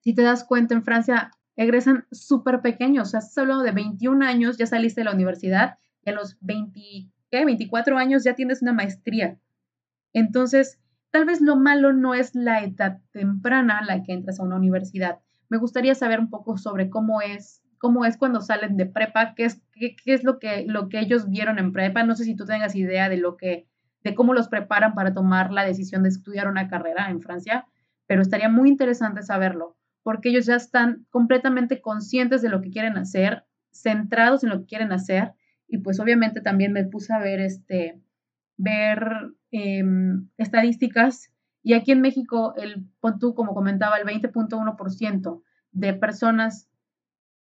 si 0.00 0.14
te 0.14 0.22
das 0.22 0.44
cuenta, 0.44 0.74
en 0.74 0.84
Francia 0.84 1.30
egresan 1.56 2.06
súper 2.12 2.60
pequeños, 2.60 3.08
o 3.08 3.10
sea, 3.10 3.20
estás 3.20 3.38
hablando 3.38 3.64
de 3.64 3.72
21 3.72 4.24
años, 4.24 4.58
ya 4.58 4.66
saliste 4.66 5.00
de 5.00 5.06
la 5.06 5.14
universidad 5.14 5.78
y 6.04 6.10
a 6.10 6.12
los 6.12 6.36
20, 6.40 6.80
¿qué? 7.30 7.44
24 7.44 7.98
años 7.98 8.22
ya 8.24 8.34
tienes 8.34 8.62
una 8.62 8.72
maestría. 8.72 9.38
Entonces, 10.12 10.78
tal 11.10 11.24
vez 11.24 11.40
lo 11.40 11.56
malo 11.56 11.92
no 11.92 12.14
es 12.14 12.34
la 12.34 12.62
edad 12.62 13.00
temprana 13.12 13.78
a 13.78 13.84
la 13.84 14.02
que 14.02 14.12
entras 14.12 14.38
a 14.38 14.42
una 14.42 14.56
universidad. 14.56 15.20
Me 15.48 15.58
gustaría 15.58 15.94
saber 15.94 16.20
un 16.20 16.30
poco 16.30 16.58
sobre 16.58 16.90
cómo 16.90 17.20
es, 17.20 17.62
cómo 17.78 18.04
es 18.04 18.16
cuando 18.16 18.40
salen 18.40 18.76
de 18.76 18.86
prepa, 18.86 19.34
qué 19.34 19.46
es, 19.46 19.62
qué, 19.78 19.96
es 20.06 20.24
lo, 20.24 20.38
que, 20.38 20.64
lo 20.66 20.88
que 20.88 21.00
ellos 21.00 21.28
vieron 21.28 21.58
en 21.58 21.72
prepa. 21.72 22.02
No 22.02 22.16
sé 22.16 22.24
si 22.24 22.34
tú 22.34 22.44
tengas 22.44 22.74
idea 22.74 23.08
de 23.08 23.16
lo 23.16 23.36
que, 23.36 23.66
de 24.02 24.14
cómo 24.14 24.34
los 24.34 24.48
preparan 24.48 24.94
para 24.94 25.14
tomar 25.14 25.52
la 25.52 25.64
decisión 25.64 26.02
de 26.02 26.08
estudiar 26.08 26.48
una 26.48 26.68
carrera 26.68 27.10
en 27.10 27.20
Francia, 27.20 27.66
pero 28.06 28.22
estaría 28.22 28.48
muy 28.48 28.68
interesante 28.68 29.22
saberlo 29.22 29.76
porque 30.06 30.28
ellos 30.28 30.46
ya 30.46 30.54
están 30.54 31.04
completamente 31.10 31.80
conscientes 31.80 32.40
de 32.40 32.48
lo 32.48 32.62
que 32.62 32.70
quieren 32.70 32.96
hacer, 32.96 33.44
centrados 33.72 34.44
en 34.44 34.50
lo 34.50 34.60
que 34.60 34.66
quieren 34.66 34.92
hacer, 34.92 35.32
y 35.66 35.78
pues 35.78 35.98
obviamente 35.98 36.40
también 36.40 36.72
me 36.72 36.84
puse 36.84 37.12
a 37.12 37.18
ver, 37.18 37.40
este, 37.40 38.00
ver 38.56 39.32
em, 39.50 40.28
estadísticas, 40.36 41.32
y 41.64 41.74
aquí 41.74 41.90
en 41.90 42.02
México, 42.02 42.54
el, 42.56 42.86
tú 43.18 43.34
como 43.34 43.52
comentaba, 43.52 43.96
el 43.96 44.06
20.1% 44.06 45.42
de 45.72 45.94
personas, 45.94 46.68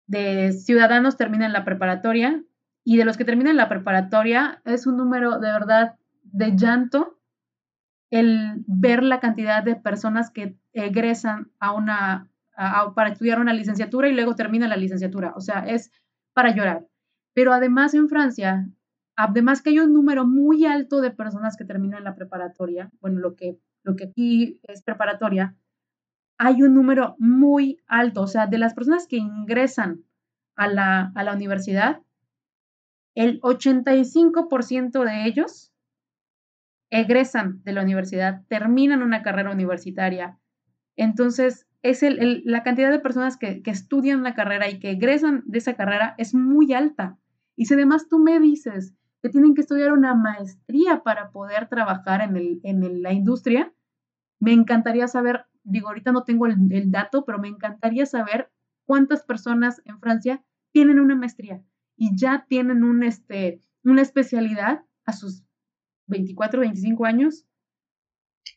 de 0.07 0.53
ciudadanos 0.53 1.17
terminan 1.17 1.53
la 1.53 1.65
preparatoria, 1.65 2.43
y 2.85 2.97
de 2.97 3.05
los 3.05 3.17
que 3.17 3.25
terminan 3.25 3.57
la 3.57 3.69
preparatoria 3.69 4.63
es 4.65 4.87
un 4.87 4.97
número 4.97 5.41
de 5.41 5.51
verdad 5.51 5.97
de 6.23 6.57
llanto 6.57 7.19
el 8.13 8.65
ver 8.69 9.03
la 9.03 9.19
cantidad 9.19 9.65
de 9.65 9.75
personas 9.75 10.31
que 10.31 10.57
egresan 10.73 11.51
a 11.59 11.73
una 11.73 12.31
para 12.95 13.11
estudiar 13.11 13.41
una 13.41 13.53
licenciatura 13.53 14.09
y 14.09 14.15
luego 14.15 14.37
termina 14.37 14.69
la 14.69 14.77
licenciatura. 14.77 15.35
O 15.37 15.41
sea, 15.41 15.67
es 15.67 15.91
para 16.33 16.55
llorar. 16.55 16.87
Pero 17.35 17.53
además 17.53 17.93
en 17.93 18.09
Francia, 18.09 18.69
además 19.17 19.63
que 19.63 19.71
hay 19.71 19.81
un 19.81 19.93
número 19.93 20.25
muy 20.25 20.65
alto 20.65 21.01
de 21.01 21.11
personas 21.11 21.57
que 21.57 21.65
terminan 21.65 22.05
la 22.05 22.15
preparatoria, 22.15 22.91
bueno, 23.01 23.19
lo 23.19 23.35
que, 23.35 23.59
lo 23.83 23.97
que 23.97 24.05
aquí 24.05 24.61
es 24.63 24.83
preparatoria, 24.83 25.57
hay 26.39 26.63
un 26.63 26.75
número 26.75 27.17
muy 27.19 27.81
alto, 27.87 28.23
o 28.23 28.27
sea, 28.27 28.47
de 28.47 28.59
las 28.59 28.75
personas 28.75 29.07
que 29.07 29.17
ingresan 29.17 30.05
a 30.55 30.69
la, 30.69 31.13
a 31.15 31.25
la 31.25 31.33
universidad, 31.33 32.03
el 33.15 33.41
85% 33.41 35.05
de 35.05 35.27
ellos 35.27 35.73
egresan 36.91 37.63
de 37.65 37.73
la 37.73 37.83
universidad, 37.83 38.43
terminan 38.49 39.03
una 39.03 39.23
carrera 39.23 39.51
universitaria. 39.51 40.39
Entonces, 40.97 41.67
es 41.83 42.03
el, 42.03 42.43
la 42.45 42.63
cantidad 42.63 42.91
de 42.91 42.99
personas 42.99 43.37
que, 43.37 43.63
estudian 43.65 44.23
la 44.23 44.35
carrera 44.35 44.69
y 44.69 44.79
que 44.79 44.91
egresan 44.91 45.43
de 45.47 45.59
esa 45.59 45.75
carrera 45.75 46.15
es 46.19 46.35
muy 46.35 46.73
alta. 46.73 47.19
Y 47.55 47.67
si 47.67 47.75
además 47.75 48.09
tú 48.09 48.19
me 48.19 48.41
dices 48.41 48.95
que 49.23 49.29
tienen 49.29 49.55
que 49.55 49.63
estudiar 49.63 49.93
una 49.93 50.15
maestría 50.15 51.03
para 51.03 51.31
poder 51.31 51.69
trabajar 51.69 52.21
en, 52.21 52.37
el, 52.37 52.61
en 52.65 53.03
la 53.03 53.13
industria, 53.13 53.73
me 54.41 54.53
encantaría 54.53 55.09
saber, 55.09 55.47
digo, 55.67 55.89
ahorita 55.89 56.13
no 56.13 56.25
tengo 56.25 56.47
el, 56.47 56.91
dato, 56.91 57.25
pero 57.25 57.39
me 57.39 57.49
encantaría 57.49 58.07
saber 58.07 58.51
cuántas 58.85 59.23
personas 59.23 59.83
en 59.85 60.01
Francia 60.01 60.45
tienen 60.73 61.01
una 61.01 61.17
maestría 61.17 61.63
y 61.97 62.17
ya 62.17 62.47
tienen 62.49 62.85
un, 62.85 63.03
este, 63.03 63.61
una 63.83 64.03
especialidad 64.03 64.85
a 65.05 65.13
sus 65.13 65.43
24, 66.07 66.61
25 66.61 67.05
años. 67.05 67.47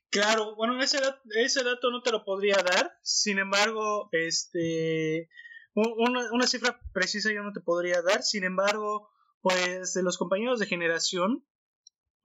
Claro, 0.10 0.56
bueno, 0.56 0.82
ese, 0.82 1.00
ese 1.36 1.64
dato 1.64 1.92
no 1.92 2.02
te 2.02 2.12
lo 2.12 2.24
podría 2.24 2.58
dar, 2.58 2.98
sin 3.02 3.40
embargo, 3.40 4.10
este, 4.12 5.30
una, 5.74 6.32
una, 6.32 6.48
cifra 6.48 6.80
precisa 6.94 7.32
yo 7.32 7.44
no 7.44 7.54
te 7.54 7.62
podría 7.62 8.02
dar, 8.02 8.24
sin 8.24 8.44
embargo, 8.44 9.10
pues 9.42 9.94
de 9.94 10.04
los 10.04 10.18
compañeros 10.18 10.60
de 10.60 10.66
generación, 10.66 11.46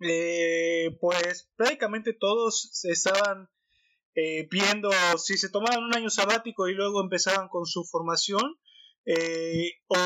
eh, 0.01 0.97
pues 1.01 1.51
prácticamente 1.57 2.13
todos 2.13 2.85
estaban 2.85 3.49
eh, 4.15 4.47
viendo 4.51 4.91
si 5.19 5.37
se 5.37 5.49
tomaban 5.49 5.85
un 5.85 5.95
año 5.95 6.11
sabático 6.11 6.69
y 6.69 6.75
luego 6.75 7.01
empezaban 7.01 7.49
con 7.49 7.67
su 7.67 7.85
formación 7.85 8.59
eh, 9.07 9.73
o 9.89 9.97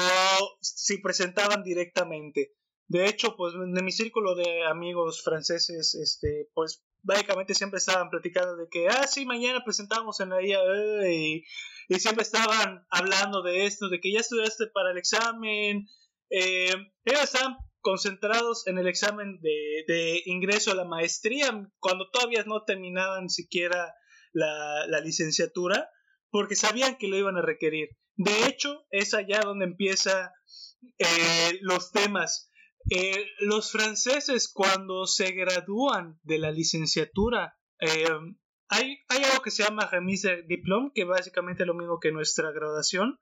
si 0.60 0.98
presentaban 0.98 1.62
directamente. 1.62 2.54
De 2.88 3.06
hecho, 3.06 3.36
pues 3.36 3.52
de 3.52 3.82
mi 3.82 3.92
círculo 3.92 4.34
de 4.34 4.64
amigos 4.66 5.22
franceses, 5.22 5.94
este, 5.94 6.48
pues 6.54 6.82
básicamente 7.02 7.54
siempre 7.54 7.78
estaban 7.78 8.08
platicando 8.08 8.56
de 8.56 8.66
que, 8.70 8.88
ah, 8.88 9.06
sí, 9.06 9.26
mañana 9.26 9.62
presentamos 9.62 10.20
en 10.20 10.30
la 10.30 10.42
IA 10.42 10.60
y, 11.10 11.44
siempre 11.98 12.22
estaban 12.22 12.86
hablando 12.90 13.42
de 13.42 13.66
esto, 13.66 13.88
de 13.88 14.00
que 14.00 14.12
ya 14.12 14.20
estudiaste 14.20 14.66
para 14.68 14.90
el 14.90 14.98
examen. 14.98 15.86
Eh, 16.30 16.74
ellos 17.04 17.22
estaban 17.22 17.56
concentrados 17.80 18.66
en 18.66 18.78
el 18.78 18.88
examen 18.88 19.40
de, 19.40 20.22
ingreso 20.26 20.72
a 20.72 20.74
la 20.74 20.84
maestría, 20.84 21.70
cuando 21.78 22.10
todavía 22.10 22.44
no 22.44 22.64
terminaban 22.64 23.28
siquiera 23.30 23.94
la, 24.32 25.00
licenciatura, 25.00 25.90
porque 26.30 26.56
sabían 26.56 26.96
que 26.96 27.08
lo 27.08 27.16
iban 27.16 27.36
a 27.36 27.42
requerir. 27.42 27.90
De 28.16 28.46
hecho, 28.46 28.86
es 28.90 29.14
allá 29.14 29.40
donde 29.40 29.64
empiezan 29.64 30.30
eh, 30.98 31.58
los 31.60 31.92
temas. 31.92 32.50
Eh, 32.90 33.26
los 33.40 33.70
franceses 33.70 34.50
cuando 34.52 35.06
se 35.06 35.32
gradúan 35.32 36.18
de 36.22 36.38
la 36.38 36.50
licenciatura, 36.50 37.56
eh, 37.80 38.06
hay, 38.68 38.98
hay, 39.08 39.24
algo 39.24 39.42
que 39.42 39.50
se 39.50 39.62
llama 39.62 39.86
remise 39.86 40.28
de 40.28 40.42
diplôme, 40.42 40.90
que 40.94 41.04
básicamente 41.04 41.62
es 41.62 41.66
lo 41.66 41.74
mismo 41.74 42.00
que 42.00 42.12
nuestra 42.12 42.50
graduación, 42.50 43.18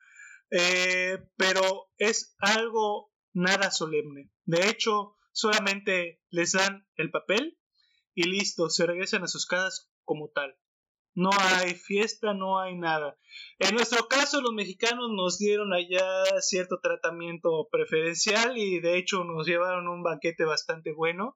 pero 1.36 1.90
es 1.98 2.36
algo 2.38 3.12
nada 3.32 3.70
solemne. 3.70 4.30
De 4.44 4.68
hecho, 4.68 5.16
solamente 5.32 6.22
les 6.30 6.52
dan 6.52 6.86
el 6.96 7.10
papel 7.10 7.58
y 8.14 8.24
listo, 8.24 8.70
se 8.70 8.86
regresan 8.86 9.22
a 9.22 9.28
sus 9.28 9.46
casas 9.46 9.92
como 10.04 10.30
tal. 10.30 10.56
No 11.16 11.30
hay 11.38 11.74
fiesta, 11.74 12.34
no 12.34 12.60
hay 12.60 12.76
nada. 12.76 13.16
En 13.58 13.74
nuestro 13.74 14.06
caso, 14.06 14.42
los 14.42 14.52
mexicanos 14.52 15.10
nos 15.10 15.38
dieron 15.38 15.72
allá 15.72 16.06
cierto 16.42 16.78
tratamiento 16.82 17.68
preferencial 17.72 18.58
y 18.58 18.80
de 18.80 18.98
hecho 18.98 19.24
nos 19.24 19.46
llevaron 19.46 19.88
un 19.88 20.02
banquete 20.02 20.44
bastante 20.44 20.92
bueno, 20.92 21.34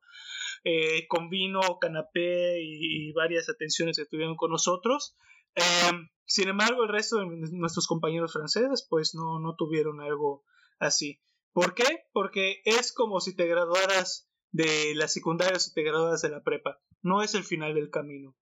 eh, 0.65 1.09
con 1.09 1.31
vino, 1.31 1.79
canapé 1.81 2.61
y, 2.61 3.11
varias 3.13 3.49
atenciones 3.49 3.97
que 3.97 4.05
tuvieron 4.05 4.37
con 4.37 4.51
nosotros. 4.51 5.17
Em, 5.55 6.11
sin 6.27 6.49
embargo, 6.49 6.83
el 6.83 6.91
resto 6.91 7.21
de 7.21 7.27
nuestros 7.53 7.87
compañeros 7.87 8.35
franceses 8.35 8.87
pues 8.87 9.15
no, 9.15 9.41
no 9.41 9.57
tuvieron 9.57 10.03
algo 10.03 10.45
así. 10.79 11.23
¿Por 11.55 11.75
qué? 11.75 12.05
Porque 12.13 12.61
es 12.67 12.93
como 12.93 13.21
si 13.21 13.35
te 13.35 13.47
graduaras 13.47 14.31
de 14.53 14.95
la 14.95 15.09
secundaria 15.09 15.57
o 15.57 15.61
si 15.61 15.73
te 15.73 15.83
graduaras 15.83 16.21
de 16.21 16.29
la 16.29 16.43
prepa. 16.43 16.79
No 17.01 17.23
es 17.23 17.35
el 17.35 17.45
final 17.45 17.75
del 17.75 17.89
camino. 17.89 18.37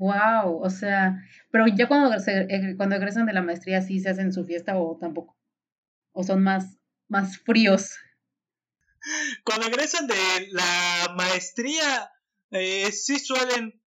Wow, 0.00 0.62
o 0.62 0.70
sea, 0.70 1.22
pero 1.50 1.66
ya 1.66 1.86
cuando, 1.86 2.16
eh, 2.26 2.74
cuando 2.78 2.96
egresan 2.96 3.26
de 3.26 3.34
la 3.34 3.42
maestría 3.42 3.82
sí 3.82 4.00
se 4.00 4.08
hacen 4.08 4.32
su 4.32 4.46
fiesta 4.46 4.78
o 4.78 4.96
tampoco. 4.98 5.38
O 6.12 6.24
son 6.24 6.42
más, 6.42 6.78
más 7.08 7.36
fríos. 7.36 7.96
Cuando 9.44 9.66
egresan 9.66 10.06
de 10.06 10.14
la 10.52 11.14
maestría 11.16 12.10
eh, 12.50 12.90
sí 12.92 13.18
suelen 13.18 13.78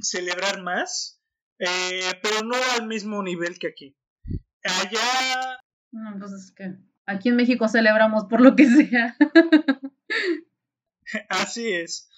celebrar 0.00 0.62
más, 0.62 1.20
eh, 1.58 2.18
pero 2.22 2.44
no 2.44 2.56
al 2.78 2.86
mismo 2.86 3.22
nivel 3.22 3.58
que 3.58 3.68
aquí. 3.68 3.94
Allá... 4.64 5.60
No, 5.90 6.14
entonces, 6.14 6.50
¿qué? 6.56 6.76
Aquí 7.04 7.28
en 7.28 7.36
México 7.36 7.68
celebramos 7.68 8.24
por 8.24 8.40
lo 8.40 8.56
que 8.56 8.66
sea. 8.66 9.16
Así 11.28 11.72
es. 11.72 12.08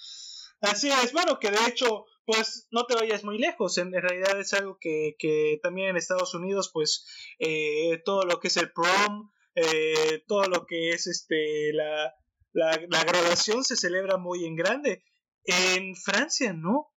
Así 0.60 0.88
es. 0.88 1.12
Bueno, 1.12 1.40
que 1.40 1.50
de 1.50 1.58
hecho, 1.68 2.06
pues 2.24 2.68
no 2.70 2.84
te 2.84 2.94
vayas 2.94 3.24
muy 3.24 3.38
lejos. 3.38 3.78
En 3.78 3.92
realidad 3.92 4.38
es 4.38 4.52
algo 4.54 4.78
que, 4.80 5.16
que 5.18 5.58
también 5.62 5.90
en 5.90 5.96
Estados 5.96 6.34
Unidos, 6.34 6.70
pues 6.72 7.06
eh, 7.38 8.02
todo 8.04 8.22
lo 8.24 8.40
que 8.40 8.48
es 8.48 8.56
el 8.56 8.72
prom, 8.72 9.30
eh, 9.54 10.22
todo 10.26 10.44
lo 10.44 10.66
que 10.66 10.90
es 10.90 11.06
este 11.06 11.72
la, 11.72 12.14
la, 12.52 13.04
graduación 13.04 13.64
se 13.64 13.76
celebra 13.76 14.16
muy 14.16 14.44
en 14.44 14.56
grande. 14.56 15.04
En 15.44 15.96
Francia 15.96 16.52
no 16.52 16.92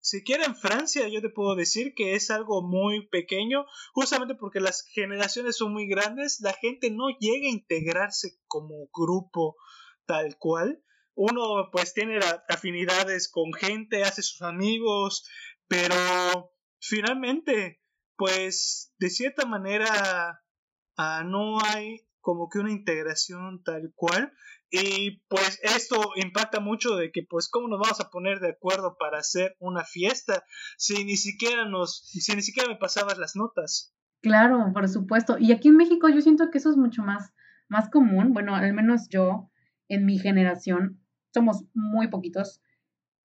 siquiera 0.00 0.44
en 0.44 0.56
Francia 0.56 1.08
yo 1.08 1.20
te 1.20 1.28
puedo 1.28 1.54
decir 1.54 1.94
que 1.94 2.14
es 2.14 2.30
algo 2.30 2.62
muy 2.62 3.06
pequeño, 3.08 3.66
justamente 3.92 4.34
porque 4.34 4.60
las 4.60 4.82
generaciones 4.82 5.56
son 5.56 5.72
muy 5.72 5.86
grandes, 5.86 6.40
la 6.40 6.54
gente 6.54 6.90
no 6.90 7.08
llega 7.18 7.46
a 7.46 7.52
integrarse 7.52 8.38
como 8.46 8.88
grupo 8.92 9.56
tal 10.06 10.36
cual. 10.38 10.82
Uno 11.14 11.70
pues 11.70 11.92
tiene 11.94 12.18
afinidades 12.48 13.28
con 13.30 13.52
gente, 13.52 14.04
hace 14.04 14.22
sus 14.22 14.42
amigos, 14.42 15.28
pero 15.68 16.52
finalmente 16.80 17.80
pues 18.16 18.92
de 18.98 19.10
cierta 19.10 19.46
manera 19.46 20.42
ah, 20.96 21.22
no 21.24 21.58
hay 21.62 22.06
como 22.20 22.48
que 22.48 22.58
una 22.58 22.70
integración 22.70 23.62
tal 23.64 23.92
cual 23.94 24.32
y 24.70 25.22
pues 25.28 25.58
esto 25.62 26.12
impacta 26.14 26.60
mucho 26.60 26.94
de 26.94 27.10
que 27.10 27.22
pues 27.28 27.48
cómo 27.48 27.66
nos 27.66 27.80
vamos 27.80 28.00
a 28.00 28.08
poner 28.10 28.38
de 28.38 28.50
acuerdo 28.50 28.96
para 28.98 29.18
hacer 29.18 29.56
una 29.58 29.84
fiesta 29.84 30.44
si 30.76 31.04
ni 31.04 31.16
siquiera 31.16 31.64
nos, 31.64 32.02
si 32.06 32.34
ni 32.36 32.42
siquiera 32.42 32.68
me 32.68 32.76
pasabas 32.76 33.18
las 33.18 33.34
notas. 33.34 33.92
Claro, 34.22 34.70
por 34.72 34.88
supuesto. 34.88 35.38
Y 35.38 35.52
aquí 35.52 35.68
en 35.68 35.76
México 35.76 36.08
yo 36.08 36.20
siento 36.20 36.50
que 36.50 36.58
eso 36.58 36.70
es 36.70 36.76
mucho 36.76 37.02
más, 37.02 37.32
más 37.68 37.90
común. 37.90 38.32
Bueno, 38.32 38.54
al 38.54 38.72
menos 38.72 39.08
yo, 39.08 39.50
en 39.90 40.06
mi 40.06 40.18
generación, 40.18 40.98
somos 41.34 41.66
muy 41.74 42.08
poquitos, 42.08 42.62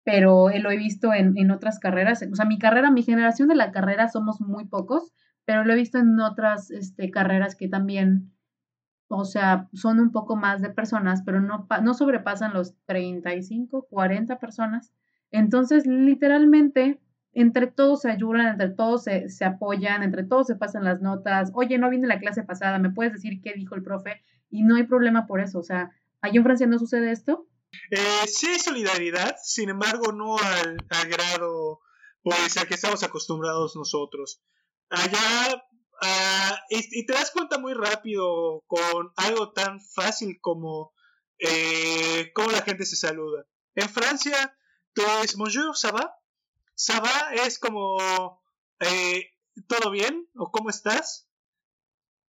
pero 0.04 0.48
lo 0.48 0.70
he 0.70 0.76
visto 0.78 1.12
en, 1.12 1.36
en 1.36 1.50
otras 1.50 1.78
carreras. 1.78 2.24
O 2.30 2.34
sea, 2.34 2.46
mi 2.46 2.58
carrera, 2.58 2.90
mi 2.90 3.02
generación 3.02 3.48
de 3.48 3.54
la 3.56 3.70
carrera 3.70 4.08
somos 4.08 4.40
muy 4.40 4.64
pocos, 4.64 5.12
pero 5.44 5.64
lo 5.64 5.74
he 5.74 5.76
visto 5.76 5.98
en 5.98 6.18
otras 6.18 6.70
este, 6.70 7.10
carreras 7.10 7.54
que 7.54 7.68
también 7.68 8.32
o 9.14 9.24
sea, 9.24 9.68
son 9.74 10.00
un 10.00 10.10
poco 10.10 10.36
más 10.36 10.62
de 10.62 10.70
personas, 10.70 11.22
pero 11.22 11.40
no, 11.40 11.66
no 11.82 11.94
sobrepasan 11.94 12.54
los 12.54 12.74
35, 12.86 13.86
40 13.90 14.38
personas. 14.38 14.90
Entonces, 15.30 15.86
literalmente, 15.86 16.98
entre 17.34 17.66
todos 17.66 18.00
se 18.02 18.10
ayudan, 18.10 18.48
entre 18.48 18.70
todos 18.70 19.04
se, 19.04 19.28
se, 19.28 19.44
apoyan, 19.44 20.02
entre 20.02 20.24
todos 20.24 20.46
se 20.46 20.56
pasan 20.56 20.84
las 20.84 21.02
notas. 21.02 21.50
Oye, 21.54 21.76
no 21.76 21.90
vine 21.90 22.06
la 22.06 22.20
clase 22.20 22.42
pasada, 22.42 22.78
¿me 22.78 22.90
puedes 22.90 23.12
decir 23.12 23.42
qué 23.42 23.52
dijo 23.52 23.74
el 23.74 23.82
profe? 23.82 24.22
Y 24.48 24.62
no 24.62 24.76
hay 24.76 24.84
problema 24.84 25.26
por 25.26 25.40
eso. 25.40 25.58
O 25.58 25.62
sea, 25.62 25.90
¿allí 26.22 26.38
en 26.38 26.44
Francia 26.44 26.66
no 26.66 26.78
sucede 26.78 27.12
esto? 27.12 27.46
Eh, 27.90 28.26
sí 28.26 28.58
solidaridad, 28.58 29.36
sin 29.42 29.68
embargo, 29.68 30.12
no 30.12 30.38
al, 30.38 30.76
al 30.88 31.08
grado 31.08 31.80
pues, 32.22 32.56
al 32.56 32.66
que 32.66 32.74
estamos 32.74 33.02
acostumbrados 33.02 33.76
nosotros. 33.76 34.42
Allá 34.88 35.62
Ah, 36.04 36.60
y, 36.68 37.06
te 37.06 37.12
das 37.12 37.30
cuenta 37.30 37.58
muy 37.58 37.74
rápido 37.74 38.64
con 38.66 39.12
algo 39.14 39.52
tan 39.52 39.80
fácil 39.80 40.40
como 40.40 40.92
eh, 41.38 42.32
cómo 42.34 42.50
la 42.50 42.62
gente 42.62 42.84
se 42.84 42.96
saluda. 42.96 43.46
En 43.76 43.88
Francia, 43.88 44.58
tú 44.94 45.02
es 45.22 45.36
bonjour, 45.36 45.76
ça 45.76 45.92
va? 45.92 46.18
Es 47.46 47.60
como 47.60 48.42
eh, 48.80 49.30
¿todo 49.68 49.92
bien? 49.92 50.28
o 50.34 50.50
¿cómo 50.50 50.70
estás? 50.70 51.28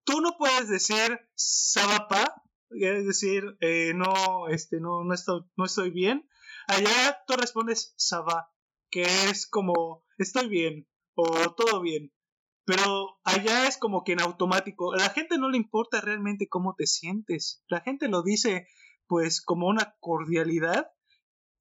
Tú 0.04 0.20
no 0.20 0.36
puedes 0.36 0.68
decir 0.68 1.18
ça 1.34 2.06
va 2.12 2.41
es 2.80 3.06
decir, 3.06 3.56
eh, 3.60 3.92
no, 3.94 4.48
este, 4.48 4.80
no, 4.80 5.04
no 5.04 5.14
estoy, 5.14 5.42
no 5.56 5.64
estoy 5.64 5.90
bien. 5.90 6.28
Allá 6.68 7.22
tú 7.26 7.34
respondes 7.34 7.94
va, 8.12 8.50
que 8.90 9.02
es 9.02 9.46
como 9.48 10.04
estoy 10.18 10.48
bien 10.48 10.88
o 11.14 11.26
todo 11.54 11.80
bien. 11.80 12.12
Pero 12.64 13.18
allá 13.24 13.66
es 13.66 13.76
como 13.76 14.04
que 14.04 14.12
en 14.12 14.20
automático, 14.20 14.92
a 14.92 14.96
la 14.96 15.10
gente 15.10 15.36
no 15.38 15.50
le 15.50 15.56
importa 15.56 16.00
realmente 16.00 16.48
cómo 16.48 16.74
te 16.76 16.86
sientes, 16.86 17.64
la 17.66 17.80
gente 17.80 18.08
lo 18.08 18.22
dice 18.22 18.68
pues 19.08 19.42
como 19.42 19.66
una 19.66 19.96
cordialidad, 20.00 20.90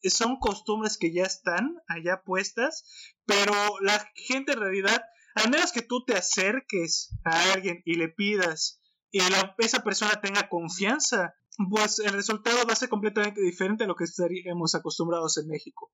son 0.03 0.37
costumbres 0.37 0.97
que 0.97 1.11
ya 1.11 1.23
están 1.23 1.75
allá 1.87 2.21
puestas, 2.23 2.85
pero 3.25 3.53
la 3.81 4.09
gente 4.15 4.53
en 4.53 4.59
realidad, 4.59 5.03
al 5.35 5.49
menos 5.49 5.71
que 5.71 5.81
tú 5.81 6.05
te 6.05 6.13
acerques 6.13 7.17
a 7.23 7.53
alguien 7.53 7.81
y 7.85 7.95
le 7.95 8.09
pidas 8.09 8.80
y 9.11 9.19
esa 9.57 9.83
persona 9.83 10.21
tenga 10.21 10.47
confianza, 10.47 11.35
pues 11.69 11.99
el 11.99 12.13
resultado 12.13 12.57
va 12.67 12.73
a 12.73 12.77
ser 12.77 12.89
completamente 12.89 13.41
diferente 13.41 13.83
a 13.83 13.87
lo 13.87 13.95
que 13.95 14.05
estaríamos 14.05 14.73
acostumbrados 14.75 15.37
en 15.37 15.47
México. 15.47 15.91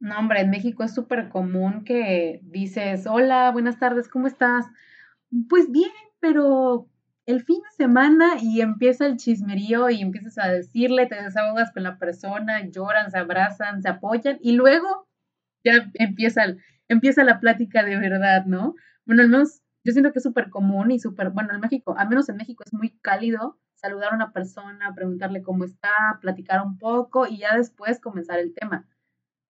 No, 0.00 0.18
hombre, 0.18 0.40
en 0.40 0.50
México 0.50 0.84
es 0.84 0.94
súper 0.94 1.28
común 1.28 1.84
que 1.84 2.40
dices, 2.42 3.06
hola, 3.06 3.50
buenas 3.52 3.78
tardes, 3.78 4.08
¿cómo 4.08 4.26
estás? 4.26 4.66
Pues 5.48 5.70
bien, 5.70 5.90
pero 6.20 6.88
el 7.26 7.42
fin 7.42 7.60
de 7.60 7.84
semana 7.84 8.34
y 8.40 8.60
empieza 8.60 9.06
el 9.06 9.16
chismerío 9.16 9.88
y 9.90 10.00
empiezas 10.00 10.38
a 10.38 10.48
decirle, 10.48 11.06
te 11.06 11.22
desahogas 11.22 11.72
con 11.72 11.82
la 11.82 11.98
persona, 11.98 12.68
lloran, 12.70 13.10
se 13.10 13.18
abrazan, 13.18 13.82
se 13.82 13.88
apoyan 13.88 14.38
y 14.40 14.52
luego 14.52 15.08
ya 15.64 15.90
empieza, 15.94 16.42
empieza 16.88 17.24
la 17.24 17.40
plática 17.40 17.82
de 17.82 17.96
verdad, 17.96 18.44
¿no? 18.44 18.74
Bueno, 19.06 19.22
al 19.22 19.28
menos 19.28 19.62
yo 19.84 19.92
siento 19.92 20.12
que 20.12 20.18
es 20.18 20.22
súper 20.22 20.50
común 20.50 20.90
y 20.90 20.98
súper, 20.98 21.30
bueno, 21.30 21.54
en 21.54 21.60
México, 21.60 21.94
al 21.96 22.08
menos 22.08 22.28
en 22.28 22.36
México 22.36 22.64
es 22.64 22.72
muy 22.72 22.98
cálido 23.00 23.58
saludar 23.74 24.12
a 24.12 24.16
una 24.16 24.32
persona, 24.32 24.94
preguntarle 24.94 25.42
cómo 25.42 25.64
está, 25.64 26.18
platicar 26.22 26.62
un 26.62 26.78
poco 26.78 27.26
y 27.26 27.38
ya 27.38 27.54
después 27.56 28.00
comenzar 28.00 28.38
el 28.38 28.54
tema. 28.54 28.88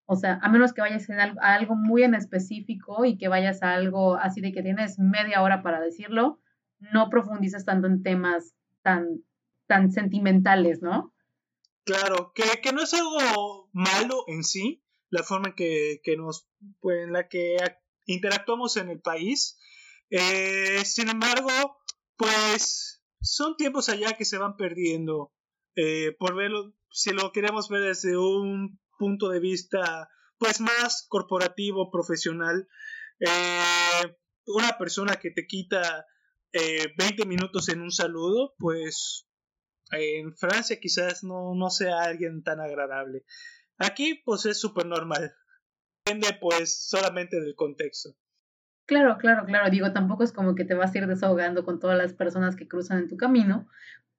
O 0.06 0.16
sea, 0.16 0.38
a 0.42 0.48
menos 0.50 0.72
que 0.72 0.80
vayas 0.80 1.08
a 1.08 1.54
algo 1.54 1.76
muy 1.76 2.02
en 2.02 2.14
específico 2.14 3.04
y 3.04 3.16
que 3.16 3.28
vayas 3.28 3.62
a 3.62 3.74
algo 3.74 4.16
así 4.16 4.40
de 4.40 4.52
que 4.52 4.62
tienes 4.62 4.98
media 4.98 5.40
hora 5.40 5.62
para 5.62 5.80
decirlo, 5.80 6.40
no 6.92 7.08
profundices 7.10 7.64
tanto 7.64 7.86
en 7.86 8.02
temas 8.02 8.54
tan, 8.82 9.22
tan 9.66 9.92
sentimentales, 9.92 10.82
¿no? 10.82 11.14
Claro, 11.84 12.32
que, 12.34 12.42
que 12.62 12.72
no 12.72 12.82
es 12.82 12.92
algo 12.92 13.70
malo 13.72 14.24
en 14.26 14.42
sí, 14.42 14.82
la 15.10 15.22
forma 15.22 15.48
en 15.48 15.54
que, 15.54 16.00
que 16.02 16.16
nos, 16.16 16.48
pues, 16.80 17.04
en 17.04 17.12
la 17.12 17.28
que 17.28 17.56
interactuamos 18.06 18.76
en 18.76 18.90
el 18.90 19.00
país. 19.00 19.58
Eh, 20.16 20.84
sin 20.84 21.08
embargo, 21.08 21.50
pues 22.16 23.02
son 23.20 23.56
tiempos 23.56 23.88
allá 23.88 24.12
que 24.12 24.24
se 24.24 24.38
van 24.38 24.56
perdiendo. 24.56 25.32
eh, 25.76 26.14
por 26.20 26.36
verlo, 26.36 26.72
si 26.88 27.10
lo 27.10 27.32
queremos 27.32 27.68
ver 27.68 27.82
desde 27.82 28.16
un 28.16 28.78
punto 28.96 29.28
de 29.28 29.40
vista 29.40 30.08
pues 30.38 30.60
más 30.60 31.04
corporativo, 31.08 31.90
profesional, 31.90 32.68
eh, 33.18 34.16
una 34.46 34.78
persona 34.78 35.16
que 35.16 35.32
te 35.32 35.48
quita 35.48 36.06
20 36.52 37.22
eh, 37.22 37.26
minutos 37.26 37.68
en 37.68 37.80
un 37.80 37.90
saludo, 37.90 38.54
pues 38.58 39.26
en 39.90 40.36
Francia 40.36 40.78
quizás 40.78 41.24
no, 41.24 41.56
no 41.56 41.70
sea 41.70 42.02
alguien 42.02 42.44
tan 42.44 42.60
agradable. 42.60 43.24
Aquí 43.78 44.22
pues 44.24 44.46
es 44.46 44.60
súper 44.60 44.86
normal. 44.86 45.34
Depende 46.04 46.38
pues 46.40 46.88
solamente 46.88 47.40
del 47.40 47.56
contexto. 47.56 48.16
Claro, 48.88 49.16
claro, 49.16 49.46
claro. 49.46 49.70
Digo, 49.70 49.92
tampoco 49.92 50.24
es 50.24 50.32
como 50.32 50.54
que 50.54 50.64
te 50.66 50.74
vas 50.74 50.94
a 50.94 50.98
ir 50.98 51.06
desahogando 51.06 51.64
con 51.64 51.78
todas 51.80 51.96
las 51.96 52.12
personas 52.12 52.54
que 52.54 52.68
cruzan 52.68 52.98
en 52.98 53.08
tu 53.08 53.16
camino, 53.16 53.66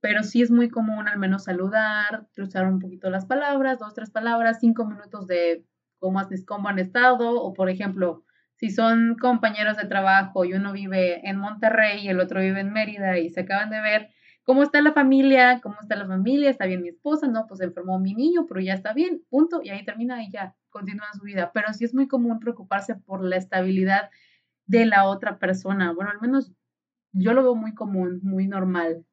pero 0.02 0.24
sí 0.24 0.42
es 0.42 0.50
muy 0.50 0.70
común 0.70 1.08
al 1.08 1.20
menos 1.20 1.44
saludar, 1.44 2.28
cruzar 2.34 2.66
un 2.68 2.80
poquito 2.80 3.10
las 3.12 3.26
palabras, 3.28 3.78
dos, 3.80 3.94
tres 3.94 4.10
palabras, 4.10 4.58
cinco 4.60 4.86
minutos 4.86 5.28
de 5.28 5.66
cómo, 6.00 6.20
has, 6.20 6.30
cómo 6.48 6.68
han 6.70 6.80
estado, 6.80 7.42
o 7.42 7.54
por 7.54 7.70
ejemplo, 7.70 8.24
si 8.56 8.72
son 8.72 9.16
compañeros 9.20 9.78
de 9.78 9.86
trabajo 9.86 10.46
y 10.46 10.54
uno 10.54 10.72
vive 10.74 11.28
en 11.30 11.38
Monterrey 11.38 12.04
y 12.06 12.10
el 12.10 12.20
otro 12.20 12.42
vive 12.42 12.62
en 12.62 12.74
Mérida 12.74 13.20
y 13.20 13.30
se 13.30 13.42
acaban 13.42 13.70
de 13.70 13.82
ver, 13.82 14.10
¿cómo 14.44 14.64
está 14.64 14.82
la 14.82 14.94
familia? 14.94 15.60
¿Cómo 15.62 15.76
está 15.82 15.96
la 15.96 16.08
familia? 16.08 16.50
¿Está 16.50 16.66
bien 16.66 16.82
mi 16.82 16.90
esposa? 16.90 17.28
No, 17.28 17.46
pues 17.48 17.62
enfermó 17.62 18.00
mi 18.00 18.16
niño, 18.16 18.46
pero 18.48 18.62
ya 18.62 18.74
está 18.74 18.94
bien, 18.94 19.22
punto, 19.30 19.62
y 19.64 19.70
ahí 19.70 19.86
termina 19.86 20.24
y 20.24 20.32
ya 20.32 20.56
continúa 20.70 21.06
su 21.14 21.24
vida. 21.24 21.52
Pero 21.54 21.72
sí 21.74 21.86
es 21.86 21.94
muy 21.94 22.08
común 22.08 22.40
preocuparse 22.40 22.96
por 22.96 23.24
la 23.24 23.36
estabilidad 23.38 24.10
de 24.66 24.86
la 24.86 25.06
otra 25.06 25.38
persona. 25.40 25.94
Bueno, 25.94 26.12
al 26.12 26.22
menos 26.22 26.52
yo 27.14 27.34
lo 27.34 27.44
veo 27.44 27.56
muy 27.56 27.74
común, 27.74 28.20
muy 28.24 28.48
normal. 28.48 29.06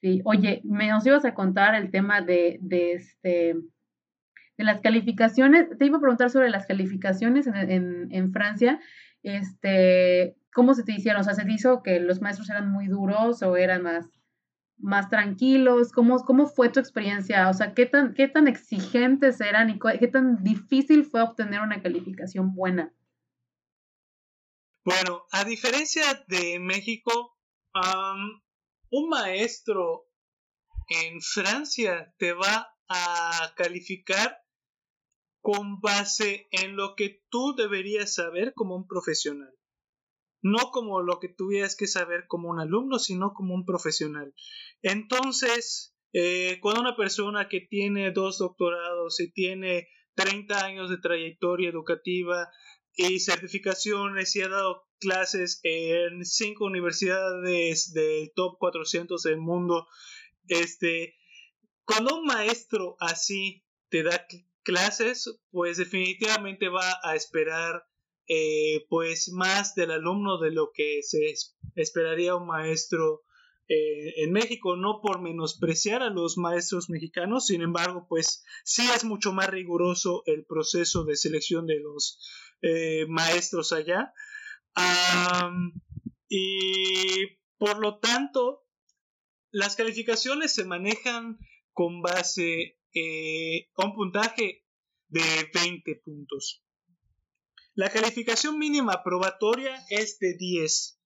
Sí, 0.00 0.20
oye, 0.24 0.60
me 0.64 0.88
nos 0.88 1.06
ibas 1.06 1.24
a 1.24 1.34
contar 1.34 1.74
el 1.74 1.90
tema 1.90 2.20
de, 2.20 2.58
de 2.60 2.92
este 2.92 3.56
de 4.56 4.64
las 4.64 4.80
calificaciones. 4.80 5.68
Te 5.78 5.86
iba 5.86 5.98
a 5.98 6.00
preguntar 6.00 6.30
sobre 6.30 6.50
las 6.50 6.66
calificaciones 6.66 7.46
en, 7.46 8.08
en, 8.10 8.32
Francia. 8.32 8.80
Este, 9.22 10.36
¿cómo 10.52 10.74
se 10.74 10.82
te 10.82 10.92
hicieron? 10.92 11.20
O 11.20 11.24
sea, 11.24 11.34
¿se 11.34 11.44
te 11.44 11.52
hizo 11.52 11.82
que 11.82 12.00
los 12.00 12.22
maestros 12.22 12.48
eran 12.50 12.70
muy 12.70 12.86
duros 12.86 13.42
o 13.42 13.56
eran 13.56 13.82
más, 13.82 14.08
más 14.78 15.08
tranquilos? 15.10 15.92
¿Cómo, 15.92 16.24
¿Cómo 16.24 16.46
fue 16.46 16.70
tu 16.70 16.80
experiencia? 16.80 17.48
O 17.48 17.54
sea, 17.54 17.74
¿qué 17.74 17.86
tan, 17.86 18.14
qué 18.14 18.28
tan 18.28 18.48
exigentes 18.48 19.40
eran 19.40 19.70
y 19.70 19.78
qué 19.78 20.08
tan 20.08 20.42
difícil 20.42 21.04
fue 21.04 21.22
obtener 21.22 21.60
una 21.60 21.82
calificación 21.82 22.54
buena? 22.54 22.92
Bueno, 24.86 25.26
a 25.32 25.42
diferencia 25.44 26.24
de 26.28 26.60
México, 26.60 27.36
un 28.90 29.08
maestro 29.08 30.06
en 30.88 31.20
Francia 31.20 32.14
te 32.18 32.32
va 32.32 32.72
a 32.88 33.52
calificar 33.56 34.38
con 35.40 35.80
base 35.80 36.46
en 36.52 36.76
lo 36.76 36.94
que 36.94 37.24
tú 37.30 37.56
deberías 37.56 38.14
saber 38.14 38.52
como 38.54 38.76
un 38.76 38.86
profesional. 38.86 39.52
No 40.40 40.70
como 40.70 41.02
lo 41.02 41.18
que 41.18 41.30
tuvieras 41.30 41.74
que 41.74 41.88
saber 41.88 42.28
como 42.28 42.48
un 42.48 42.60
alumno, 42.60 43.00
sino 43.00 43.32
como 43.34 43.54
un 43.54 43.64
profesional. 43.64 44.36
Entonces, 44.82 45.96
eh, 46.12 46.60
cuando 46.62 46.82
una 46.82 46.94
persona 46.94 47.48
que 47.48 47.60
tiene 47.60 48.12
dos 48.12 48.38
doctorados 48.38 49.18
y 49.18 49.32
tiene 49.32 49.88
30 50.14 50.64
años 50.64 50.90
de 50.90 50.98
trayectoria 50.98 51.70
educativa 51.70 52.48
y 52.96 53.20
certificaciones 53.20 54.34
y 54.34 54.42
ha 54.42 54.48
dado 54.48 54.86
clases 54.98 55.60
en 55.62 56.24
cinco 56.24 56.64
universidades 56.64 57.92
del 57.92 58.32
top 58.34 58.56
400 58.58 59.22
del 59.22 59.36
mundo. 59.36 59.86
Este, 60.48 61.14
cuando 61.84 62.16
un 62.16 62.24
maestro 62.24 62.96
así 62.98 63.64
te 63.90 64.02
da 64.02 64.26
clases, 64.62 65.38
pues 65.50 65.76
definitivamente 65.76 66.68
va 66.68 66.98
a 67.02 67.14
esperar 67.14 67.86
eh, 68.28 68.86
pues 68.88 69.30
más 69.30 69.74
del 69.74 69.92
alumno 69.92 70.38
de 70.38 70.50
lo 70.50 70.72
que 70.72 71.00
se 71.02 71.34
esperaría 71.76 72.34
un 72.34 72.48
maestro 72.48 73.22
eh, 73.68 74.22
en 74.22 74.32
México, 74.32 74.76
no 74.76 75.00
por 75.00 75.20
menospreciar 75.20 76.02
a 76.02 76.10
los 76.10 76.38
maestros 76.38 76.88
mexicanos, 76.88 77.46
sin 77.46 77.62
embargo, 77.62 78.06
pues 78.08 78.44
sí 78.64 78.82
es 78.94 79.04
mucho 79.04 79.32
más 79.32 79.48
riguroso 79.48 80.22
el 80.26 80.44
proceso 80.44 81.04
de 81.04 81.16
selección 81.16 81.66
de 81.66 81.80
los 81.80 82.20
eh, 82.62 83.06
maestros 83.08 83.72
allá. 83.72 84.12
y 86.28 87.26
por 87.58 87.78
lo 87.78 87.98
tanto, 87.98 88.66
las 89.50 89.76
calificaciones 89.76 90.52
se 90.52 90.64
manejan 90.64 91.38
con 91.72 92.02
base 92.02 92.78
eh, 92.94 93.68
a 93.76 93.86
un 93.86 93.94
puntaje 93.94 94.64
de 95.08 95.50
20 95.52 95.96
puntos. 96.04 96.62
La 97.74 97.90
calificación 97.90 98.58
mínima 98.58 99.02
probatoria 99.04 99.84
es 99.90 100.18
de 100.18 100.34
10. 100.36 100.98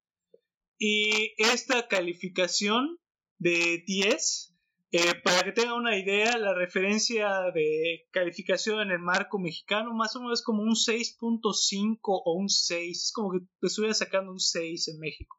Y 0.79 1.35
esta 1.37 1.89
calificación 1.89 2.99
de 3.39 3.83
10, 3.87 4.50
eh, 4.93 5.15
para 5.23 5.45
que 5.45 5.53
tengan 5.53 5.75
una 5.75 5.97
idea, 5.97 6.37
la 6.37 6.53
referencia 6.53 7.53
de 7.55 8.09
calificación 8.11 8.81
en 8.81 8.91
el 8.91 8.99
marco 8.99 9.39
mexicano 9.39 9.95
más 9.95 10.17
o 10.17 10.21
menos 10.21 10.41
es 10.41 10.45
como 10.45 10.63
un 10.63 10.75
6.5 10.75 11.99
o 12.03 12.35
un 12.35 12.49
6. 12.49 13.05
Es 13.05 13.13
como 13.13 13.31
que 13.31 13.39
te 13.61 13.69
estuvieras 13.69 13.99
sacando 13.99 14.33
un 14.33 14.41
6 14.41 14.89
en 14.89 14.99
México. 14.99 15.39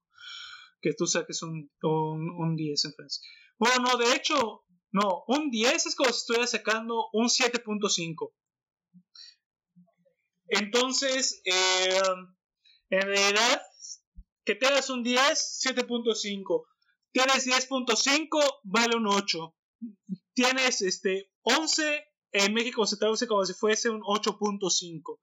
Que 0.79 0.93
tú 0.93 1.05
saques 1.05 1.43
un, 1.43 1.69
un, 1.81 2.55
10 2.55 2.85
en 2.85 2.93
Francia. 2.93 3.21
Bueno, 3.59 3.83
no, 3.83 3.97
de 3.97 4.15
hecho, 4.15 4.63
no, 4.91 5.25
un 5.27 5.51
10 5.51 5.85
es 5.85 5.95
como 5.95 6.11
si 6.11 6.19
estuvieras 6.19 6.51
sacando 6.51 7.09
un 7.11 7.25
7.5. 7.25 8.33
Entonces, 10.47 11.41
eh, 11.43 11.99
en 12.89 13.01
realidad, 13.01 13.61
que 14.45 14.55
tengas 14.55 14.89
un 14.89 15.03
10, 15.03 15.19
7.5. 15.65 16.70
Tienes 17.11 17.45
10.5, 17.45 18.59
vale 18.63 18.95
un 18.95 19.07
8. 19.07 19.55
Tienes 20.33 20.81
este 20.81 21.31
11, 21.41 22.05
en 22.31 22.53
México 22.53 22.85
se 22.85 22.97
traduce 22.97 23.27
como 23.27 23.45
si 23.45 23.53
fuese 23.53 23.89
un 23.89 24.01
8.5. 24.01 25.19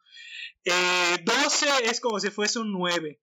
12 1.24 1.66
eh, 1.66 1.70
es 1.84 2.00
como 2.00 2.20
si 2.20 2.30
fuese 2.30 2.58
un 2.58 2.72
9. 2.72 3.20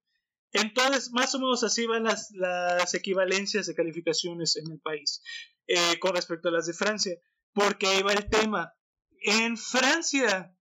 Entonces, 0.51 1.11
más 1.11 1.36
o 1.36 1.39
menos 1.39 1.63
así 1.63 1.86
van 1.86 2.05
las, 2.05 2.32
las 2.32 2.93
equivalencias 2.93 3.68
de 3.68 3.76
calificaciones 3.76 4.55
en 4.55 4.72
el 4.72 4.80
país 4.80 5.22
eh, 5.68 5.99
con 5.99 6.16
respecto 6.16 6.49
a 6.49 6.53
las 6.53 6.66
de 6.66 6.74
Francia. 6.74 7.20
Porque 7.53 7.88
ahí 7.88 8.01
va 8.01 8.13
el 8.13 8.30
tema. 8.30 8.74
En 9.22 9.57
Francia, 9.57 10.55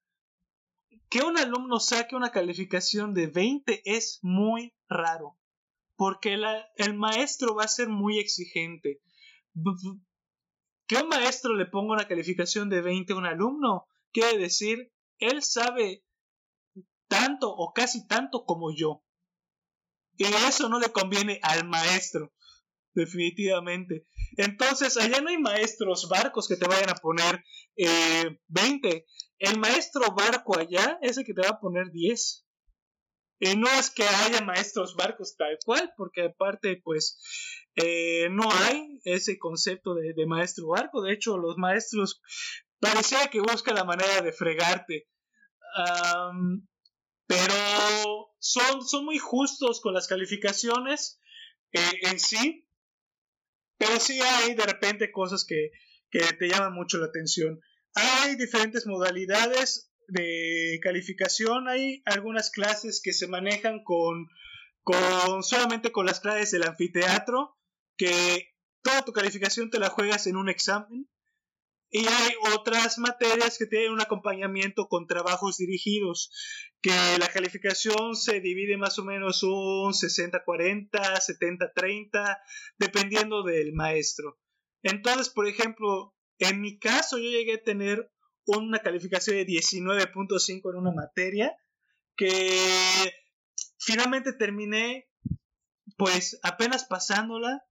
que 1.08 1.22
un 1.22 1.38
alumno 1.38 1.78
saque 1.78 2.16
una 2.16 2.32
calificación 2.32 3.14
de 3.14 3.28
20 3.28 3.82
es 3.84 4.18
muy 4.22 4.74
raro, 4.88 5.38
porque 5.96 6.36
el 6.76 6.94
maestro 6.94 7.54
va 7.54 7.64
a 7.64 7.68
ser 7.68 7.88
muy 7.88 8.18
exigente. 8.18 9.00
Que 10.86 10.96
un 10.96 11.08
maestro 11.08 11.54
le 11.54 11.66
ponga 11.66 11.94
una 11.94 12.08
calificación 12.08 12.68
de 12.68 12.82
20 12.82 13.12
a 13.12 13.16
un 13.16 13.26
alumno 13.26 13.86
quiere 14.14 14.38
decir, 14.38 14.92
él 15.18 15.42
sabe 15.42 16.04
tanto 17.08 17.50
o 17.50 17.72
casi 17.74 18.06
tanto 18.06 18.44
como 18.44 18.74
yo. 18.74 19.04
Y 20.16 20.24
eso 20.24 20.68
no 20.68 20.78
le 20.78 20.92
conviene 20.92 21.40
al 21.42 21.66
maestro, 21.66 22.32
definitivamente. 22.94 24.06
Entonces, 24.36 24.96
allá 24.96 25.20
no 25.20 25.28
hay 25.28 25.38
maestros 25.38 26.08
barcos 26.08 26.46
que 26.46 26.56
te 26.56 26.68
vayan 26.68 26.90
a 26.90 26.94
poner 26.94 27.44
20. 28.46 28.88
Eh, 28.88 29.06
el 29.38 29.58
maestro 29.58 30.14
barco 30.14 30.56
allá 30.56 30.98
es 31.02 31.18
el 31.18 31.24
que 31.24 31.34
te 31.34 31.42
va 31.42 31.50
a 31.50 31.60
poner 31.60 31.90
10. 31.90 32.43
Y 33.40 33.56
no 33.56 33.68
es 33.68 33.90
que 33.90 34.04
haya 34.04 34.40
maestros 34.42 34.94
barcos 34.96 35.36
tal 35.36 35.58
cual, 35.64 35.92
porque 35.96 36.22
aparte, 36.22 36.80
pues, 36.82 37.20
eh, 37.76 38.28
no 38.30 38.48
hay 38.50 39.00
ese 39.04 39.38
concepto 39.38 39.94
de, 39.94 40.26
maestro 40.26 40.68
barco. 40.68 41.02
De 41.02 41.12
hecho, 41.12 41.36
los 41.38 41.56
maestros 41.58 42.22
parecía 42.78 43.28
que 43.28 43.40
buscan 43.40 43.74
la 43.74 43.84
manera 43.84 44.22
de 44.22 44.32
fregarte. 44.32 45.08
pero 47.26 47.54
son, 48.38 48.86
son 48.86 49.04
muy 49.04 49.18
justos 49.18 49.80
con 49.80 49.94
las 49.94 50.06
calificaciones 50.06 51.20
eh, 51.72 52.00
en 52.02 52.20
sí. 52.20 52.68
Pero 53.76 53.98
sí 53.98 54.20
hay 54.20 54.54
de 54.54 54.64
repente 54.64 55.10
cosas 55.10 55.44
que, 55.44 55.70
que 56.10 56.20
te 56.38 56.48
llaman 56.48 56.74
mucho 56.74 56.98
la 56.98 57.06
atención. 57.06 57.60
Hay 57.94 58.36
diferentes 58.36 58.86
modalidades 58.86 59.90
de 60.08 60.78
calificación 60.82 61.68
hay 61.68 62.02
algunas 62.04 62.50
clases 62.50 63.00
que 63.02 63.12
se 63.12 63.26
manejan 63.26 63.82
con, 63.84 64.28
con 64.82 65.42
solamente 65.42 65.92
con 65.92 66.06
las 66.06 66.20
clases 66.20 66.50
del 66.50 66.64
anfiteatro, 66.64 67.56
que 67.96 68.54
toda 68.82 69.02
tu 69.02 69.12
calificación 69.12 69.70
te 69.70 69.78
la 69.78 69.90
juegas 69.90 70.26
en 70.26 70.36
un 70.36 70.48
examen. 70.48 71.08
Y 71.90 72.06
hay 72.06 72.32
otras 72.52 72.98
materias 72.98 73.56
que 73.56 73.66
tienen 73.66 73.92
un 73.92 74.00
acompañamiento 74.00 74.88
con 74.88 75.06
trabajos 75.06 75.58
dirigidos, 75.58 76.32
que 76.80 76.90
la 77.20 77.28
calificación 77.28 78.16
se 78.16 78.40
divide 78.40 78.76
más 78.76 78.98
o 78.98 79.04
menos 79.04 79.44
un 79.44 79.92
60-40, 79.92 80.90
70-30, 80.90 82.38
dependiendo 82.78 83.44
del 83.44 83.74
maestro. 83.74 84.40
Entonces, 84.82 85.30
por 85.30 85.46
ejemplo, 85.46 86.16
en 86.38 86.60
mi 86.60 86.78
caso 86.78 87.16
yo 87.18 87.30
llegué 87.30 87.54
a 87.54 87.62
tener 87.62 88.10
una 88.46 88.80
calificación 88.80 89.36
de 89.36 89.46
19.5 89.46 90.70
en 90.70 90.76
una 90.76 90.92
materia 90.92 91.56
que 92.16 93.12
finalmente 93.78 94.32
terminé 94.32 95.08
pues 95.96 96.38
apenas 96.42 96.84
pasándola 96.84 97.64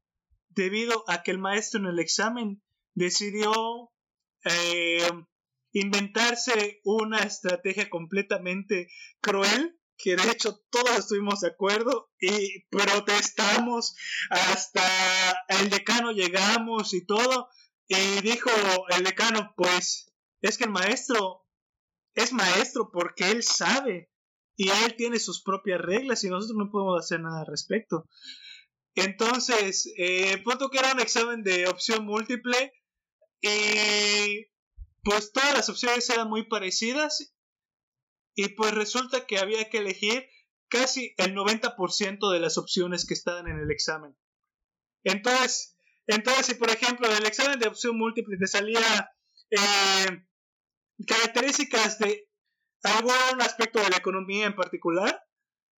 debido 0.50 1.04
a 1.08 1.24
que 1.24 1.32
el 1.32 1.40
maestro 1.40 1.80
en 1.80 1.88
el 1.88 2.00
examen 2.00 2.62
decidió 2.94 3.92
eh, 4.46 5.10
inventarse 5.72 6.82
una 6.84 7.20
estrategia 7.20 7.90
completamente 7.90 8.90
cruel 9.22 9.80
que 9.98 10.16
de 10.16 10.32
hecho 10.32 10.60
todos 10.70 10.98
estuvimos 10.98 11.42
de 11.42 11.50
acuerdo 11.50 12.12
y 12.20 12.66
protestamos 12.70 13.96
hasta 14.30 14.84
el 15.48 15.70
decano 15.70 16.12
llegamos 16.12 16.94
y 16.94 17.06
todo 17.06 17.50
y 17.88 18.22
dijo 18.22 18.50
el 18.90 19.04
decano 19.04 19.54
pues 19.56 20.13
es 20.44 20.58
que 20.58 20.66
el 20.66 20.72
maestro 20.72 21.44
es 22.16 22.32
maestro 22.34 22.92
porque 22.92 23.32
él 23.32 23.44
sabe 23.44 24.12
y 24.56 24.70
él 24.70 24.96
tiene 24.96 25.18
sus 25.18 25.42
propias 25.42 25.82
reglas 25.82 26.24
y 26.24 26.30
nosotros 26.30 26.58
no 26.58 26.70
podemos 26.70 27.00
hacer 27.00 27.22
nada 27.22 27.42
al 27.42 27.48
respecto. 27.48 28.08
Entonces, 28.94 29.92
eh, 29.98 30.38
punto 30.44 30.70
que 30.70 30.78
era 30.78 30.92
un 30.92 31.00
examen 31.00 31.44
de 31.44 31.68
opción 31.68 32.06
múltiple 32.06 32.74
y 33.42 34.48
pues 35.02 35.32
todas 35.32 35.54
las 35.54 35.70
opciones 35.70 36.08
eran 36.10 36.30
muy 36.30 36.48
parecidas 36.48 37.34
y 38.36 38.50
pues 38.50 38.74
resulta 38.74 39.26
que 39.26 39.40
había 39.40 39.70
que 39.70 39.80
elegir 39.80 40.28
casi 40.68 41.14
el 41.18 41.34
90% 41.34 42.32
de 42.32 42.40
las 42.40 42.58
opciones 42.58 43.08
que 43.08 43.14
estaban 43.14 43.48
en 43.48 43.60
el 43.60 43.72
examen. 43.72 44.16
Entonces, 45.04 45.78
entonces 46.06 46.46
si 46.46 46.56
por 46.56 46.70
ejemplo 46.70 47.08
el 47.08 47.26
examen 47.26 47.60
de 47.60 47.68
opción 47.68 47.98
múltiple 47.98 48.38
te 48.38 48.48
salía 48.48 49.12
eh, 49.50 50.26
características 51.06 52.00
de 52.00 52.28
algún 52.84 53.42
aspecto 53.42 53.80
de 53.80 53.90
la 53.90 53.98
economía 53.98 54.46
en 54.46 54.56
particular, 54.56 55.26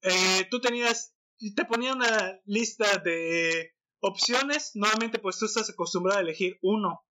eh, 0.03 0.47
tú 0.51 0.61
tenías, 0.61 1.15
te 1.55 1.65
ponía 1.65 1.93
una 1.93 2.41
lista 2.45 2.99
de 2.99 3.75
opciones, 4.01 4.73
normalmente 4.75 5.19
pues 5.19 5.39
tú 5.39 5.47
estás 5.47 5.71
acostumbrado 5.71 6.19
a 6.19 6.23
elegir 6.23 6.59
uno. 6.63 7.05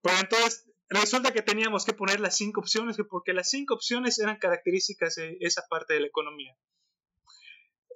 Pero 0.00 0.18
entonces 0.18 0.66
resulta 0.88 1.32
que 1.32 1.42
teníamos 1.42 1.84
que 1.84 1.92
poner 1.92 2.20
las 2.20 2.36
cinco 2.36 2.60
opciones, 2.60 2.96
porque 3.08 3.32
las 3.32 3.50
cinco 3.50 3.74
opciones 3.74 4.18
eran 4.18 4.36
características 4.36 5.16
de 5.16 5.36
esa 5.40 5.62
parte 5.68 5.94
de 5.94 6.00
la 6.00 6.06
economía. 6.06 6.56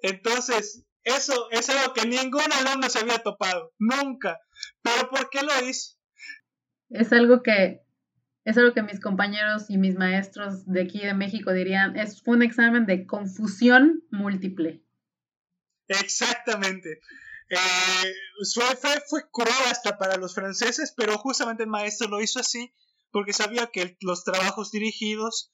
Entonces, 0.02 0.84
eso 1.04 1.50
es 1.50 1.68
algo 1.70 1.94
que 1.94 2.06
ningún 2.06 2.52
alumno 2.52 2.88
se 2.90 2.98
había 2.98 3.18
topado, 3.18 3.72
nunca. 3.78 4.40
Pero 4.82 5.08
¿por 5.08 5.30
qué 5.30 5.42
lo 5.42 5.66
hizo? 5.66 5.96
Es 6.90 7.12
algo 7.12 7.42
que 7.42 7.85
es 8.46 8.56
algo 8.56 8.72
que 8.72 8.82
mis 8.82 9.00
compañeros 9.00 9.64
y 9.68 9.76
mis 9.76 9.96
maestros 9.96 10.64
de 10.66 10.82
aquí 10.82 11.00
de 11.00 11.14
México 11.14 11.52
dirían, 11.52 11.96
es 11.96 12.22
un 12.26 12.42
examen 12.42 12.86
de 12.86 13.04
confusión 13.04 14.04
múltiple. 14.10 14.84
Exactamente. 15.88 17.00
Eh, 17.50 18.14
fue, 18.54 18.64
fue, 18.76 19.02
fue 19.08 19.22
cruel 19.32 19.68
hasta 19.68 19.98
para 19.98 20.16
los 20.16 20.36
franceses, 20.36 20.94
pero 20.96 21.18
justamente 21.18 21.64
el 21.64 21.68
maestro 21.68 22.06
lo 22.06 22.22
hizo 22.22 22.38
así 22.38 22.72
porque 23.10 23.32
sabía 23.32 23.66
que 23.66 23.96
los 24.00 24.22
trabajos 24.22 24.70
dirigidos 24.70 25.50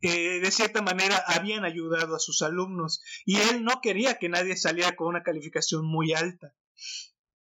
eh, 0.00 0.40
de 0.40 0.50
cierta 0.50 0.82
manera 0.82 1.22
habían 1.28 1.64
ayudado 1.64 2.16
a 2.16 2.20
sus 2.20 2.42
alumnos 2.42 3.00
y 3.24 3.36
él 3.36 3.62
no 3.62 3.80
quería 3.80 4.18
que 4.18 4.28
nadie 4.28 4.56
saliera 4.56 4.96
con 4.96 5.06
una 5.06 5.22
calificación 5.22 5.86
muy 5.86 6.14
alta. 6.14 6.52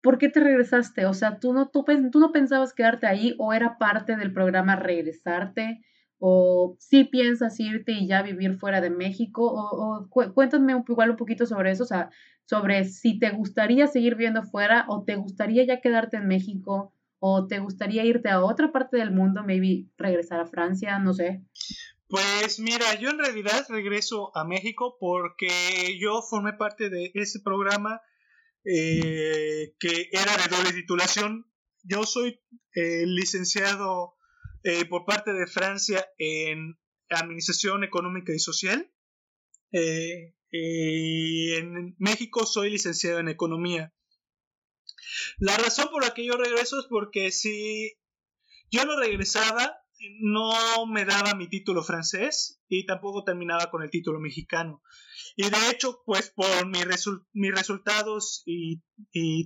¿Por 0.02 0.18
qué 0.18 0.30
te 0.30 0.40
regresaste? 0.40 1.06
O 1.06 1.14
sea, 1.14 1.40
¿tú 1.40 1.54
no, 1.54 1.70
tú, 1.70 1.86
tú 2.12 2.20
no 2.20 2.32
pensabas 2.32 2.74
quedarte 2.74 3.08
ahí 3.08 3.36
o 3.38 3.54
era 3.54 3.78
parte 3.78 4.16
del 4.16 4.34
programa 4.34 4.76
regresarte? 4.76 5.82
¿O 6.18 6.76
sí 6.80 7.04
piensas 7.04 7.60
irte 7.60 7.94
y 7.94 8.08
ya 8.08 8.22
vivir 8.22 8.56
fuera 8.56 8.82
de 8.82 8.90
México? 8.90 9.44
O, 9.44 10.08
cuéntame 10.34 10.74
igual 10.88 11.12
un 11.12 11.18
poquito 11.18 11.46
sobre 11.46 11.72
eso, 11.72 11.84
o 11.84 11.88
sea, 11.88 12.10
sobre 12.46 12.84
si 12.86 13.18
te 13.18 13.32
gustaría 13.32 13.88
seguir 13.88 14.16
viviendo 14.16 14.44
fuera 14.44 14.86
o 14.88 15.04
te 15.04 15.16
gustaría 15.16 15.66
ya 15.66 15.82
quedarte 15.82 16.18
en 16.18 16.28
México 16.28 16.94
o 17.20 17.48
te 17.48 17.60
gustaría 17.60 18.04
irte 18.04 18.30
a 18.30 18.44
otra 18.44 18.72
parte 18.72 18.98
del 18.98 19.12
mundo, 19.12 19.44
maybe 19.44 19.88
regresar 19.98 20.40
a 20.40 20.48
Francia, 20.48 20.98
no 21.00 21.14
sé. 21.14 21.44
Pues 22.08 22.60
mira, 22.60 22.96
yo 23.00 23.12
en 23.12 23.20
realidad 23.20 23.66
regreso 23.70 24.36
a 24.36 24.44
México 24.44 24.98
porque 25.00 25.98
yo 26.00 26.22
formé 26.22 26.54
parte 26.54 26.90
de 26.90 27.12
ese 27.14 27.40
programa 27.40 28.02
eh, 28.64 29.74
que 29.80 30.10
era 30.12 30.38
de 30.38 30.56
doble 30.56 30.74
titulación. 30.74 31.52
Yo 31.84 32.04
soy 32.04 32.40
eh, 32.76 33.06
licenciado 33.06 34.16
eh, 34.64 34.86
por 34.86 35.06
parte 35.06 35.34
de 35.34 35.48
Francia 35.48 36.08
en 36.18 36.78
Administración 37.10 37.84
Económica 37.84 38.34
y 38.34 38.40
Social. 38.40 38.92
y 40.54 41.54
en 41.54 41.96
México 41.98 42.46
soy 42.46 42.72
licenciado 42.72 43.20
en 43.20 43.30
Economía. 43.30 43.94
La 45.38 45.58
razón 45.58 45.90
por 45.92 46.04
la 46.04 46.14
que 46.14 46.26
yo 46.26 46.34
regreso 46.34 46.80
es 46.80 46.86
porque 46.88 47.32
si 47.32 47.98
yo 48.70 48.86
no 48.86 49.00
regresaba, 49.00 49.81
no 50.20 50.86
me 50.88 51.06
daba 51.06 51.36
mi 51.36 51.48
título 51.48 51.84
francés 51.84 52.62
y 52.68 52.86
tampoco 52.86 53.24
terminaba 53.24 53.70
con 53.70 53.84
el 53.84 53.90
título 53.90 54.20
mexicano. 54.20 54.82
Y 55.36 55.50
de 55.50 55.70
hecho, 55.72 56.02
pues 56.06 56.30
por 56.30 56.68
mis 56.68 57.52
resultados 57.56 58.44
y, 58.46 58.82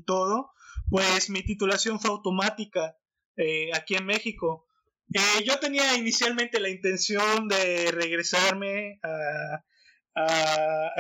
todo, 0.06 0.52
pues 0.90 1.30
mi 1.30 1.44
titulación 1.44 2.00
fue 2.00 2.12
automática 2.12 2.98
eh, 3.38 3.70
aquí 3.74 3.96
en 3.96 4.06
México. 4.06 4.68
Eh, 5.14 5.44
yo 5.46 5.60
tenía 5.60 5.96
inicialmente 5.96 6.60
la 6.60 6.70
intención 6.70 7.48
de 7.48 7.92
regresarme 7.92 9.00
a, 9.04 9.64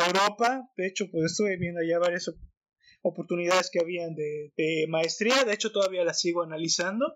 Europa. 0.07 0.69
De 0.75 0.87
hecho, 0.87 1.09
pues 1.09 1.31
estuve 1.31 1.55
viendo 1.55 1.79
ya 1.81 1.99
varias 1.99 2.29
oportunidades 3.01 3.69
que 3.71 3.79
habían 3.79 4.13
de, 4.13 4.85
maestría. 4.89 5.45
De 5.45 5.53
hecho, 5.53 5.71
todavía 5.71 6.03
las 6.03 6.19
sigo 6.19 6.43
analizando. 6.43 7.13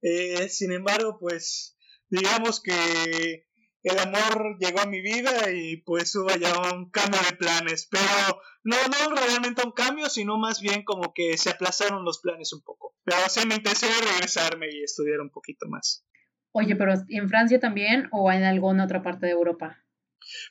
Eh, 0.00 0.48
sin 0.48 0.70
embargo, 0.70 1.18
pues 1.18 1.76
digamos 2.10 2.60
que 2.60 3.46
el 3.82 3.98
amor 3.98 4.58
llegó 4.58 4.80
a 4.80 4.86
mi 4.86 5.00
vida 5.00 5.50
y 5.52 5.78
pues 5.78 6.14
hubo 6.16 6.28
ya 6.36 6.54
un 6.74 6.90
cambio 6.90 7.20
de 7.28 7.36
planes, 7.36 7.88
pero 7.90 8.42
no, 8.64 8.76
no 8.76 9.14
realmente 9.14 9.62
un 9.64 9.72
cambio, 9.72 10.10
sino 10.10 10.36
más 10.36 10.60
bien 10.60 10.84
como 10.84 11.14
que 11.14 11.38
se 11.38 11.50
aplazaron 11.50 12.04
los 12.04 12.20
planes 12.20 12.52
un 12.52 12.62
poco. 12.62 12.94
Pero 13.04 13.16
sí 13.28 13.46
me 13.46 13.54
empecé 13.54 13.86
a 13.86 14.12
regresarme 14.12 14.68
y 14.70 14.82
estudiar 14.82 15.20
un 15.20 15.30
poquito 15.30 15.66
más. 15.68 16.04
Oye, 16.52 16.76
pero 16.76 16.94
¿en 17.08 17.28
Francia 17.28 17.60
también 17.60 18.08
o 18.12 18.30
en 18.30 18.42
alguna 18.42 18.84
otra 18.84 19.02
parte 19.02 19.26
de 19.26 19.32
Europa? 19.32 19.82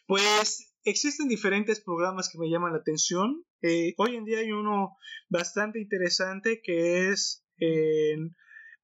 Pues 0.07 0.73
existen 0.83 1.27
diferentes 1.27 1.81
programas 1.81 2.29
que 2.29 2.39
me 2.39 2.49
llaman 2.49 2.71
la 2.71 2.79
atención. 2.79 3.45
Eh, 3.61 3.93
hoy 3.97 4.15
en 4.15 4.25
día 4.25 4.39
hay 4.39 4.51
uno 4.51 4.97
bastante 5.27 5.79
interesante 5.79 6.61
que 6.63 7.09
es 7.09 7.45
en, 7.57 8.35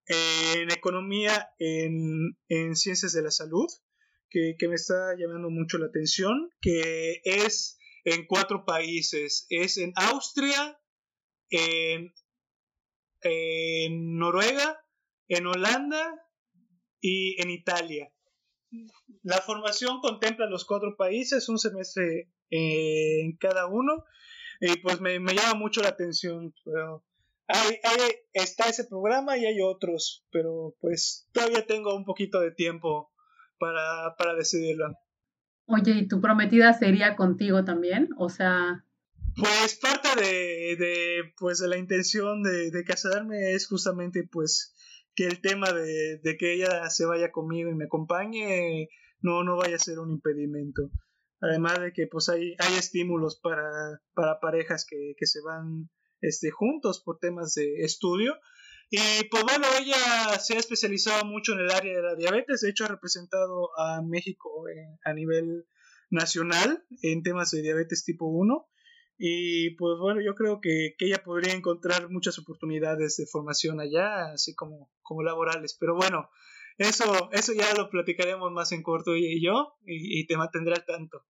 economía 0.07 1.49
en, 1.59 2.37
en 2.49 2.75
ciencias 2.75 3.13
de 3.13 3.23
la 3.23 3.31
salud 3.31 3.67
que, 4.57 4.67
me 4.67 4.75
está 4.75 5.15
llamando 5.17 5.49
mucho 5.49 5.77
la 5.77 5.87
atención, 5.87 6.49
que 6.61 7.21
es 7.23 7.79
en 8.03 8.25
cuatro 8.27 8.65
países. 8.65 9.45
Es 9.49 9.77
en 9.77 9.93
Austria, 9.95 10.79
en, 11.49 12.13
Noruega, 14.17 14.83
en 15.27 15.47
Holanda 15.47 16.27
y 16.99 17.41
en 17.41 17.49
Italia. 17.49 18.11
La 19.23 19.37
formación 19.37 20.01
contempla 20.01 20.47
los 20.47 20.65
cuatro 20.65 20.95
países, 20.97 21.47
un 21.49 21.57
semestre 21.57 22.29
en 22.49 23.37
cada 23.37 23.67
uno, 23.67 24.03
y 24.59 24.77
pues 24.79 24.99
me, 25.01 25.19
llama 25.19 25.53
mucho 25.55 25.81
la 25.81 25.89
atención. 25.89 26.53
Está 28.33 28.69
ese 28.69 28.85
programa 28.85 29.37
y 29.37 29.45
hay 29.45 29.61
otros, 29.61 30.25
pero 30.31 30.75
pues 30.81 31.27
todavía 31.31 31.65
tengo 31.65 31.95
un 31.95 32.05
poquito 32.05 32.39
de 32.39 32.51
tiempo 32.51 33.11
para, 33.59 34.15
para 34.17 34.33
decidirlo. 34.33 34.95
Oye, 35.67 35.91
¿y 35.91 36.07
tu 36.07 36.21
prometida 36.21 36.73
sería 36.73 37.15
contigo 37.15 37.63
también? 37.63 38.09
O 38.17 38.29
sea... 38.29 38.83
Pues 39.37 39.75
parte 39.75 40.07
de, 40.15 40.77
de, 40.77 41.33
pues, 41.37 41.59
de 41.59 41.67
la 41.67 41.77
intención 41.77 42.41
de, 42.41 42.71
de, 42.71 42.83
casarme 42.85 43.51
es 43.51 43.67
justamente 43.67 44.25
pues 44.31 44.73
que 45.13 45.27
el 45.27 45.41
tema 45.41 45.73
de, 45.73 46.19
de, 46.23 46.37
que 46.37 46.53
ella 46.53 46.89
se 46.89 47.05
vaya 47.05 47.33
conmigo 47.33 47.69
y 47.69 47.75
me 47.75 47.85
acompañe 47.85 48.87
no, 49.19 49.43
no 49.43 49.57
vaya 49.57 49.75
a 49.75 49.79
ser 49.79 49.99
un 49.99 50.11
impedimento. 50.11 50.89
Además 51.41 51.81
de 51.81 51.91
que 51.91 52.07
pues 52.07 52.29
hay, 52.29 52.55
hay 52.59 52.75
estímulos 52.77 53.37
para, 53.41 54.01
para 54.13 54.39
parejas 54.39 54.85
que, 54.89 55.15
que 55.17 55.25
se 55.25 55.41
van 55.41 55.89
este, 56.21 56.51
juntos 56.51 57.01
por 57.01 57.19
temas 57.19 57.53
de 57.55 57.83
estudio 57.83 58.37
y 58.89 59.23
pues 59.31 59.43
bueno, 59.43 59.65
ella 59.79 60.37
se 60.39 60.55
ha 60.55 60.59
especializado 60.59 61.25
mucho 61.25 61.53
en 61.53 61.59
el 61.59 61.71
área 61.71 61.95
de 61.95 62.01
la 62.03 62.15
diabetes, 62.15 62.61
de 62.61 62.69
hecho 62.69 62.85
ha 62.85 62.89
representado 62.89 63.77
a 63.79 64.01
México 64.01 64.65
a 65.03 65.13
nivel 65.13 65.65
nacional 66.11 66.85
en 67.01 67.23
temas 67.23 67.51
de 67.51 67.61
diabetes 67.61 68.05
tipo 68.05 68.25
1 68.25 68.67
y 69.17 69.71
pues 69.71 69.97
bueno, 69.99 70.21
yo 70.21 70.35
creo 70.35 70.59
que, 70.59 70.95
ella 70.99 71.23
podría 71.23 71.53
encontrar 71.53 72.09
muchas 72.09 72.37
oportunidades 72.37 73.17
de 73.17 73.25
formación 73.25 73.79
allá, 73.79 74.33
así 74.33 74.53
como, 74.55 74.91
como 75.01 75.23
laborales. 75.23 75.75
Pero 75.79 75.95
bueno, 75.95 76.29
eso, 76.77 77.29
eso 77.31 77.53
ya 77.53 77.73
lo 77.75 77.89
platicaremos 77.89 78.51
más 78.51 78.71
en 78.73 78.83
corto 78.83 79.13
ella 79.15 79.29
y 79.29 79.41
yo 79.41 79.77
y, 79.85 80.25
te 80.27 80.37
mantendré 80.37 80.75
al 80.75 80.85
tanto. 80.85 81.25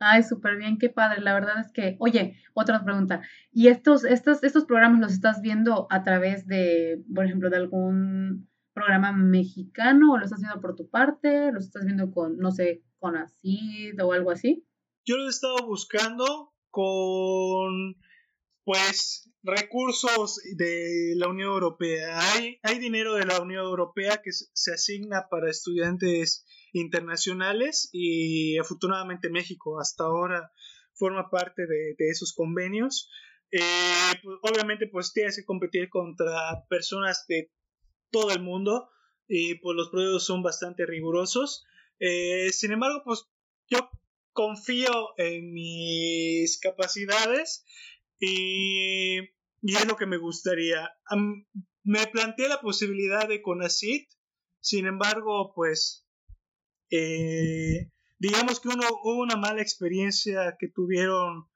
Ay, 0.00 0.22
súper 0.22 0.56
bien, 0.56 0.78
qué 0.78 0.90
padre. 0.90 1.20
La 1.20 1.34
verdad 1.34 1.60
es 1.60 1.72
que, 1.72 1.96
oye, 1.98 2.36
otra 2.54 2.84
pregunta. 2.84 3.22
¿Y 3.50 3.68
estos, 3.68 4.04
estos, 4.04 4.42
estos 4.44 4.64
programas 4.64 5.00
los 5.00 5.12
estás 5.12 5.40
viendo 5.40 5.88
a 5.90 6.04
través 6.04 6.46
de, 6.46 7.02
por 7.14 7.24
ejemplo, 7.24 7.50
de 7.50 7.56
algún 7.56 8.48
programa 8.72 9.12
mexicano 9.12 10.12
o 10.12 10.18
lo 10.18 10.24
estás 10.24 10.40
viendo 10.40 10.60
por 10.60 10.76
tu 10.76 10.88
parte? 10.88 11.50
¿Los 11.52 11.64
estás 11.64 11.84
viendo 11.84 12.12
con, 12.12 12.38
no 12.38 12.52
sé, 12.52 12.84
con 12.98 13.16
ACID 13.16 14.00
o 14.02 14.12
algo 14.12 14.30
así? 14.30 14.64
Yo 15.04 15.16
lo 15.16 15.26
he 15.26 15.30
estado 15.30 15.66
buscando 15.66 16.52
con 16.70 17.96
pues 18.64 19.30
recursos 19.42 20.40
de 20.56 21.14
la 21.16 21.28
Unión 21.28 21.48
Europea. 21.48 22.18
Hay, 22.34 22.60
hay 22.62 22.78
dinero 22.78 23.14
de 23.14 23.24
la 23.24 23.40
Unión 23.40 23.64
Europea 23.64 24.20
que 24.22 24.30
se 24.32 24.72
asigna 24.72 25.28
para 25.30 25.50
estudiantes 25.50 26.44
internacionales 26.72 27.88
y 27.92 28.58
afortunadamente 28.58 29.30
México 29.30 29.80
hasta 29.80 30.04
ahora 30.04 30.52
forma 30.94 31.30
parte 31.30 31.66
de, 31.66 31.94
esos 32.10 32.32
convenios. 32.32 33.10
Eh, 33.50 33.60
pues, 34.22 34.38
obviamente 34.42 34.88
pues 34.88 35.12
tienes 35.12 35.36
que 35.36 35.44
competir 35.44 35.88
contra 35.88 36.66
personas 36.68 37.24
de 37.28 37.50
todo 38.10 38.30
el 38.32 38.42
mundo 38.42 38.90
y 39.26 39.54
pues 39.56 39.76
los 39.76 39.90
proyectos 39.90 40.26
son 40.26 40.42
bastante 40.42 40.86
rigurosos. 40.86 41.64
Eh, 42.00 42.50
sin 42.52 42.72
embargo, 42.72 43.02
pues 43.04 43.28
yo 43.70 43.90
confío 44.32 45.18
en 45.18 45.52
mis 45.52 46.58
capacidades 46.60 47.64
y, 48.20 49.18
es 49.18 49.86
lo 49.86 49.96
que 49.96 50.06
me 50.06 50.16
gustaría. 50.16 50.90
me 51.82 52.06
planteé 52.06 52.48
la 52.48 52.60
posibilidad 52.60 53.28
de 53.28 53.42
CONACIT, 53.42 54.08
sin 54.60 54.86
embargo, 54.86 55.52
pues 55.54 56.07
eh, 56.90 57.90
digamos 58.18 58.60
que 58.60 58.68
uno, 58.68 58.86
hubo 59.02 59.22
una 59.22 59.36
mala 59.36 59.62
experiencia 59.62 60.56
que 60.58 60.68
tuvieron 60.68 61.48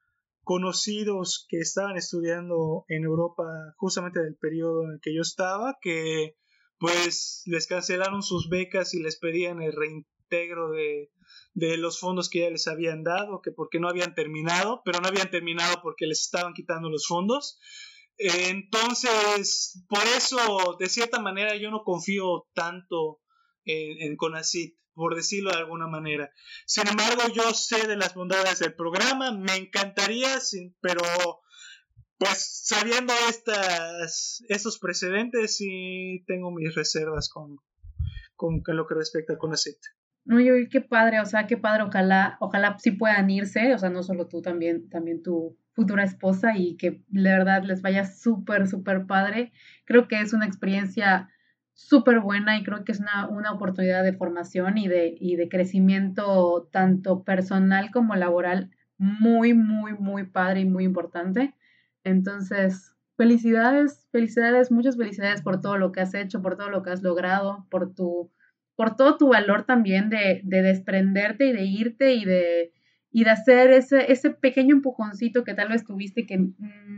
conocidos 0.43 1.45
que 1.49 1.59
estaban 1.59 1.95
estudiando 1.95 2.85
en 2.89 3.03
Europa 3.03 3.43
justamente 3.77 4.21
del 4.21 4.35
periodo 4.35 4.83
en 4.83 4.91
el 4.91 4.99
que 5.01 5.15
yo 5.15 5.21
estaba, 5.21 5.77
que 5.81 6.35
pues 6.77 7.43
les 7.45 7.67
cancelaron 7.67 8.21
sus 8.23 8.49
becas 8.49 8.93
y 8.93 9.01
les 9.01 9.17
pedían 9.17 9.61
el 9.61 9.71
reintegro 9.71 10.71
de, 10.71 11.11
de 11.53 11.77
los 11.77 11.99
fondos 11.99 12.29
que 12.29 12.39
ya 12.39 12.49
les 12.49 12.67
habían 12.67 13.03
dado, 13.03 13.41
que 13.41 13.51
porque 13.51 13.79
no 13.79 13.87
habían 13.87 14.15
terminado, 14.15 14.81
pero 14.83 14.99
no 14.99 15.07
habían 15.07 15.29
terminado 15.29 15.81
porque 15.81 16.07
les 16.07 16.21
estaban 16.21 16.53
quitando 16.53 16.89
los 16.89 17.07
fondos. 17.07 17.59
Entonces, 18.17 19.83
por 19.87 20.03
eso, 20.17 20.75
de 20.77 20.89
cierta 20.89 21.19
manera, 21.19 21.55
yo 21.55 21.71
no 21.71 21.83
confío 21.83 22.47
tanto 22.53 23.21
en, 23.65 24.01
en 24.01 24.17
CONACIT, 24.17 24.75
por 24.93 25.15
decirlo 25.15 25.51
de 25.51 25.57
alguna 25.57 25.87
manera. 25.87 26.31
Sin 26.65 26.87
embargo, 26.87 27.21
yo 27.33 27.53
sé 27.53 27.87
de 27.87 27.95
las 27.95 28.13
bondades 28.13 28.59
del 28.59 28.73
programa, 28.73 29.31
me 29.31 29.55
encantaría, 29.55 30.29
pero 30.81 31.01
pues 32.17 32.61
sabiendo 32.65 33.13
estas, 33.29 34.43
estos 34.47 34.79
precedentes, 34.79 35.57
sí 35.57 36.23
tengo 36.27 36.51
mis 36.51 36.73
reservas 36.75 37.29
con, 37.29 37.57
con, 38.35 38.61
lo 38.67 38.87
que 38.87 38.95
respecta 38.95 39.33
a 39.33 39.37
CONACIT. 39.37 39.77
No, 40.25 40.39
yo 40.39 40.53
qué 40.71 40.79
padre, 40.79 41.19
o 41.19 41.25
sea, 41.25 41.47
qué 41.47 41.57
padre, 41.57 41.83
ojalá, 41.83 42.37
ojalá 42.39 42.77
sí 42.79 42.91
puedan 42.91 43.29
irse, 43.29 43.73
o 43.73 43.77
sea, 43.77 43.89
no 43.89 44.03
solo 44.03 44.27
tú, 44.27 44.41
también, 44.41 44.87
también 44.89 45.21
tu 45.21 45.57
futura 45.73 46.03
esposa 46.03 46.55
y 46.55 46.77
que 46.77 47.03
de 47.07 47.29
verdad 47.29 47.63
les 47.63 47.81
vaya 47.81 48.05
súper, 48.05 48.67
súper 48.67 49.05
padre. 49.05 49.51
Creo 49.85 50.07
que 50.07 50.21
es 50.21 50.31
una 50.31 50.45
experiencia 50.45 51.29
súper 51.87 52.19
buena 52.19 52.57
y 52.57 52.63
creo 52.63 52.83
que 52.83 52.91
es 52.91 52.99
una, 52.99 53.27
una 53.27 53.51
oportunidad 53.51 54.03
de 54.03 54.13
formación 54.13 54.77
y 54.77 54.87
de, 54.87 55.15
y 55.19 55.35
de 55.35 55.49
crecimiento 55.49 56.69
tanto 56.71 57.23
personal 57.23 57.91
como 57.91 58.15
laboral 58.15 58.71
muy, 58.97 59.53
muy, 59.53 59.93
muy 59.93 60.23
padre 60.23 60.61
y 60.61 60.65
muy 60.65 60.83
importante. 60.83 61.53
Entonces, 62.03 62.93
felicidades, 63.17 64.07
felicidades, 64.11 64.71
muchas 64.71 64.97
felicidades 64.97 65.41
por 65.41 65.61
todo 65.61 65.77
lo 65.77 65.91
que 65.91 66.01
has 66.01 66.13
hecho, 66.13 66.41
por 66.41 66.57
todo 66.57 66.69
lo 66.69 66.83
que 66.83 66.91
has 66.91 67.03
logrado, 67.03 67.67
por 67.69 67.93
tu 67.93 68.31
por 68.75 68.95
todo 68.95 69.17
tu 69.17 69.29
valor 69.29 69.63
también 69.63 70.09
de, 70.09 70.41
de 70.43 70.61
desprenderte 70.61 71.45
y 71.45 71.53
de 71.53 71.63
irte 71.63 72.13
y 72.15 72.25
de, 72.25 72.73
y 73.11 73.23
de 73.23 73.29
hacer 73.29 73.71
ese, 73.71 74.11
ese 74.11 74.31
pequeño 74.31 74.75
empujoncito 74.75 75.43
que 75.43 75.53
tal 75.53 75.69
vez 75.69 75.85
tuviste 75.85 76.25
que 76.25 76.49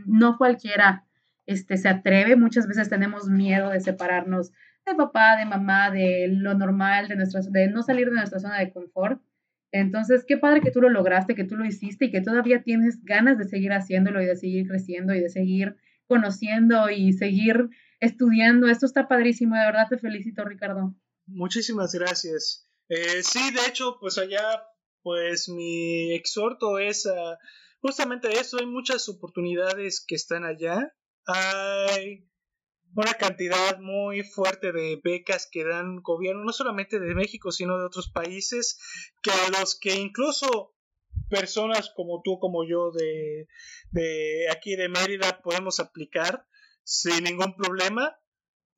no 0.06 0.38
cualquiera 0.38 1.04
este, 1.44 1.76
se 1.76 1.88
atreve. 1.88 2.36
Muchas 2.36 2.66
veces 2.66 2.88
tenemos 2.88 3.28
miedo 3.28 3.70
de 3.70 3.80
separarnos 3.80 4.52
de 4.86 4.94
papá, 4.94 5.36
de 5.36 5.44
mamá, 5.44 5.90
de 5.90 6.28
lo 6.28 6.54
normal, 6.54 7.08
de, 7.08 7.16
nuestra, 7.16 7.40
de 7.42 7.68
no 7.68 7.82
salir 7.82 8.06
de 8.06 8.14
nuestra 8.14 8.38
zona 8.38 8.58
de 8.58 8.72
confort. 8.72 9.20
Entonces, 9.72 10.24
qué 10.26 10.38
padre 10.38 10.60
que 10.60 10.70
tú 10.70 10.80
lo 10.80 10.88
lograste, 10.88 11.34
que 11.34 11.44
tú 11.44 11.56
lo 11.56 11.64
hiciste 11.64 12.06
y 12.06 12.10
que 12.10 12.20
todavía 12.20 12.62
tienes 12.62 13.04
ganas 13.04 13.36
de 13.36 13.44
seguir 13.44 13.72
haciéndolo 13.72 14.22
y 14.22 14.26
de 14.26 14.36
seguir 14.36 14.68
creciendo 14.68 15.14
y 15.14 15.20
de 15.20 15.28
seguir 15.28 15.76
conociendo 16.06 16.88
y 16.88 17.12
seguir 17.12 17.68
estudiando. 18.00 18.68
Esto 18.68 18.86
está 18.86 19.08
padrísimo, 19.08 19.56
de 19.56 19.66
verdad 19.66 19.88
te 19.88 19.98
felicito, 19.98 20.44
Ricardo. 20.44 20.94
Muchísimas 21.26 21.92
gracias. 21.92 22.68
Eh, 22.88 23.22
sí, 23.22 23.52
de 23.52 23.66
hecho, 23.68 23.98
pues 24.00 24.16
allá, 24.18 24.62
pues 25.02 25.48
mi 25.48 26.14
exhorto 26.14 26.78
es 26.78 27.08
justamente 27.80 28.28
eso. 28.38 28.58
Hay 28.60 28.66
muchas 28.66 29.08
oportunidades 29.08 30.04
que 30.06 30.14
están 30.14 30.44
allá. 30.44 30.94
Hay 31.26 32.28
una 32.96 33.14
cantidad 33.14 33.78
muy 33.78 34.22
fuerte 34.22 34.72
de 34.72 34.98
becas 35.02 35.48
que 35.50 35.64
dan 35.64 36.00
gobierno, 36.02 36.44
no 36.44 36.52
solamente 36.52 36.98
de 36.98 37.14
México, 37.14 37.52
sino 37.52 37.78
de 37.78 37.84
otros 37.84 38.10
países, 38.10 38.78
que 39.22 39.30
a 39.30 39.60
los 39.60 39.78
que 39.78 39.94
incluso 39.94 40.74
personas 41.28 41.92
como 41.94 42.22
tú, 42.24 42.38
como 42.38 42.66
yo, 42.66 42.90
de, 42.92 43.48
de 43.90 44.46
aquí 44.50 44.76
de 44.76 44.88
Mérida, 44.88 45.42
podemos 45.42 45.78
aplicar 45.78 46.46
sin 46.84 47.24
ningún 47.24 47.54
problema. 47.54 48.18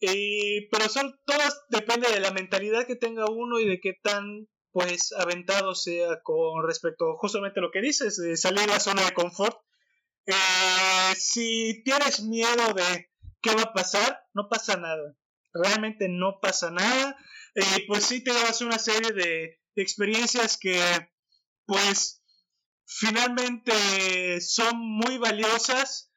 Y, 0.01 0.69
pero 0.69 0.89
son 0.89 1.17
todas 1.25 1.65
depende 1.71 2.11
de 2.11 2.21
la 2.21 2.33
mentalidad 2.33 2.87
que 2.87 2.97
tenga 2.97 3.27
uno 3.31 3.61
y 3.61 3.69
de 3.69 3.81
qué 3.81 3.95
tan 4.03 4.49
pues 4.71 5.13
aventado 5.13 5.75
sea 5.75 6.21
con 6.23 6.67
respecto 6.67 7.17
justamente 7.17 7.61
a 7.61 7.63
lo 7.63 7.71
que 7.71 7.81
dices, 7.81 8.17
de 8.17 8.37
salir 8.37 8.61
de 8.63 8.67
la 8.67 8.81
zona 8.81 9.05
de 9.05 9.13
confort. 9.13 9.57
Eh, 10.27 11.15
si 11.17 11.83
tienes 11.85 12.23
miedo 12.23 12.75
de 12.75 13.09
qué 13.41 13.55
va 13.55 13.63
a 13.63 13.73
pasar, 13.73 14.27
no 14.35 14.49
pasa 14.49 14.77
nada. 14.77 15.17
Realmente 15.53 16.09
no 16.09 16.41
pasa 16.41 16.71
nada. 16.71 17.17
Y 17.55 17.83
pues 17.87 18.05
sí 18.05 18.23
te 18.23 18.33
llevas 18.33 18.61
una 18.61 18.79
serie 18.79 19.13
de 19.13 19.61
experiencias 19.75 20.57
que 20.57 20.81
pues 21.67 22.23
finalmente 22.87 24.41
son 24.41 24.79
muy 24.79 25.19
valiosas 25.19 26.09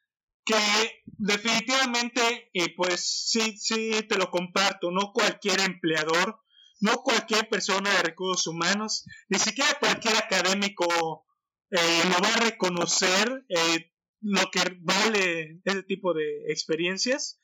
que 0.44 1.02
definitivamente, 1.04 2.50
eh, 2.52 2.74
pues 2.76 3.28
sí, 3.30 3.56
sí, 3.58 4.02
te 4.08 4.16
lo 4.16 4.30
comparto, 4.30 4.90
no 4.90 5.12
cualquier 5.12 5.60
empleador, 5.60 6.40
no 6.80 6.96
cualquier 6.96 7.48
persona 7.48 7.90
de 7.90 8.02
recursos 8.02 8.48
humanos, 8.48 9.04
ni 9.28 9.38
siquiera 9.38 9.78
cualquier 9.78 10.16
académico 10.16 11.24
eh, 11.70 12.02
lo 12.04 12.18
va 12.22 12.34
a 12.34 12.40
reconocer 12.40 13.44
eh, 13.48 13.91
lo 14.22 14.50
que 14.50 14.60
vale 14.80 15.60
ese 15.64 15.82
tipo 15.82 16.14
de 16.14 16.44
experiencias, 16.48 17.40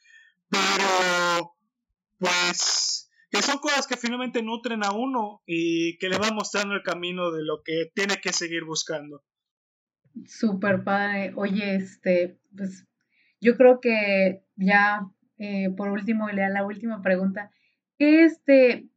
pero 0.49 1.57
pues 2.19 3.11
que 3.31 3.43
son 3.43 3.59
cosas 3.59 3.87
que 3.87 3.97
finalmente 3.97 4.43
nutren 4.43 4.85
a 4.85 4.93
uno 4.93 5.43
y 5.47 5.99
que 5.99 6.09
le 6.09 6.19
van 6.19 6.35
mostrando 6.35 6.75
el 6.75 6.83
camino 6.83 7.31
de 7.31 7.45
lo 7.45 7.63
que 7.63 7.91
tiene 7.95 8.17
que 8.23 8.33
seguir 8.33 8.65
buscando. 8.65 9.23
Súper 10.27 10.83
padre. 10.83 11.33
Oye, 11.37 11.77
este, 11.77 12.39
pues 12.57 12.87
yo 13.41 13.57
creo 13.57 13.81
que 13.81 14.43
ya 14.57 15.13
eh, 15.39 15.71
por 15.71 15.89
último, 15.89 16.29
lea 16.29 16.49
la 16.49 16.65
última 16.65 17.01
pregunta. 17.01 17.53
¿Qué, 17.97 18.25
este, 18.25 18.89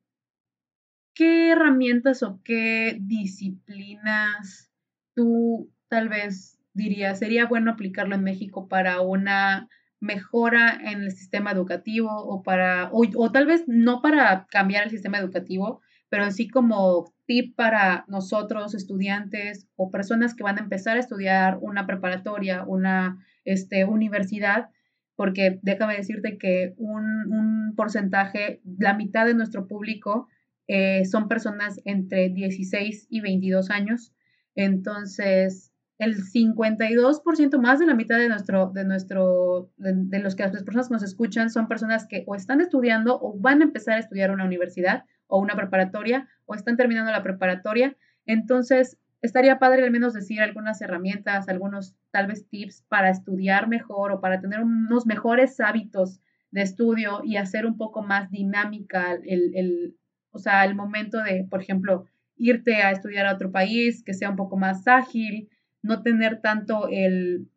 ¿Qué 1.14 1.52
herramientas 1.52 2.24
o 2.24 2.42
qué 2.44 2.98
disciplinas 3.00 4.72
tú 5.14 5.72
tal 5.88 6.10
vez 6.10 6.60
dirías 6.74 7.20
sería 7.20 7.46
bueno 7.46 7.72
aplicarlo 7.72 8.16
en 8.16 8.24
México 8.24 8.68
para 8.68 9.02
una 9.02 9.70
mejora 10.00 10.80
en 10.84 11.04
el 11.04 11.12
sistema 11.12 11.52
educativo 11.52 12.10
o 12.12 12.42
para, 12.42 12.90
o, 12.92 13.04
o 13.16 13.32
tal 13.32 13.46
vez 13.46 13.64
no 13.68 14.02
para 14.02 14.48
cambiar 14.50 14.84
el 14.84 14.90
sistema 14.90 15.20
educativo, 15.20 15.82
pero 16.10 16.26
así 16.26 16.50
como 16.50 17.14
tip 17.26 17.56
para 17.56 18.04
nosotros, 18.10 18.76
estudiantes 18.76 19.68
o 19.78 19.90
personas 19.92 20.36
que 20.36 20.44
van 20.44 20.58
a 20.58 20.62
empezar 20.62 20.98
a 20.98 21.00
estudiar 21.00 21.58
una 21.62 21.88
preparatoria, 21.88 22.66
una 22.66 23.24
este, 23.46 23.86
universidad, 23.86 24.70
porque 25.16 25.60
déjame 25.62 25.96
decirte 25.96 26.38
que 26.38 26.74
un, 26.78 27.74
porcentaje, 27.78 28.60
la 28.78 28.94
mitad 28.94 29.26
de 29.26 29.34
nuestro 29.34 29.68
público 29.68 30.28
eh, 30.68 31.06
son 31.06 31.30
personas 31.30 31.80
entre 31.86 32.28
16 32.30 33.08
y 33.10 33.22
22 33.22 33.70
años. 33.70 34.14
Entonces, 34.56 35.71
el 36.02 36.16
52% 36.16 37.60
más 37.60 37.78
de 37.78 37.86
la 37.86 37.94
mitad 37.94 38.18
de 38.18 38.28
nuestro, 38.28 38.72
de 38.72 38.84
nuestro, 38.86 39.70
de, 39.78 40.18
los 40.18 40.36
que 40.36 40.42
las 40.42 40.64
personas 40.64 40.88
que 40.88 40.96
nos 40.96 41.04
escuchan 41.04 41.52
son 41.52 41.68
personas 41.68 42.08
que 42.08 42.24
o 42.26 42.34
están 42.34 42.60
estudiando 42.60 43.20
o 43.22 43.38
van 43.40 43.62
a 43.62 43.66
empezar 43.66 43.98
a 43.98 44.00
estudiar 44.00 44.32
una 44.32 44.46
universidad 44.46 45.06
o 45.28 45.38
una 45.38 45.56
preparatoria 45.56 46.28
o 46.46 46.56
están 46.56 46.76
terminando 46.76 47.12
la 47.12 47.22
preparatoria. 47.22 47.96
Entonces, 48.26 48.98
estaría 49.22 49.60
padre 49.60 49.84
al 49.84 49.92
menos 49.92 50.16
decir 50.16 50.42
algunas 50.42 50.82
herramientas, 50.82 51.48
algunos 51.48 51.96
tal 52.10 52.26
vez 52.26 52.48
tips 52.50 52.84
para 52.90 53.12
estudiar 53.12 53.68
mejor 53.68 54.12
o 54.12 54.22
para 54.22 54.42
tener 54.42 54.62
unos 54.62 55.06
mejores 55.06 55.60
hábitos 55.60 56.20
de 56.50 56.64
estudio 56.64 57.22
y 57.24 57.38
hacer 57.38 57.68
un 57.68 57.78
poco 57.78 58.02
más 58.02 58.32
dinámica 58.32 59.14
el, 59.24 59.56
el, 59.56 59.98
o 60.32 60.40
sea, 60.40 60.66
el 60.66 60.74
momento 60.74 61.22
de, 61.22 61.46
por 61.48 61.62
ejemplo, 61.62 62.06
irte 62.38 62.82
a 62.82 62.90
estudiar 62.90 63.28
a 63.28 63.36
otro 63.36 63.52
país, 63.52 64.04
que 64.04 64.16
sea 64.16 64.32
un 64.32 64.36
poco 64.36 64.58
más 64.58 64.88
ágil, 64.88 65.48
no 65.82 66.04
tener 66.04 66.42
tanto 66.42 66.88
el, 66.90 67.50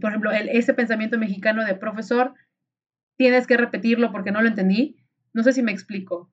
por 0.00 0.10
ejemplo, 0.10 0.30
el, 0.30 0.48
ese 0.48 0.74
pensamiento 0.74 1.18
mexicano 1.18 1.64
de 1.64 1.74
profesor, 1.74 2.34
tienes 3.16 3.46
que 3.46 3.56
repetirlo 3.56 4.12
porque 4.12 4.32
no 4.32 4.42
lo 4.42 4.48
entendí. 4.48 4.96
No 5.32 5.42
sé 5.42 5.52
si 5.52 5.62
me 5.62 5.72
explico. 5.72 6.32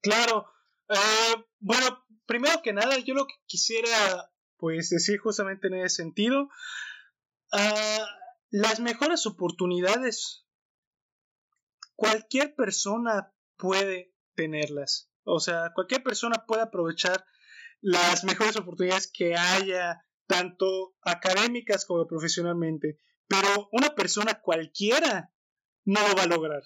Claro. 0.00 0.46
Eh, 0.88 1.44
bueno, 1.60 2.04
primero 2.26 2.62
que 2.62 2.72
nada, 2.72 2.98
yo 2.98 3.14
lo 3.14 3.26
que 3.26 3.34
quisiera 3.46 4.30
pues 4.56 4.90
decir 4.90 5.18
justamente 5.18 5.66
en 5.66 5.74
ese 5.74 5.96
sentido, 5.96 6.44
uh, 7.52 8.04
las 8.50 8.78
mejores 8.78 9.26
oportunidades, 9.26 10.46
cualquier 11.96 12.54
persona 12.54 13.32
puede 13.56 14.14
tenerlas. 14.36 15.10
O 15.24 15.40
sea, 15.40 15.72
cualquier 15.74 16.04
persona 16.04 16.46
puede 16.46 16.62
aprovechar 16.62 17.24
las 17.82 18.24
mejores 18.24 18.56
oportunidades 18.56 19.10
que 19.12 19.36
haya, 19.36 20.06
tanto 20.26 20.94
académicas 21.02 21.84
como 21.84 22.06
profesionalmente. 22.06 22.98
Pero 23.26 23.68
una 23.72 23.94
persona 23.94 24.40
cualquiera 24.40 25.32
no 25.84 26.08
lo 26.08 26.14
va 26.14 26.22
a 26.22 26.26
lograr. 26.26 26.62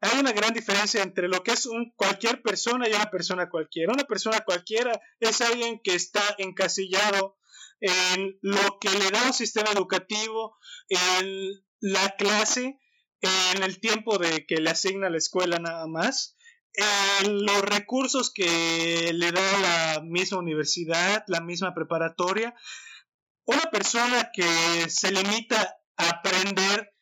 Hay 0.00 0.20
una 0.20 0.32
gran 0.32 0.54
diferencia 0.54 1.02
entre 1.02 1.28
lo 1.28 1.42
que 1.42 1.52
es 1.52 1.66
un 1.66 1.92
cualquier 1.96 2.42
persona 2.42 2.88
y 2.88 2.92
una 2.92 3.10
persona 3.10 3.48
cualquiera. 3.50 3.92
Una 3.92 4.04
persona 4.04 4.40
cualquiera 4.40 5.00
es 5.18 5.40
alguien 5.40 5.80
que 5.82 5.94
está 5.94 6.22
encasillado 6.38 7.36
en 7.80 8.38
lo 8.42 8.78
que 8.80 8.90
le 8.90 9.10
da 9.10 9.24
un 9.26 9.32
sistema 9.32 9.70
educativo, 9.70 10.56
en 10.88 11.64
la 11.80 12.16
clase, 12.16 12.78
en 13.20 13.62
el 13.62 13.80
tiempo 13.80 14.18
de 14.18 14.46
que 14.46 14.56
le 14.56 14.70
asigna 14.70 15.10
la 15.10 15.18
escuela 15.18 15.58
nada 15.58 15.86
más 15.86 16.36
los 17.28 17.62
recursos 17.62 18.32
que 18.32 19.12
le 19.12 19.30
da 19.32 19.58
la 19.58 20.00
misma 20.02 20.38
universidad, 20.38 21.24
la 21.28 21.40
misma 21.40 21.74
preparatoria, 21.74 22.54
una 23.46 23.62
persona 23.70 24.30
que 24.32 24.88
se 24.88 25.12
limita 25.12 25.76
a 25.96 26.08
aprender 26.08 26.92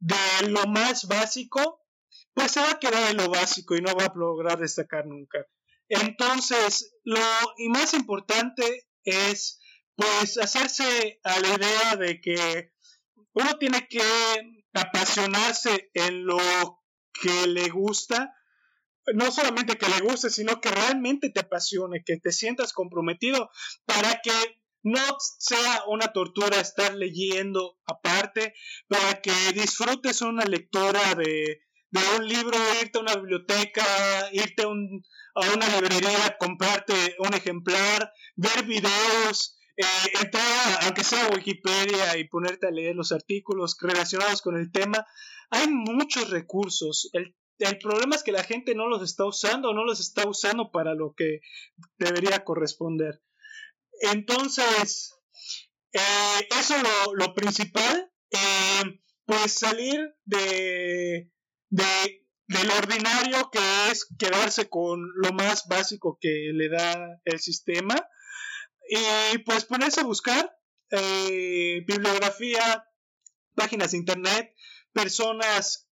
de 0.00 0.48
lo 0.48 0.66
más 0.66 1.06
básico, 1.08 1.84
pues 2.32 2.52
se 2.52 2.60
va 2.60 2.70
a 2.72 2.78
quedar 2.78 3.10
en 3.10 3.16
lo 3.16 3.28
básico 3.28 3.74
y 3.76 3.80
no 3.80 3.94
va 3.94 4.06
a 4.06 4.12
lograr 4.14 4.58
destacar 4.58 5.06
nunca. 5.06 5.44
Entonces, 5.88 6.94
lo 7.04 7.20
y 7.56 7.68
más 7.68 7.94
importante 7.94 8.88
es 9.02 9.60
pues 9.96 10.38
hacerse 10.38 11.18
a 11.24 11.40
la 11.40 11.48
idea 11.48 11.96
de 11.96 12.20
que 12.20 12.72
uno 13.32 13.58
tiene 13.58 13.88
que 13.88 14.00
apasionarse 14.72 15.90
en 15.94 16.24
lo 16.24 16.38
que 17.12 17.48
le 17.48 17.68
gusta 17.68 18.32
no 19.14 19.30
solamente 19.30 19.76
que 19.76 19.88
le 19.88 20.00
guste, 20.00 20.30
sino 20.30 20.60
que 20.60 20.70
realmente 20.70 21.30
te 21.30 21.40
apasione, 21.40 22.02
que 22.04 22.16
te 22.18 22.32
sientas 22.32 22.72
comprometido 22.72 23.50
para 23.84 24.20
que 24.22 24.32
no 24.82 25.00
sea 25.38 25.84
una 25.88 26.12
tortura 26.12 26.60
estar 26.60 26.94
leyendo 26.94 27.78
aparte, 27.84 28.54
para 28.86 29.20
que 29.20 29.32
disfrutes 29.52 30.22
una 30.22 30.44
lectora 30.44 31.14
de, 31.14 31.60
un 32.18 32.28
libro, 32.28 32.56
irte 32.80 32.98
a 32.98 33.02
una 33.02 33.16
biblioteca, 33.16 33.84
irte 34.32 34.62
a, 34.62 34.68
una 34.68 35.68
librería, 35.80 36.36
comprarte 36.38 37.16
un 37.18 37.34
ejemplar, 37.34 38.12
ver 38.36 38.64
videos, 38.64 39.58
eh, 39.76 39.84
entrar, 40.20 40.78
aunque 40.82 41.04
sea 41.04 41.30
Wikipedia 41.34 42.16
y 42.18 42.28
ponerte 42.28 42.66
a 42.66 42.70
leer 42.70 42.94
los 42.94 43.12
artículos 43.12 43.76
relacionados 43.80 44.42
con 44.42 44.56
el 44.56 44.70
tema. 44.70 45.06
Hay 45.50 45.68
muchos 45.68 46.30
recursos. 46.30 47.08
El 47.12 47.34
el 47.58 47.78
problema 47.78 48.16
es 48.16 48.22
que 48.22 48.32
la 48.32 48.44
gente 48.44 48.74
no 48.74 48.88
los 48.88 49.02
está 49.02 49.24
usando, 49.24 49.72
no 49.72 49.84
los 49.84 50.00
está 50.00 50.28
usando 50.28 50.70
para 50.70 50.94
lo 50.94 51.14
que 51.14 51.40
debería 51.98 52.44
corresponder. 52.44 53.22
Entonces, 54.00 55.14
eh, 55.92 56.48
eso 56.58 56.76
es 56.76 56.82
lo, 57.14 57.34
principal, 57.34 58.10
eh, 58.30 59.00
pues 59.24 59.52
salir 59.52 60.14
de, 60.24 61.30
de, 61.70 62.26
del 62.46 62.70
ordinario 62.70 63.50
que 63.50 63.60
es 63.90 64.06
quedarse 64.18 64.68
con 64.68 65.00
lo 65.16 65.32
más 65.32 65.66
básico 65.68 66.18
que 66.20 66.50
le 66.54 66.68
da 66.68 67.20
el 67.24 67.40
sistema 67.40 67.94
y 68.88 69.38
pues 69.38 69.64
ponerse 69.64 70.00
a 70.00 70.04
buscar 70.04 70.58
eh, 70.90 71.84
bibliografía, 71.86 72.86
páginas 73.54 73.90
de 73.90 73.98
internet, 73.98 74.54
personas 74.92 75.88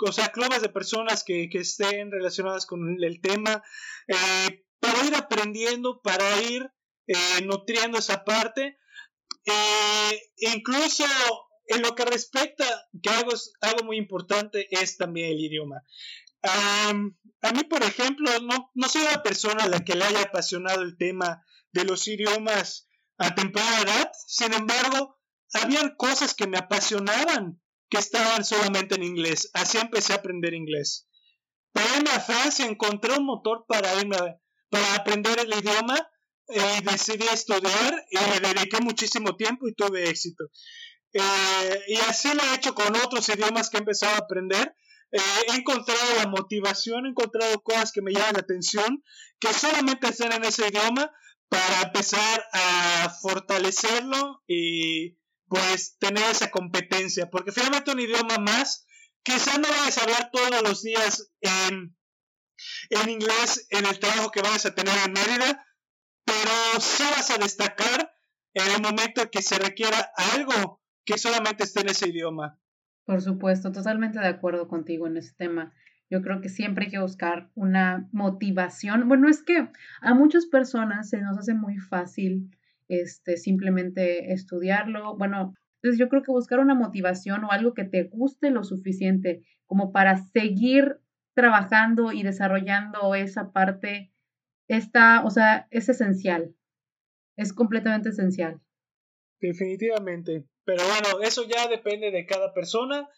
o 0.00 0.12
sea, 0.12 0.30
clubes 0.32 0.62
de 0.62 0.68
personas 0.68 1.24
que, 1.24 1.48
estén 1.52 2.10
relacionadas 2.10 2.66
con 2.66 3.02
el 3.02 3.20
tema, 3.20 3.62
eh, 4.06 4.64
para 4.80 5.04
ir 5.04 5.14
aprendiendo, 5.14 6.00
para 6.02 6.40
ir 6.42 6.70
eh, 7.06 7.42
nutriendo 7.44 7.98
esa 7.98 8.24
parte. 8.24 8.78
Eh, 9.44 10.22
incluso 10.38 11.04
en 11.66 11.82
lo 11.82 11.94
que 11.94 12.04
respecta, 12.04 12.64
que 13.02 13.10
algo, 13.10 13.32
algo 13.60 13.84
muy 13.84 13.96
importante 13.96 14.68
es 14.70 14.96
también 14.96 15.30
el 15.30 15.40
idioma. 15.40 15.82
a 16.42 17.52
mí, 17.52 17.64
por 17.64 17.82
ejemplo, 17.82 18.30
no, 18.40 18.70
no 18.74 18.88
soy 18.88 19.02
una 19.02 19.22
persona 19.22 19.64
a 19.64 19.68
la 19.68 19.84
que 19.84 19.94
le 19.94 20.04
haya 20.04 20.22
apasionado 20.22 20.82
el 20.82 20.96
tema 20.96 21.44
de 21.72 21.84
los 21.84 22.06
idiomas 22.08 22.88
a 23.18 23.34
temprana 23.34 23.80
edad, 23.82 24.10
sin 24.26 24.52
embargo, 24.52 25.18
había 25.52 25.94
cosas 25.96 26.34
que 26.34 26.46
me 26.46 26.58
apasionaban 26.58 27.60
que 27.88 27.98
estaban 27.98 28.44
solamente 28.44 28.94
en 28.94 29.02
inglés. 29.02 29.50
Así 29.54 29.78
empecé 29.78 30.12
a 30.12 30.16
aprender 30.16 30.54
inglés. 30.54 31.08
Para 31.72 31.96
irme 31.96 32.10
a 32.10 32.20
Francia 32.20 32.66
encontré 32.66 33.16
un 33.16 33.24
motor 33.24 33.64
para 33.68 33.94
irme 34.00 34.16
para 34.70 34.94
aprender 34.94 35.38
el 35.40 35.52
idioma 35.52 35.96
y 36.48 36.84
decidí 36.84 37.26
estudiar 37.28 38.04
y 38.10 38.16
le 38.16 38.40
dediqué 38.40 38.80
muchísimo 38.80 39.36
tiempo 39.36 39.68
y 39.68 39.74
tuve 39.74 40.08
éxito. 40.08 40.44
Eh, 41.12 41.80
y 41.88 41.96
así 41.96 42.32
lo 42.34 42.42
he 42.42 42.54
hecho 42.54 42.74
con 42.74 42.94
otros 42.96 43.28
idiomas 43.28 43.70
que 43.70 43.78
he 43.78 43.80
empezado 43.80 44.14
a 44.14 44.18
aprender. 44.18 44.74
Eh, 45.10 45.20
he 45.48 45.56
encontrado 45.56 46.00
la 46.16 46.26
motivación, 46.26 47.06
he 47.06 47.10
encontrado 47.10 47.62
cosas 47.62 47.92
que 47.92 48.02
me 48.02 48.12
llaman 48.12 48.34
la 48.34 48.40
atención, 48.40 49.02
que 49.38 49.52
solamente 49.54 50.08
están 50.08 50.32
en 50.32 50.44
ese 50.44 50.68
idioma 50.68 51.10
para 51.48 51.82
empezar 51.82 52.44
a 52.52 53.10
fortalecerlo 53.22 54.42
y 54.46 55.16
pues 55.48 55.96
tener 55.98 56.24
esa 56.30 56.50
competencia, 56.50 57.30
porque 57.30 57.52
finalmente 57.52 57.90
un 57.90 58.00
idioma 58.00 58.38
más, 58.38 58.86
quizá 59.22 59.58
no 59.58 59.68
vayas 59.68 59.98
a 59.98 60.02
hablar 60.02 60.30
todos 60.32 60.62
los 60.62 60.82
días 60.82 61.32
en, 61.40 61.96
en 62.90 63.08
inglés 63.08 63.66
en 63.70 63.86
el 63.86 63.98
trabajo 63.98 64.30
que 64.30 64.42
vas 64.42 64.66
a 64.66 64.74
tener 64.74 64.94
en 65.06 65.12
Mérida, 65.12 65.66
pero 66.24 66.80
sí 66.80 67.02
vas 67.10 67.30
a 67.30 67.38
destacar 67.38 68.12
en 68.54 68.70
el 68.74 68.82
momento 68.82 69.30
que 69.30 69.42
se 69.42 69.58
requiera 69.58 70.10
algo 70.34 70.82
que 71.04 71.18
solamente 71.18 71.64
esté 71.64 71.80
en 71.80 71.88
ese 71.88 72.08
idioma. 72.08 72.58
Por 73.04 73.22
supuesto, 73.22 73.72
totalmente 73.72 74.18
de 74.18 74.28
acuerdo 74.28 74.68
contigo 74.68 75.06
en 75.06 75.16
ese 75.16 75.32
tema. 75.34 75.72
Yo 76.10 76.22
creo 76.22 76.40
que 76.40 76.48
siempre 76.48 76.86
hay 76.86 76.90
que 76.90 76.98
buscar 76.98 77.50
una 77.54 78.08
motivación. 78.12 79.08
Bueno, 79.08 79.28
es 79.28 79.42
que 79.42 79.70
a 80.00 80.14
muchas 80.14 80.46
personas 80.46 81.08
se 81.08 81.20
nos 81.20 81.38
hace 81.38 81.54
muy 81.54 81.78
fácil 81.78 82.50
este, 82.88 83.36
simplemente 83.36 84.32
estudiarlo. 84.32 85.16
Bueno, 85.16 85.54
entonces 85.80 85.98
yo 85.98 86.08
creo 86.08 86.22
que 86.22 86.32
buscar 86.32 86.58
una 86.58 86.74
motivación 86.74 87.44
o 87.44 87.52
algo 87.52 87.74
que 87.74 87.84
te 87.84 88.04
guste 88.04 88.50
lo 88.50 88.64
suficiente 88.64 89.42
como 89.66 89.92
para 89.92 90.16
seguir 90.16 90.98
trabajando 91.34 92.12
y 92.12 92.22
desarrollando 92.22 93.14
esa 93.14 93.52
parte 93.52 94.12
está, 94.66 95.24
o 95.24 95.30
sea, 95.30 95.68
es 95.70 95.88
esencial. 95.88 96.54
Es 97.36 97.52
completamente 97.52 98.08
esencial. 98.08 98.60
Definitivamente. 99.40 100.44
Pero 100.64 100.82
bueno, 100.84 101.22
eso 101.22 101.46
ya 101.46 101.68
depende 101.68 102.10
de 102.10 102.26
cada 102.26 102.52
persona. 102.52 103.08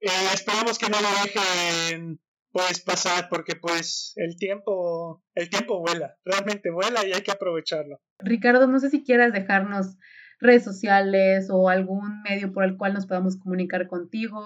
Eh, 0.00 0.08
esperamos 0.32 0.78
que 0.78 0.88
no 0.88 0.98
lo 1.00 1.08
dejen 1.24 2.20
pues 2.58 2.80
pasar 2.80 3.28
porque 3.28 3.54
pues 3.54 4.12
el 4.16 4.36
tiempo 4.36 5.22
el 5.36 5.48
tiempo 5.48 5.78
vuela, 5.78 6.16
realmente 6.24 6.72
vuela 6.72 7.06
y 7.06 7.12
hay 7.12 7.22
que 7.22 7.30
aprovecharlo. 7.30 8.00
Ricardo, 8.18 8.66
no 8.66 8.80
sé 8.80 8.90
si 8.90 9.04
quieras 9.04 9.32
dejarnos 9.32 9.96
redes 10.40 10.64
sociales 10.64 11.50
o 11.52 11.68
algún 11.68 12.20
medio 12.22 12.52
por 12.52 12.64
el 12.64 12.76
cual 12.76 12.94
nos 12.94 13.06
podamos 13.06 13.38
comunicar 13.38 13.86
contigo, 13.86 14.44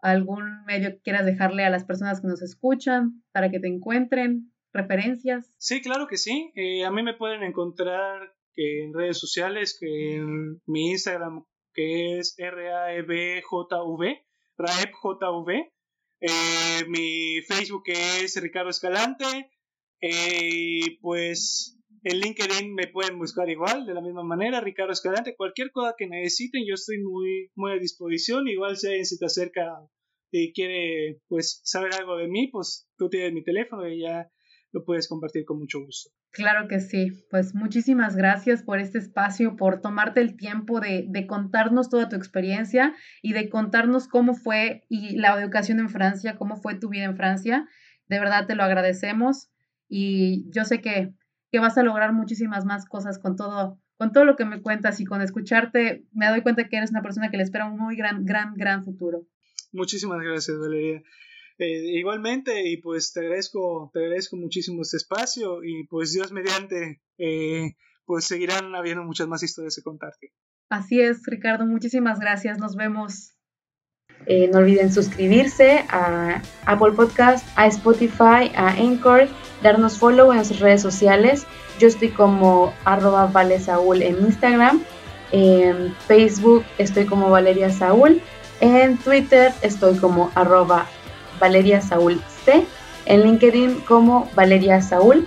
algún 0.00 0.64
medio 0.64 0.90
que 0.90 1.00
quieras 1.00 1.26
dejarle 1.26 1.64
a 1.64 1.70
las 1.70 1.84
personas 1.84 2.20
que 2.20 2.26
nos 2.26 2.42
escuchan 2.42 3.22
para 3.30 3.52
que 3.52 3.60
te 3.60 3.68
encuentren, 3.68 4.52
referencias. 4.72 5.48
Sí, 5.58 5.80
claro 5.80 6.08
que 6.08 6.16
sí. 6.16 6.50
Eh, 6.56 6.84
a 6.84 6.90
mí 6.90 7.04
me 7.04 7.14
pueden 7.14 7.44
encontrar 7.44 8.34
que 8.52 8.82
en 8.82 8.92
redes 8.92 9.18
sociales, 9.18 9.78
que 9.78 10.16
en 10.16 10.60
mi 10.66 10.90
Instagram, 10.90 11.44
que 11.72 12.18
es 12.18 12.34
R-A-E-B-J-V, 12.36 14.24
RAEBJV, 14.56 15.70
eh, 16.20 16.84
mi 16.88 17.40
Facebook 17.42 17.84
es 17.86 18.40
Ricardo 18.40 18.70
Escalante, 18.70 19.50
eh, 20.00 20.98
pues 21.00 21.78
en 22.04 22.20
LinkedIn 22.20 22.74
me 22.74 22.86
pueden 22.88 23.18
buscar 23.18 23.48
igual, 23.48 23.86
de 23.86 23.94
la 23.94 24.00
misma 24.00 24.22
manera, 24.22 24.60
Ricardo 24.60 24.92
Escalante, 24.92 25.36
cualquier 25.36 25.70
cosa 25.70 25.94
que 25.96 26.06
necesiten, 26.06 26.64
yo 26.66 26.74
estoy 26.74 26.98
muy, 27.02 27.50
muy 27.54 27.72
a 27.72 27.78
disposición, 27.78 28.48
igual 28.48 28.76
si 28.76 28.86
alguien 28.86 29.06
se 29.06 29.18
te 29.18 29.26
acerca 29.26 29.64
y 30.30 30.52
quiere 30.52 31.20
pues 31.28 31.60
saber 31.64 31.94
algo 31.94 32.16
de 32.16 32.28
mí, 32.28 32.48
pues 32.48 32.88
tú 32.96 33.08
tienes 33.08 33.32
mi 33.32 33.42
teléfono 33.42 33.88
y 33.88 34.02
ya 34.02 34.30
lo 34.72 34.84
puedes 34.84 35.08
compartir 35.08 35.44
con 35.44 35.58
mucho 35.58 35.80
gusto. 35.80 36.10
Claro 36.30 36.68
que 36.68 36.80
sí, 36.80 37.12
pues 37.30 37.54
muchísimas 37.54 38.16
gracias 38.16 38.62
por 38.62 38.78
este 38.78 38.98
espacio, 38.98 39.56
por 39.56 39.80
tomarte 39.80 40.20
el 40.20 40.36
tiempo 40.36 40.80
de, 40.80 41.06
de, 41.08 41.26
contarnos 41.26 41.88
toda 41.88 42.08
tu 42.08 42.16
experiencia 42.16 42.94
y 43.22 43.32
de 43.32 43.48
contarnos 43.48 44.08
cómo 44.08 44.34
fue 44.34 44.84
y 44.88 45.16
la 45.16 45.40
educación 45.40 45.80
en 45.80 45.88
Francia, 45.88 46.36
cómo 46.36 46.56
fue 46.56 46.74
tu 46.74 46.90
vida 46.90 47.04
en 47.04 47.16
Francia. 47.16 47.66
De 48.06 48.18
verdad 48.18 48.46
te 48.46 48.54
lo 48.54 48.62
agradecemos 48.62 49.50
y 49.88 50.50
yo 50.50 50.64
sé 50.64 50.80
que, 50.80 51.14
que 51.50 51.60
vas 51.60 51.78
a 51.78 51.82
lograr 51.82 52.12
muchísimas 52.12 52.64
más 52.64 52.84
cosas 52.86 53.18
con 53.18 53.36
todo, 53.36 53.80
con 53.96 54.12
todo 54.12 54.24
lo 54.24 54.36
que 54.36 54.44
me 54.44 54.60
cuentas 54.60 55.00
y 55.00 55.04
con 55.04 55.22
escucharte 55.22 56.04
me 56.12 56.28
doy 56.28 56.42
cuenta 56.42 56.68
que 56.68 56.76
eres 56.76 56.90
una 56.90 57.02
persona 57.02 57.30
que 57.30 57.38
le 57.38 57.42
espera 57.42 57.66
un 57.66 57.78
muy 57.78 57.96
gran, 57.96 58.24
gran, 58.24 58.54
gran 58.54 58.84
futuro. 58.84 59.26
Muchísimas 59.72 60.20
gracias, 60.20 60.58
Valeria. 60.58 61.02
Eh, 61.58 61.98
igualmente, 61.98 62.68
y 62.68 62.76
pues 62.76 63.12
te 63.12 63.20
agradezco, 63.20 63.90
te 63.92 63.98
agradezco 63.98 64.36
muchísimo 64.36 64.82
este 64.82 64.96
espacio 64.96 65.64
y 65.64 65.84
pues 65.88 66.12
Dios 66.12 66.30
mediante, 66.30 67.00
eh, 67.18 67.74
pues 68.04 68.26
seguirán 68.26 68.76
habiendo 68.76 69.02
muchas 69.02 69.26
más 69.26 69.42
historias 69.42 69.74
que 69.74 69.82
contarte. 69.82 70.32
Así 70.70 71.00
es, 71.00 71.22
Ricardo, 71.26 71.66
muchísimas 71.66 72.20
gracias, 72.20 72.58
nos 72.58 72.76
vemos. 72.76 73.34
Eh, 74.26 74.48
no 74.52 74.58
olviden 74.58 74.92
suscribirse 74.92 75.84
a 75.88 76.42
Apple 76.66 76.92
Podcast, 76.92 77.46
a 77.56 77.66
Spotify, 77.66 78.52
a 78.54 78.74
Anchor, 78.78 79.28
darnos 79.62 79.98
follow 79.98 80.30
en 80.30 80.36
nuestras 80.36 80.60
redes 80.60 80.82
sociales. 80.82 81.46
Yo 81.80 81.88
estoy 81.88 82.10
como 82.10 82.72
arroba 82.84 83.26
Vale 83.26 83.58
Saúl 83.58 84.02
en 84.02 84.18
Instagram, 84.20 84.82
en 85.32 85.94
Facebook 86.06 86.64
estoy 86.78 87.06
como 87.06 87.30
Valeria 87.30 87.70
Saúl, 87.70 88.20
en 88.60 88.96
Twitter 88.98 89.52
estoy 89.62 89.96
como 89.98 90.30
arroba 90.34 90.88
Valeria 91.38 91.80
Saúl 91.80 92.20
C, 92.44 92.64
en 93.06 93.22
LinkedIn 93.22 93.80
como 93.80 94.30
Valeria 94.34 94.80
Saúl 94.82 95.26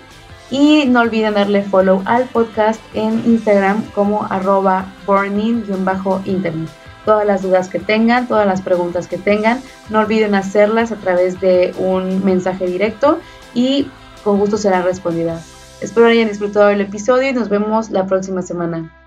y 0.52 0.86
no 0.86 1.02
olviden 1.02 1.34
darle 1.34 1.64
follow 1.64 2.04
al 2.06 2.26
podcast 2.26 2.82
en 2.94 3.24
Instagram 3.26 3.84
como 3.96 4.26
arroba 4.30 4.94
burning-internet. 5.08 6.70
Todas 7.06 7.26
las 7.26 7.42
dudas 7.42 7.68
que 7.70 7.80
tengan, 7.80 8.28
todas 8.28 8.46
las 8.46 8.62
preguntas 8.62 9.08
que 9.08 9.18
tengan, 9.18 9.62
no 9.90 10.00
olviden 10.00 10.36
hacerlas 10.36 10.92
a 10.92 10.98
través 10.98 11.40
de 11.42 11.74
un 11.80 12.24
mensaje 12.24 12.68
directo 12.68 13.20
y 13.56 13.90
con 14.24 14.38
gusto 14.38 14.58
serán 14.58 14.84
respondidas. 14.84 15.48
Espero 15.82 16.06
hayan 16.08 16.28
disfrutado 16.28 16.70
el 16.70 16.82
episodio 16.82 17.30
y 17.30 17.34
nos 17.34 17.50
vemos 17.50 17.90
la 17.90 18.06
próxima 18.06 18.44
semana. 18.44 19.01